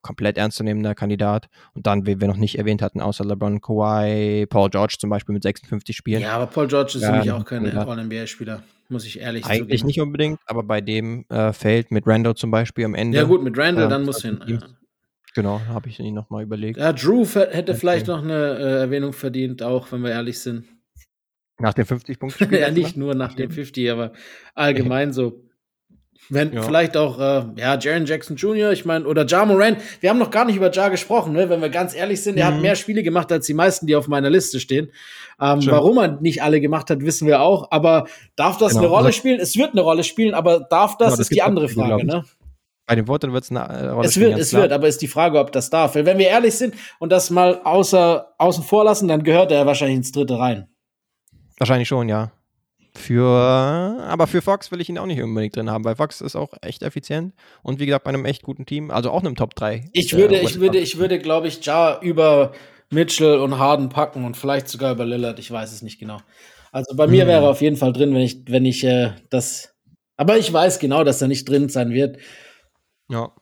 [0.00, 1.50] komplett ernstzunehmender Kandidat.
[1.74, 5.34] Und dann, wie wir noch nicht erwähnt hatten, außer LeBron, Kawhi, Paul George zum Beispiel
[5.34, 6.22] mit 56 Spielen.
[6.22, 7.66] Ja, aber Paul George ist Ja, für mich auch kein.
[7.76, 9.86] All-NBA-Spieler, muss ich ehrlich Eigentlich zugeben.
[9.88, 13.18] nicht unbedingt, aber bei dem äh, Feld mit Rando zum Beispiel am Ende.
[13.18, 14.40] Ja, gut, mit Randall, äh, dann muss hin.
[14.46, 14.64] Teams.
[15.36, 16.78] Genau, habe ich ihn nochmal überlegt.
[16.78, 20.64] Ja, Drew hätte vielleicht noch eine äh, Erwähnung verdient, auch wenn wir ehrlich sind.
[21.58, 24.12] Nach dem 50 Punkten ja, nicht nur nach dem 50, aber
[24.54, 25.42] allgemein so.
[26.30, 26.62] Wenn Ja.
[26.62, 29.76] vielleicht auch, äh, ja, Jaron Jackson Jr., ich meine, oder Ja Moran.
[30.00, 31.48] Wir haben noch gar nicht über Ja gesprochen, ne?
[31.50, 32.36] wenn wir ganz ehrlich sind.
[32.38, 32.62] Er hat Mhm.
[32.62, 34.90] mehr Spiele gemacht als die meisten, die auf meiner Liste stehen.
[35.40, 37.70] Ähm, warum er nicht alle gemacht hat, wissen wir auch.
[37.70, 38.84] Aber darf das Genau.
[38.84, 39.38] eine Rolle Also- spielen?
[39.38, 42.04] Es wird eine Rolle spielen, aber darf das, Genau, das ist die andere Frage.
[42.06, 42.24] Ne?
[42.86, 44.62] Bei den Worten wird es eine äh, Rolle Es wird, es klar.
[44.62, 45.94] wird, aber ist die Frage, ob das darf.
[45.96, 49.66] Weil wenn wir ehrlich sind und das mal außer, außen vor lassen, dann gehört er
[49.66, 50.68] wahrscheinlich ins dritte rein.
[51.58, 52.30] Wahrscheinlich schon, ja.
[52.94, 53.26] Für,
[54.08, 56.54] aber für Fox will ich ihn auch nicht unbedingt drin haben, weil Fox ist auch
[56.62, 59.84] echt effizient und wie gesagt bei einem echt guten Team, also auch einem Top 3.
[59.92, 62.52] Ich äh, würde, ich West- würde, ich würde, glaube ich, Ja über
[62.90, 65.38] Mitchell und Harden packen und vielleicht sogar über Lillard.
[65.38, 66.18] Ich weiß es nicht genau.
[66.72, 67.28] Also bei mir Hm.
[67.28, 69.74] wäre er auf jeden Fall drin, wenn ich, wenn ich äh, das.
[70.16, 72.16] Aber ich weiß genau, dass er nicht drin sein wird.
[73.08, 73.32] Ja.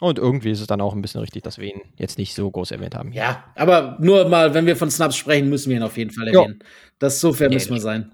[0.00, 2.50] Und irgendwie ist es dann auch ein bisschen richtig, dass wir ihn jetzt nicht so
[2.50, 3.12] groß erwähnt haben.
[3.12, 6.26] Ja, aber nur mal, wenn wir von Snaps sprechen, müssen wir ihn auf jeden Fall
[6.32, 6.42] Ja.
[6.42, 6.58] erwähnen.
[6.98, 8.12] Das so fair Nee, müssen wir sein.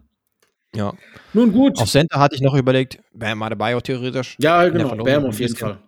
[0.74, 0.92] Ja.
[1.32, 1.78] Nun gut.
[1.78, 4.36] Auf Center hatte ich noch überlegt, Bam Adebayo theoretisch.
[4.38, 4.94] Ja, genau.
[5.02, 5.56] Bam auf jeden.
[5.56, 5.78] Fall.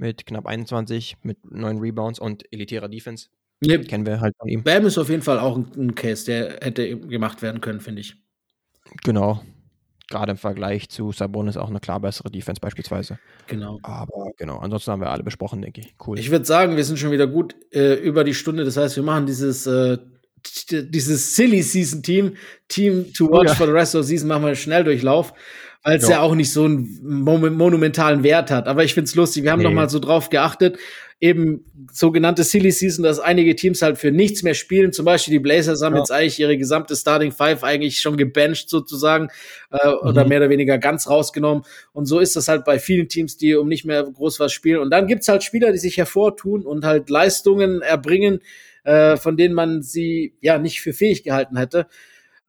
[0.00, 3.28] mit knapp 21, mit neun Rebounds und elitärer Defense.
[3.60, 4.62] Nee, Kennen wir halt von ihm.
[4.62, 8.00] Bam ist auf jeden Fall auch ein, ein Case, der hätte gemacht werden können, finde
[8.02, 8.14] ich.
[9.02, 9.42] Genau.
[10.10, 13.18] Gerade im Vergleich zu Sabonis auch eine klar bessere Defense beispielsweise.
[13.46, 13.78] Genau.
[13.82, 15.94] Aber genau, ansonsten haben wir alle besprochen, denke ich.
[16.06, 16.18] Cool.
[16.18, 18.64] Ich würde sagen, wir sind schon wieder gut äh, über die Stunde.
[18.64, 19.98] Das heißt, wir machen dieses, äh,
[20.70, 22.36] dieses Silly Season Team,
[22.68, 23.54] Team to watch Ja.
[23.54, 25.34] for the rest of the season, machen wir einen Schnelldurchlauf,
[25.84, 26.10] weil es ja.
[26.16, 26.20] Ja.
[26.20, 28.66] auch nicht so einen mon monumentalen Wert hat.
[28.66, 29.44] Aber ich finde es lustig.
[29.44, 29.64] Wir haben Nee.
[29.66, 30.78] noch mal so drauf geachtet,
[31.20, 34.92] eben sogenannte Silly Season, dass einige Teams halt für nichts mehr spielen.
[34.92, 36.00] Zum Beispiel die Blazers haben Ja.
[36.00, 39.28] jetzt eigentlich ihre gesamte Starting Five eigentlich schon gebencht sozusagen
[39.72, 40.28] äh, oder Mhm.
[40.28, 41.64] mehr oder weniger ganz rausgenommen.
[41.92, 44.78] Und so ist das halt bei vielen Teams, die um nicht mehr groß was spielen.
[44.78, 48.40] Und dann gibt's halt Spieler, die sich hervortun und halt Leistungen erbringen,
[48.84, 51.86] äh, von denen man sie ja nicht für fähig gehalten hätte.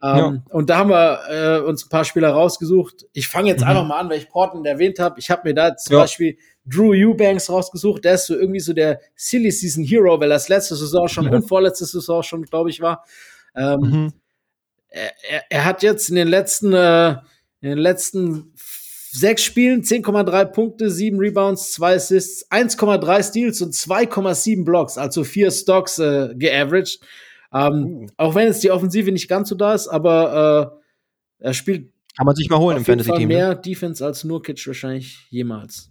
[0.01, 3.05] Ähm, Und da haben wir äh, uns ein paar Spieler rausgesucht.
[3.13, 3.67] Ich fange jetzt Mhm.
[3.67, 5.19] einfach mal an, weil ich Portland erwähnt habe.
[5.19, 6.01] Ich habe mir da zum Ja.
[6.03, 8.05] Beispiel Drew Eubanks rausgesucht.
[8.05, 11.31] Der ist so irgendwie so der Silly Season Hero, weil das letzte Saison schon Ja.
[11.33, 13.03] und vorletzte Saison schon, glaube ich, war.
[13.55, 14.13] Ähm, Mhm.
[14.89, 17.09] er, er, er hat jetzt in den letzten, äh,
[17.61, 18.53] in den letzten
[19.11, 25.51] sechs Spielen 10,3 Punkte, 7 Rebounds, 2 Assists, 1,3 Steals und 2,7 Blocks, also vier
[25.51, 26.99] Stocks äh, geaveraged.
[27.53, 28.07] Ähm, Uh.
[28.17, 30.81] Auch wenn jetzt die Offensive nicht ganz so da ist, aber
[31.39, 33.27] äh, er spielt Kann man sich mal holen im Fantasy-Team.
[33.27, 33.35] Ne?
[33.35, 35.89] mehr Defense als Nurkic wahrscheinlich jemals.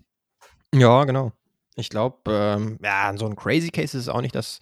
[0.74, 1.32] Ja, genau.
[1.76, 4.59] Ich glaube, ähm, ja, so ein Crazy Case ist es auch nicht, dass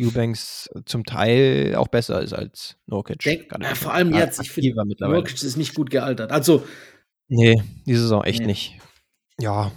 [0.00, 3.18] Eubanks zum Teil auch besser ist als Nurkic.
[3.18, 4.74] Denk, äh, vor allem jetzt, ich finde.
[5.00, 6.32] Nurkic ist nicht gut gealtert.
[6.32, 6.64] Also,
[7.28, 7.54] Nee,
[7.86, 8.46] die Saison echt Nee.
[8.46, 8.78] nicht.
[9.40, 9.72] Ja,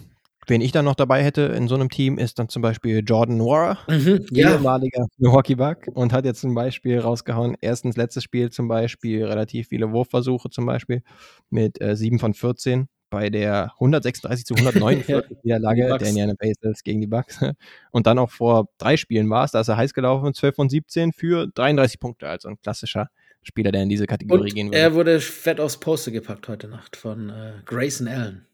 [0.47, 3.37] wen ich dann noch dabei hätte in so einem Team ist dann zum Beispiel Jordan
[3.37, 8.49] Nwora, mhm, ja, ehemaliger Milwaukee Buck und hat jetzt zum Beispiel rausgehauen, erstens letztes Spiel
[8.49, 11.03] zum Beispiel relativ viele Wurfversuche zum Beispiel
[11.49, 16.33] mit äh, 7 von 14 bei der 136 zu 149 Ja, die Niederlage der Indiana
[16.37, 17.39] Pacers gegen die Bucks.
[17.91, 20.69] Und dann auch vor drei Spielen war es, da ist er heiß gelaufen, 12 von
[20.69, 23.09] 17 für 33 Punkte, also ein klassischer
[23.43, 24.81] Spieler, der in diese Kategorie gehen und würde.
[24.81, 28.46] er wurde fett aufs Poster gepackt heute Nacht von äh, Grayson Allen.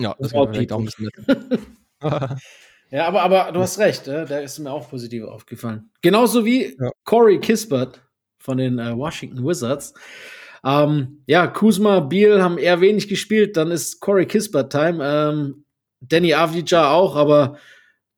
[0.00, 1.10] Ja, das wird vielleicht auch ein bisschen.
[2.92, 5.90] Ja, aber, aber du hast recht, äh, der ist mir auch positiv aufgefallen.
[6.02, 6.90] Genauso wie Ja.
[7.04, 8.02] Corey Kispert
[8.38, 9.94] von den äh, Washington Wizards.
[10.64, 14.98] Ähm, ja, Kuzma, Beal haben eher wenig gespielt, dann ist Corey Kispert Time.
[15.02, 15.64] Ähm,
[16.00, 17.58] Danny Avdija auch, aber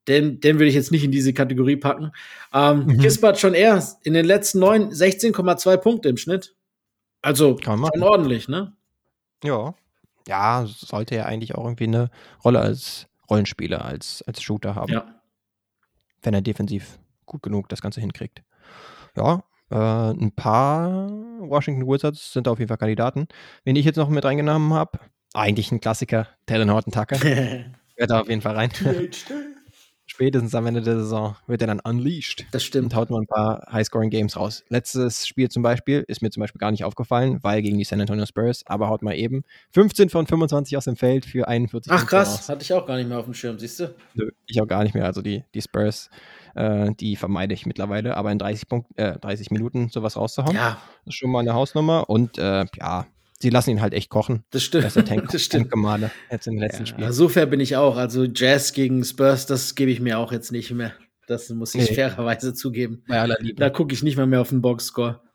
[0.09, 2.11] den, den würde ich jetzt nicht in diese Kategorie packen.
[2.55, 2.99] Ähm, Mhm.
[2.99, 6.57] Kispert schon eher in den letzten neun 16,2 Punkte im Schnitt.
[7.21, 8.73] Also Kann man schon ordentlich, ne?
[9.45, 9.75] Ja.
[10.29, 12.11] Ja, sollte ja eigentlich auch irgendwie eine
[12.45, 15.05] Rolle als Rollenspieler, als, als Shooter haben, Ja.
[16.23, 18.43] wenn er defensiv gut genug das Ganze hinkriegt.
[19.17, 19.75] Ja, äh,
[20.13, 21.09] ein paar
[21.41, 23.27] Washington Wizards sind auf jeden Fall Kandidaten.
[23.65, 24.99] Wen ich jetzt noch mit reingenommen habe,
[25.35, 27.17] eigentlich ein Klassiker, Talon Horton Tucker,
[27.97, 28.71] gehört da auf jeden Fall rein.
[30.07, 32.87] Spätestens am Ende der Saison wird er dann unleashed das stimmt.
[32.87, 34.63] und haut mal ein paar High-Scoring-Games raus.
[34.69, 38.01] Letztes Spiel zum Beispiel ist mir zum Beispiel gar nicht aufgefallen, weil gegen die San
[38.01, 42.05] Antonio Spurs, aber haut mal eben 15 von 25 aus dem Feld für 41 Ach
[42.07, 42.49] krass, raus.
[42.49, 43.95] hatte ich auch gar nicht mehr auf dem Schirm, siehst du?
[44.15, 45.07] Nö, Ich auch gar nicht mehr.
[45.07, 46.11] Also die, die Spurs,
[46.57, 50.79] äh, die vermeide ich mittlerweile, aber in 30, Punkt, äh, 30 Minuten sowas rauszuhauen, Ja,
[51.07, 52.11] ist schon mal eine Hausnummer.
[52.11, 53.07] Und äh, ja,
[53.43, 54.45] sie lassen ihn halt echt kochen.
[54.51, 54.85] das stimmt.
[54.85, 55.65] Das Tank, das stimmt.
[55.71, 57.13] Tankgemale jetzt in den letzten Ja, Spielen.
[57.13, 57.97] so fair bin ich auch.
[57.99, 60.93] Also Jazz gegen Spurs, das gebe ich mir auch jetzt nicht mehr.
[61.27, 61.95] Das muss ich Nee.
[61.95, 63.05] fairerweise zugeben.
[63.07, 63.61] Bei aller Liebe.
[63.61, 65.21] Da gucke ich nicht mal mehr auf den Boxscore.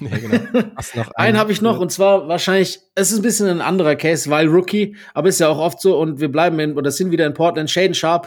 [0.00, 0.62] Nee, genau.
[1.14, 4.48] Einen habe ich noch und zwar wahrscheinlich, es ist ein bisschen ein anderer Case, weil
[4.48, 7.34] Rookie, aber ist ja auch oft so und wir bleiben in, oder sind wieder in
[7.34, 8.26] Portland, Shaden Sharp,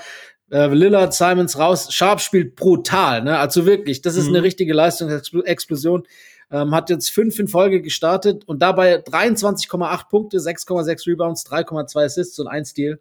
[0.52, 1.92] äh, Lillard, Simons raus.
[1.94, 3.38] Sharp spielt brutal, ne?
[3.40, 4.36] Also wirklich, das ist Mhm.
[4.36, 6.04] eine richtige Leistungsexplosion.
[6.50, 12.40] Ähm, hat jetzt fünf in Folge gestartet und dabei 23,8 Punkte, 6,6 Rebounds, 3,2 Assists
[12.40, 13.00] und ein Steal.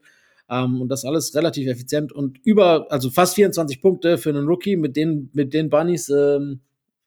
[0.49, 4.77] Ähm, und das alles relativ effizient und über, also fast 24 Punkte für einen Rookie
[4.77, 6.09] mit den, mit den Bunnies.
[6.09, 6.61] Ähm,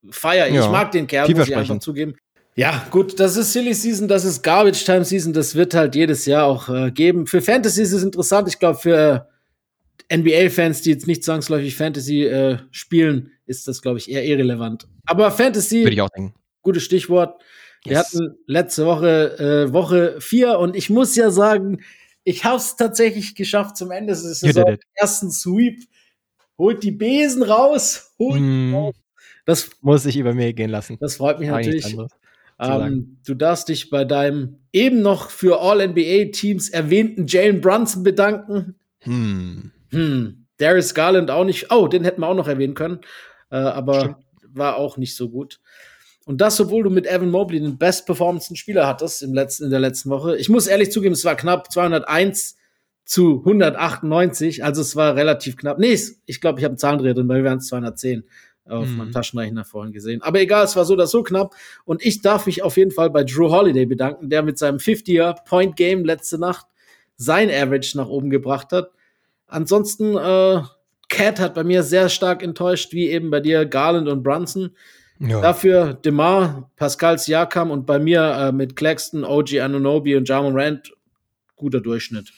[0.09, 0.55] feier ich.
[0.55, 2.15] Ja, Ich mag den Kerl, muss ich einfach zugeben.
[2.55, 6.25] Ja, gut, das ist Silly Season, das ist Garbage Time Season, das wird halt jedes
[6.25, 7.25] Jahr auch äh, geben.
[7.25, 8.49] Für Fantasy ist es interessant.
[8.49, 9.29] Ich glaube, für
[10.11, 14.87] NBA-Fans, die jetzt nicht zwangsläufig Fantasy äh, spielen, ist das, glaube ich, eher irrelevant.
[15.05, 16.33] Aber Fantasy, Würde ich auch denken.
[16.61, 17.41] gutes Stichwort.
[17.85, 18.13] Wir Yes.
[18.13, 19.37] hatten letzte Woche
[19.69, 21.81] äh, Woche vier und ich muss ja sagen,
[22.25, 24.77] ich habe es tatsächlich geschafft zum Ende der You Saison.
[24.95, 25.83] Ersten Sweep.
[26.57, 28.13] Holt die Besen raus.
[28.19, 28.95] Holt Mm, raus.
[29.45, 30.97] Das, muss ich über mir gehen lassen.
[30.99, 31.95] das freut mich natürlich.
[32.59, 38.75] Ähm, du darfst dich bei deinem eben noch für All-NBA-Teams erwähnten Jalen Brunson bedanken.
[38.99, 39.71] Hm.
[39.91, 41.71] Hm, Darius Garland auch nicht.
[41.71, 42.99] Oh, den hätten wir auch noch erwähnen können.
[43.49, 44.15] Äh, aber Stimmt.
[44.53, 45.59] war auch nicht so gut.
[46.25, 49.69] Und das, obwohl du mit Evan Mobley den best performance Spieler hattest im letzten, in
[49.71, 50.37] der letzten Woche.
[50.37, 52.55] Ich muss ehrlich zugeben, es war knapp 201
[53.05, 54.63] zu 198.
[54.63, 55.79] Also es war relativ knapp.
[55.79, 58.25] Nee, ich glaube, ich habe einen Zahlendreher drin, weil wir waren 210
[58.65, 58.97] auf Mhm.
[58.97, 60.21] meinem Taschenrechner vorhin gesehen.
[60.21, 61.55] Aber egal, es war so oder so knapp.
[61.85, 66.05] Und ich darf mich auf jeden Fall bei Drew Holiday bedanken, der mit seinem 50er-Point-Game
[66.05, 66.67] letzte Nacht
[67.17, 68.91] sein Average nach oben gebracht hat.
[69.49, 70.61] Ansonsten, äh,
[71.09, 74.71] Cat hat bei mir sehr stark enttäuscht, wie eben bei dir Garland und Brunson.
[75.19, 75.41] Ja.
[75.41, 80.93] Dafür Demar, Pascal Siakam und bei mir äh, mit Claxton, OG Anunobi und Jamon Rand
[81.55, 82.31] guter Durchschnitt.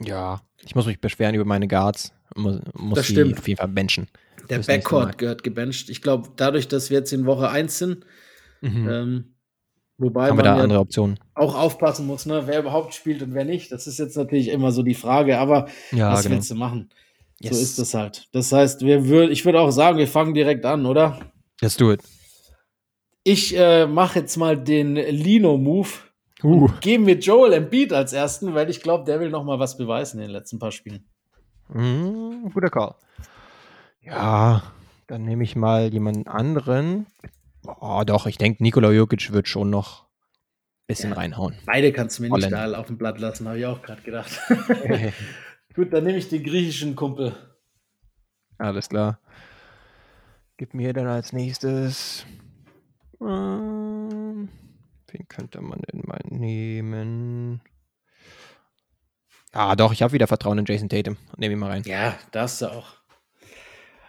[0.00, 0.40] ja.
[0.64, 2.12] Ich muss mich beschweren über meine Guards.
[2.34, 3.38] Muss, muss Das stimmt.
[3.38, 4.08] auf jeden Fall benchen.
[4.48, 4.58] Der.
[4.60, 5.90] Backcourt gehört gebencht.
[5.90, 8.04] Ich glaube, dadurch, dass wir jetzt in Woche 1 sind,
[8.62, 8.88] Mhm.
[8.88, 9.24] ähm,
[9.98, 11.18] wobei Haben wir man da andere Optionen?
[11.34, 13.72] auch aufpassen muss, ne, wer überhaupt spielt und wer nicht.
[13.72, 16.36] Das ist jetzt natürlich immer so die Frage, aber Ja, was genau.
[16.36, 16.90] willst du machen?
[17.40, 17.56] Yes.
[17.56, 18.28] So ist das halt.
[18.32, 21.20] Das heißt, wir würd, ich würde auch sagen, wir fangen direkt an, oder?
[21.60, 22.00] Let's do it.
[23.24, 25.88] Ich äh, mache jetzt mal den Lino-Move.
[26.42, 26.68] Uh.
[26.80, 30.18] Geben wir Joel Embiid als ersten, weil ich glaube, der will noch mal was beweisen
[30.18, 31.06] in den letzten paar Spielen.
[31.68, 32.94] Mm, guter Call.
[34.02, 34.62] Ja,
[35.08, 37.06] dann nehme ich mal jemanden anderen.
[37.80, 41.16] Oh, doch, ich denke, Nikola Jokic wird schon noch ein bisschen Ja.
[41.16, 41.56] reinhauen.
[41.66, 42.78] Beide kannst du mir nicht Holländer.
[42.78, 44.30] auf dem Blatt lassen, habe ich auch gerade gedacht.
[45.74, 47.34] Gut, dann nehme ich den griechischen Kumpel.
[48.58, 49.18] Alles klar.
[50.56, 52.24] Gib mir dann als nächstes.
[53.20, 54.48] Ähm,
[55.08, 57.60] wen könnte man denn mal nehmen?
[59.52, 61.16] Ah, doch, ich habe wieder Vertrauen in Jason Tatum.
[61.36, 61.82] Nehme ihn mal rein.
[61.84, 62.40] Ja, du
[62.70, 62.95] auch.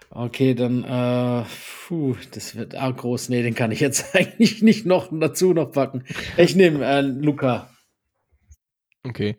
[0.10, 1.46] Okay, dann, äh,
[1.88, 3.30] puh, das wird arg groß.
[3.30, 6.04] Nee, den kann ich jetzt eigentlich nicht noch dazu noch packen.
[6.38, 7.70] Ich nehme äh, Luca.
[9.04, 9.38] Okay.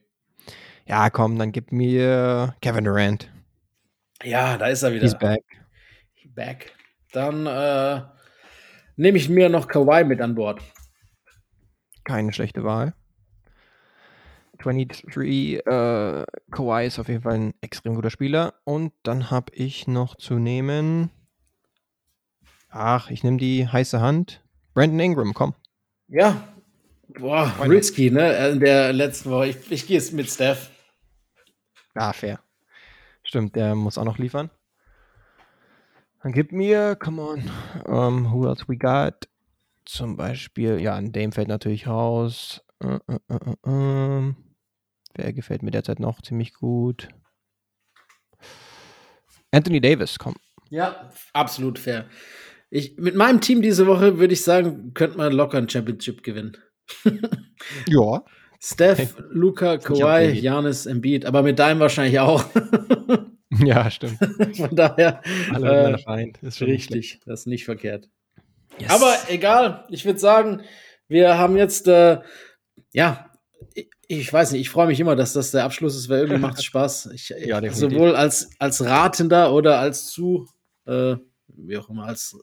[0.86, 3.30] Ja, komm, dann gib mir Kevin Durant.
[4.22, 5.04] Ja, da ist er wieder.
[5.04, 5.42] He's back.
[6.34, 6.72] Back.
[7.12, 8.02] Dann äh,
[8.96, 10.60] nehme ich mir noch Kawhi mit an Bord.
[12.04, 12.94] Keine schlechte Wahl.
[14.58, 18.54] 23, äh, Kawhi ist auf jeden Fall ein extrem guter Spieler.
[18.64, 21.10] Und dann habe ich noch zu nehmen.
[22.70, 24.42] Ach, ich nehme die heiße Hand.
[24.74, 25.54] Brandon Ingram, komm.
[26.08, 26.48] Ja.
[27.08, 27.68] Boah, not?
[27.68, 28.50] risky, ne?
[28.50, 29.48] In der letzten Woche.
[29.48, 30.70] Ich, ich gehe jetzt mit Steph.
[31.94, 32.40] Ah, fair.
[33.22, 34.50] Stimmt, der muss auch noch liefern.
[36.22, 37.50] Dann gib mir, come on,
[37.84, 39.28] um, who else we got?
[39.84, 42.62] Zum Beispiel, ja, ein Dame fällt natürlich raus.
[42.80, 44.36] Äh, äh, äh, äh, ähm.
[45.18, 47.08] Wer gefällt mir derzeit noch ziemlich gut?
[49.50, 50.36] Anthony Davis, komm.
[50.70, 52.08] Ja, absolut fair.
[52.70, 56.56] Ich, mit meinem Team diese Woche würde ich sagen, könnte man locker ein Championship gewinnen.
[57.88, 58.24] Ja.
[58.60, 60.30] Steph, Luca, nicht Kawhi.
[60.30, 62.44] Janis, Embiid, aber mit deinem wahrscheinlich auch.
[63.50, 64.18] Ja, stimmt.
[64.56, 65.22] Von daher,
[65.52, 66.38] Alle äh, vereint.
[66.42, 68.08] Ist richtig, das ist nicht verkehrt.
[68.78, 68.90] Yes.
[68.90, 70.60] Aber egal, ich würde sagen,
[71.08, 72.20] wir haben jetzt, äh,
[72.92, 73.27] ja,
[73.74, 76.40] ich, ich weiß nicht, ich freue mich immer, dass das der Abschluss ist, weil irgendwie
[76.40, 77.10] macht es Spaß.
[77.14, 80.46] Ich, Ja, sowohl als, als Ratender oder als zu,
[80.86, 81.16] äh,
[81.48, 82.36] wie auch immer, als,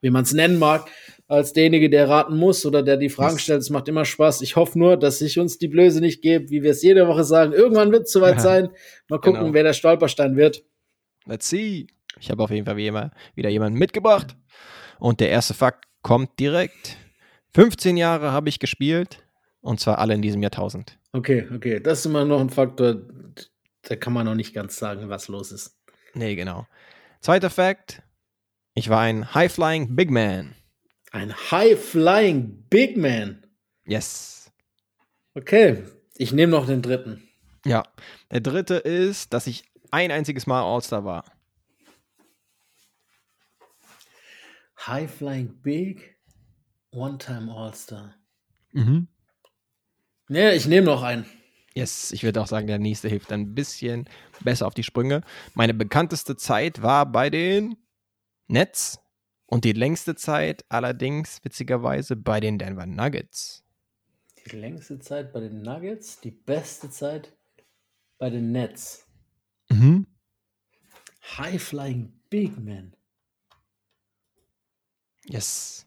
[0.00, 0.88] wie man es nennen mag,
[1.28, 3.60] als derjenige, der raten muss oder der die Fragen stellt.
[3.62, 4.42] Es macht immer Spaß.
[4.42, 7.24] Ich hoffe nur, dass sich uns die Blöße nicht gibt, wie wir es jede Woche
[7.24, 7.52] sagen.
[7.52, 8.70] Irgendwann wird es soweit sein.
[9.08, 9.54] Mal gucken, Genau.
[9.54, 10.64] wer der Stolperstein wird.
[11.26, 11.86] Let's see.
[12.20, 14.36] Ich habe auf jeden Fall wie immer wieder jemanden mitgebracht.
[14.98, 16.96] Und der erste Fakt kommt direkt.
[17.54, 19.22] 15 Jahre habe ich gespielt.
[19.62, 20.98] Und zwar alle in diesem Jahrtausend.
[21.12, 21.80] Okay, okay.
[21.80, 22.96] Das ist immer noch ein Faktor,
[23.82, 25.78] da kann man noch nicht ganz sagen, was los ist.
[26.14, 26.66] Nee, genau.
[27.20, 28.02] Zweiter Fakt.
[28.74, 30.54] Ich war ein High-Flying Big Man.
[31.12, 33.46] Ein High-Flying Big Man.
[33.84, 34.52] Yes.
[35.34, 35.84] Okay,
[36.16, 37.22] ich nehme noch den dritten.
[37.64, 37.84] Ja.
[38.30, 41.24] Der dritte ist, dass ich ein einziges Mal All-Star war.
[44.86, 46.18] High-Flying Big,
[46.90, 48.14] One-Time All-Star.
[48.72, 49.06] Mhm.
[50.32, 51.26] Nee, ich nehme noch einen.
[51.74, 54.08] Yes, ich würde auch sagen, der nächste hilft ein bisschen
[54.40, 55.20] besser auf die Sprünge.
[55.52, 57.76] Meine bekannteste Zeit war bei den
[58.46, 58.98] Nets
[59.44, 63.62] und die längste Zeit allerdings witzigerweise bei den Denver Nuggets.
[64.50, 67.36] Die längste Zeit bei den Nuggets, die beste Zeit
[68.16, 69.04] bei den Nets.
[69.68, 70.06] Mhm.
[71.36, 72.96] High-Flying Big Man.
[75.26, 75.86] Yes.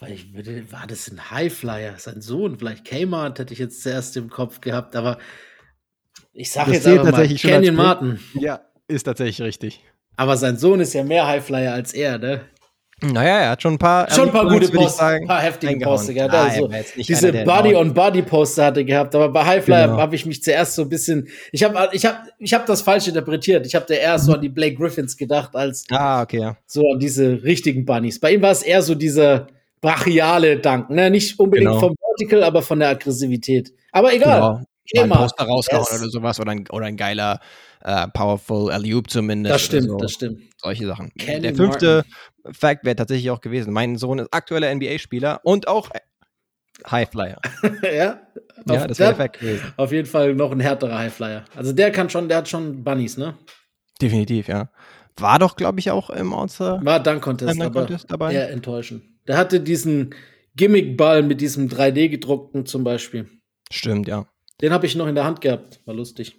[0.00, 1.94] Aber ich würde, war das ein Highflyer?
[1.98, 5.18] Sein Sohn, vielleicht Kmart hätte ich jetzt zuerst im Kopf gehabt, aber
[6.32, 7.74] ich sage jetzt einfach mal tatsächlich als Canyon.
[7.74, 8.20] Martin.
[8.34, 9.80] Ja, ist tatsächlich richtig.
[10.16, 12.42] Aber sein Sohn ist ja mehr Highflyer als er, ne?
[13.00, 15.24] Naja, er hat schon ein paar, Schon ein paar gute Posts, würde ich Posts, sagen,
[15.24, 15.84] ein paar heftige.
[15.84, 16.34] Poster gehabt.
[16.34, 19.44] Ah, Also, er diese einer, der Body laut- on Body Poster hatte gehabt, aber bei
[19.44, 19.98] Highflyer Genau.
[20.00, 23.06] habe ich mich zuerst so ein bisschen, ich habe ich hab, ich hab das falsch
[23.06, 23.66] interpretiert.
[23.66, 26.56] Ich habe da eher so an die Blake Griffins gedacht als Ah, okay, ja.
[26.66, 28.18] so an diese richtigen Bunnies.
[28.18, 29.46] Bei ihm war es eher so dieser
[29.80, 31.10] brachiale Dank, ne?
[31.10, 31.80] Nicht unbedingt Genau.
[31.80, 33.72] vom Vertical, aber von der Aggressivität.
[33.92, 34.64] Aber egal.
[34.92, 35.06] Genau.
[35.06, 36.00] Mal ein Poster rausgehauen yes.
[36.00, 37.40] oder sowas oder ein, oder ein geiler
[37.86, 39.54] uh, Powerful Alley-Oop zumindest.
[39.54, 39.96] Das stimmt, so.
[39.98, 40.40] das stimmt.
[40.56, 41.12] Solche Sachen.
[41.18, 42.04] Kenny Der fünfte
[42.42, 42.54] Martin.
[42.54, 43.72] Fact wäre tatsächlich auch gewesen.
[43.72, 45.90] Mein Sohn ist aktueller NBA-Spieler und auch
[46.90, 47.38] Highflyer.
[47.82, 48.20] ja?
[48.66, 49.72] Ja, das wäre Fact gewesen.
[49.76, 51.44] Auf jeden Fall noch ein härterer Highflyer.
[51.54, 53.34] Also der kann schon, der hat schon Bunnies, ne?
[54.00, 54.70] Definitiv, ja.
[55.18, 56.84] War doch, glaube ich, auch im All-Star.
[56.84, 58.32] War Dunk Contest, aber Contest dabei.
[58.32, 59.02] eher enttäuschend.
[59.28, 60.14] Der hatte diesen
[60.56, 63.28] Gimmick-Ball mit diesem 3D-gedruckten zum Beispiel.
[63.70, 64.26] Stimmt, ja.
[64.60, 65.80] Den habe ich noch in der Hand gehabt.
[65.84, 66.36] War lustig.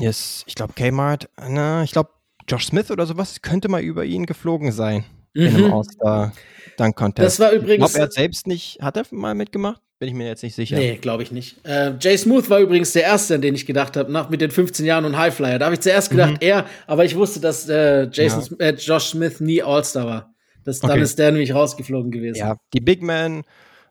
[0.00, 2.10] Yes, ich glaube Kmart, na, ich glaube
[2.48, 5.04] Josh Smith oder sowas könnte mal über ihn geflogen sein.
[5.34, 5.42] Mhm.
[5.42, 6.32] In einem All-Star
[6.78, 7.26] Dunk Contest.
[7.26, 7.92] Das war übrigens.
[7.92, 9.82] Glaube, er selbst nicht, hat er mal mitgemacht?
[9.98, 10.76] Bin ich mir jetzt nicht sicher.
[10.76, 11.56] Nee, glaube ich nicht.
[11.66, 14.52] Äh, Jay Smooth war übrigens der Erste, an den ich gedacht habe, nach mit den
[14.52, 15.58] 15 Jahren und Highflyer.
[15.58, 16.38] Da habe ich zuerst gedacht, mhm.
[16.40, 18.66] er, aber ich wusste, dass äh, Jason, ja.
[18.66, 20.34] äh, Josh Smith nie All-Star war.
[20.68, 20.92] Das, okay.
[20.92, 22.36] Dann ist der nämlich rausgeflogen gewesen.
[22.36, 23.44] Ja, die Big Man,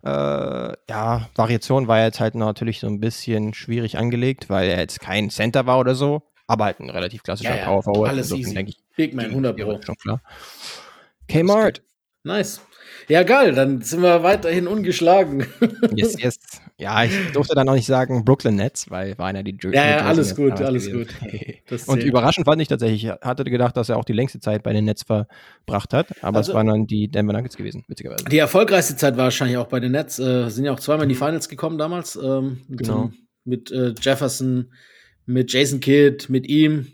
[0.03, 4.99] äh, ja, Variation war jetzt halt natürlich so ein bisschen schwierig angelegt, weil er jetzt
[4.99, 7.65] kein Center war oder so, aber halt ein relativ klassischer ja, ja.
[7.65, 8.09] Power Forward.
[8.11, 8.53] Alles easy.
[8.53, 9.81] Denke ich, Big Man, 100 Pro.
[9.81, 10.21] Schon klar.
[11.27, 11.81] Kmart.
[12.23, 12.61] Nice.
[13.09, 15.45] Ja, geil, dann sind wir weiterhin ungeschlagen.
[15.95, 16.39] Yes, yes.
[16.77, 19.89] Ja, ich durfte dann auch nicht sagen Brooklyn Nets, weil war einer die Jer Ja,
[19.89, 21.07] ja, alles gut, alles gut.
[21.87, 24.73] und überraschend fand ich tatsächlich, ich hatte gedacht, dass er auch die längste Zeit bei
[24.73, 28.25] den Nets verbracht hat, aber also, es waren dann die Denver Nuggets gewesen, witzigerweise.
[28.25, 31.09] Die erfolgreichste Zeit war wahrscheinlich auch bei den Nets, äh, sind ja auch zweimal in
[31.09, 31.19] die mhm.
[31.19, 33.11] Finals gekommen damals, ähm, mit, genau.
[33.45, 34.73] mit äh, Jefferson,
[35.25, 36.87] mit Jason Kidd, mit ihm.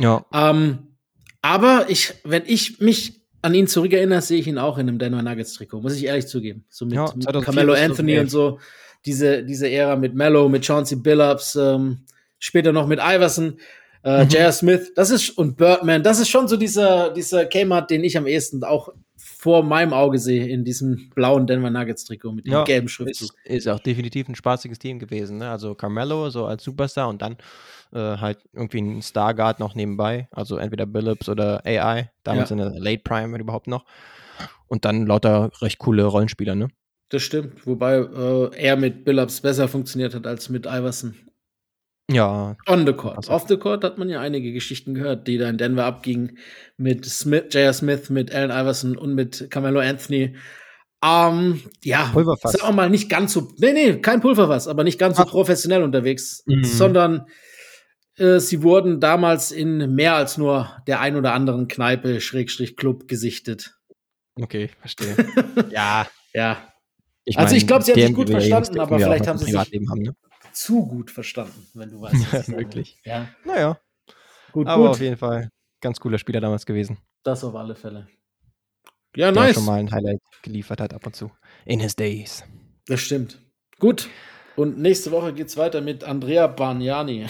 [0.00, 0.26] Ja.
[0.34, 0.96] Ähm,
[1.42, 5.22] aber ich, wenn ich mich an ihn zurückerinnere, sehe ich ihn auch in einem Denver
[5.22, 6.64] Nuggets Trikot, muss ich ehrlich zugeben.
[6.70, 8.58] So mit, ja, mit Carmelo Anthony und so.
[9.04, 12.06] Diese, diese Ära mit Mello, mit Chauncey Billups, ähm,
[12.38, 13.58] später noch mit Iverson,
[14.02, 14.30] äh, mhm.
[14.30, 14.50] J.R.
[14.50, 18.26] Smith, das ist, und Birdman, das ist schon so dieser, dieser Kmart, den ich am
[18.26, 22.64] ehesten auch vor meinem Auge sehe in diesem blauen Denver Nuggets Trikot mit dem ja,
[22.64, 23.28] gelben Schriftzug.
[23.44, 25.36] Ist, ist auch definitiv ein spaßiges Team gewesen.
[25.36, 25.50] Ne?
[25.50, 27.36] Also Carmelo so als Superstar und dann
[27.94, 32.56] äh, halt irgendwie ein Starguard noch nebenbei, also entweder Billups oder AI, damals ja.
[32.56, 33.84] in der Late Prime überhaupt noch.
[34.66, 36.68] Und dann lauter recht coole Rollenspieler, ne?
[37.10, 41.14] Das stimmt, wobei äh, er mit Billups besser funktioniert hat als mit Iverson.
[42.10, 42.56] Ja.
[42.66, 43.16] On the court.
[43.16, 43.32] Also.
[43.32, 46.38] Off the court hat man ja einige Geschichten gehört, die da in Denver abgingen
[46.76, 47.72] mit Smith, J.R.
[47.72, 50.36] Smith, mit Allen Iverson und mit Carmelo Anthony.
[51.04, 52.52] Ähm, ja, Pulverfass.
[52.52, 55.30] Sag auch mal nicht ganz so, nee, nee, kein Pulverfass, aber nicht ganz so Ach.
[55.30, 56.64] professionell unterwegs, mhm.
[56.64, 57.26] sondern
[58.16, 63.76] sie wurden damals in mehr als nur der ein oder anderen Kneipe, Schrägstrich Club gesichtet.
[64.40, 65.16] Okay, verstehe.
[65.70, 66.06] ja.
[66.32, 66.72] Ja.
[67.24, 70.02] Ich also ich glaube, sie haben sich gut verstanden, aber vielleicht haben sie sich haben,
[70.02, 70.14] ne?
[70.52, 72.14] zu gut verstanden, wenn du weißt.
[72.48, 72.98] Ja, wirklich.
[73.04, 73.28] Ja.
[73.44, 73.78] Naja.
[74.52, 74.90] Gut, aber gut.
[74.90, 75.50] auf jeden Fall
[75.80, 76.98] ganz cooler Spieler damals gewesen.
[77.22, 78.08] Das auf alle Fälle.
[79.16, 79.54] Ja, der nice.
[79.54, 81.30] schon mal ein Highlight geliefert hat ab und zu.
[81.64, 82.44] In his days.
[82.86, 83.40] Das stimmt.
[83.78, 84.08] Gut.
[84.56, 87.26] Und nächste Woche geht es weiter mit Andrea Bargnani.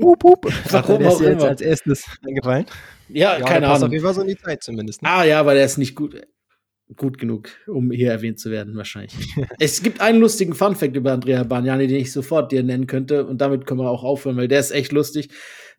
[0.00, 0.46] Hup, hup.
[0.70, 2.66] Warum der ist dir jetzt als erstes eingefallen?
[3.08, 3.84] Ja, ja keine Ahnung.
[3.84, 5.02] auf jeden Fall so in die Zeit zumindest.
[5.02, 5.08] Ne?
[5.08, 6.20] Ah ja, aber der ist nicht gut,
[6.96, 9.14] gut genug, um hier erwähnt zu werden, wahrscheinlich.
[9.58, 13.26] es gibt einen lustigen Funfact über Andrea Bargnani, den ich sofort dir nennen könnte.
[13.26, 15.30] Und damit können wir auch aufhören, weil der ist echt lustig.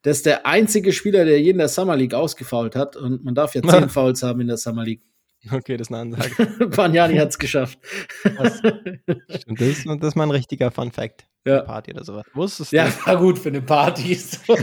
[0.04, 2.98] Der ist der einzige Spieler, der jeden in der Summer League ausgefault hat.
[2.98, 5.04] Und man darf ja zehn Fouls haben in der Summer League.
[5.52, 6.68] Okay, das ist eine Ansage.
[6.76, 7.78] Banyani hat es geschafft.
[8.24, 11.26] Das, stimmt, das, ist, das ist mal ein richtiger Fun Fact.
[11.46, 11.62] Ja.
[11.62, 12.24] Party oder sowas.
[12.34, 12.78] Wusstest du?
[12.78, 14.18] Ja, war gut für eine Party.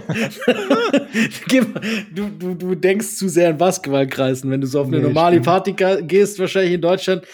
[2.15, 4.51] du, du, du denkst zu sehr in Basketballkreisen.
[4.51, 5.47] Wenn du so auf eine nee, normale stimmt.
[5.47, 5.75] Party
[6.07, 7.27] gehst, wahrscheinlich in Deutschland,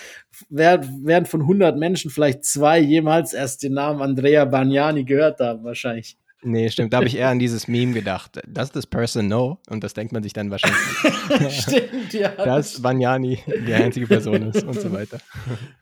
[0.51, 6.18] werden von 100 Menschen vielleicht zwei jemals erst den Namen Andrea Bagnani gehört haben, wahrscheinlich.
[6.42, 6.92] Nee, stimmt.
[6.92, 8.40] Da habe ich eher an dieses Meme gedacht.
[8.46, 9.58] Does this person know?
[9.68, 11.60] Und das denkt man sich dann wahrscheinlich.
[11.62, 12.28] stimmt, ja.
[12.28, 15.18] Dass Banyani die einzige Person ist und so weiter.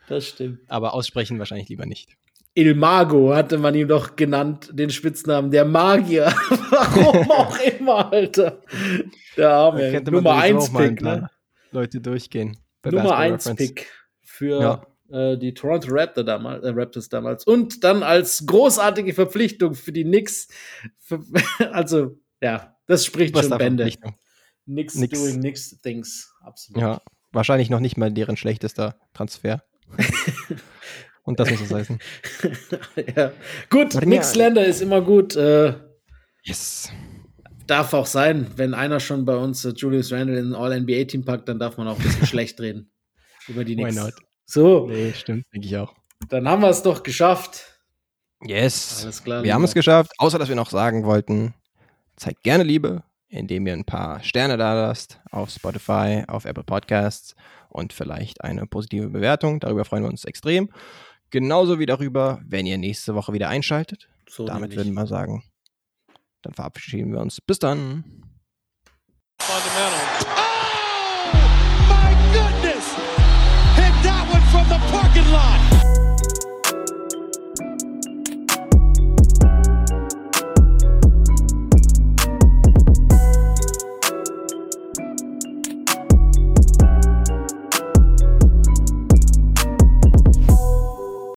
[0.09, 0.61] Das stimmt.
[0.69, 2.17] Aber aussprechen wahrscheinlich lieber nicht.
[2.55, 6.27] Il Mago hatte man ihn doch genannt, den Spitznamen, der Magier.
[6.71, 8.63] Warum auch immer, Alter.
[9.37, 10.01] Der arme.
[10.03, 11.29] Nummer 1 Pick, ne?
[11.73, 12.57] Leute durchgehen.
[12.85, 13.91] Nummer 1 Pick
[14.23, 14.87] für ja.
[15.11, 17.45] Äh, die Toronto Raptor damals, äh, Raptors damals.
[17.45, 20.49] Und dann als großartige Verpflichtung für die Knicks.
[20.99, 21.23] Für,
[21.73, 23.91] also, ja, das spricht Was schon Bände.
[24.67, 26.33] Knicks, Nix doing Knicks things.
[26.41, 26.81] Absolut.
[26.81, 27.03] Ja,
[27.33, 29.63] wahrscheinlich noch nicht mal deren schlechtester Transfer.
[31.23, 31.99] Und das muss es heißen.
[33.17, 33.33] ja.
[33.71, 35.37] Gut, Knicks Länder ist immer gut.
[35.37, 35.75] Äh,
[36.43, 36.91] yes.
[37.67, 41.49] Darf auch sein, wenn einer schon bei uns äh, Julius Randle in ein All-NBA-Team packt,
[41.49, 42.91] dann darf man auch ein bisschen schlecht reden.
[43.49, 43.97] Über die Knicks.
[43.97, 44.15] Why not?
[44.47, 44.87] So.
[44.87, 45.95] Nee, stimmt, denke ich auch.
[46.29, 47.81] Dann haben wir es doch geschafft.
[48.43, 49.03] Yes.
[49.05, 49.39] Alles klar.
[49.39, 49.55] Wir lieber.
[49.55, 51.55] haben es geschafft, außer dass wir noch sagen wollten,
[52.17, 57.35] zeigt gerne Liebe, indem ihr ein paar Sterne da lasst auf Spotify, auf Apple Podcasts
[57.69, 59.61] und vielleicht eine positive Bewertung.
[59.61, 60.71] Darüber freuen wir uns extrem.
[61.31, 64.09] Genauso wie darüber, wenn ihr nächste Woche wieder einschaltet.
[64.29, 64.79] So Damit nämlich.
[64.79, 65.43] würden wir sagen,
[66.43, 67.41] dann verabschieden wir uns.
[67.41, 68.05] Bis dann.
[69.41, 70.44] Fundamental.
[75.15, 75.74] parking lot.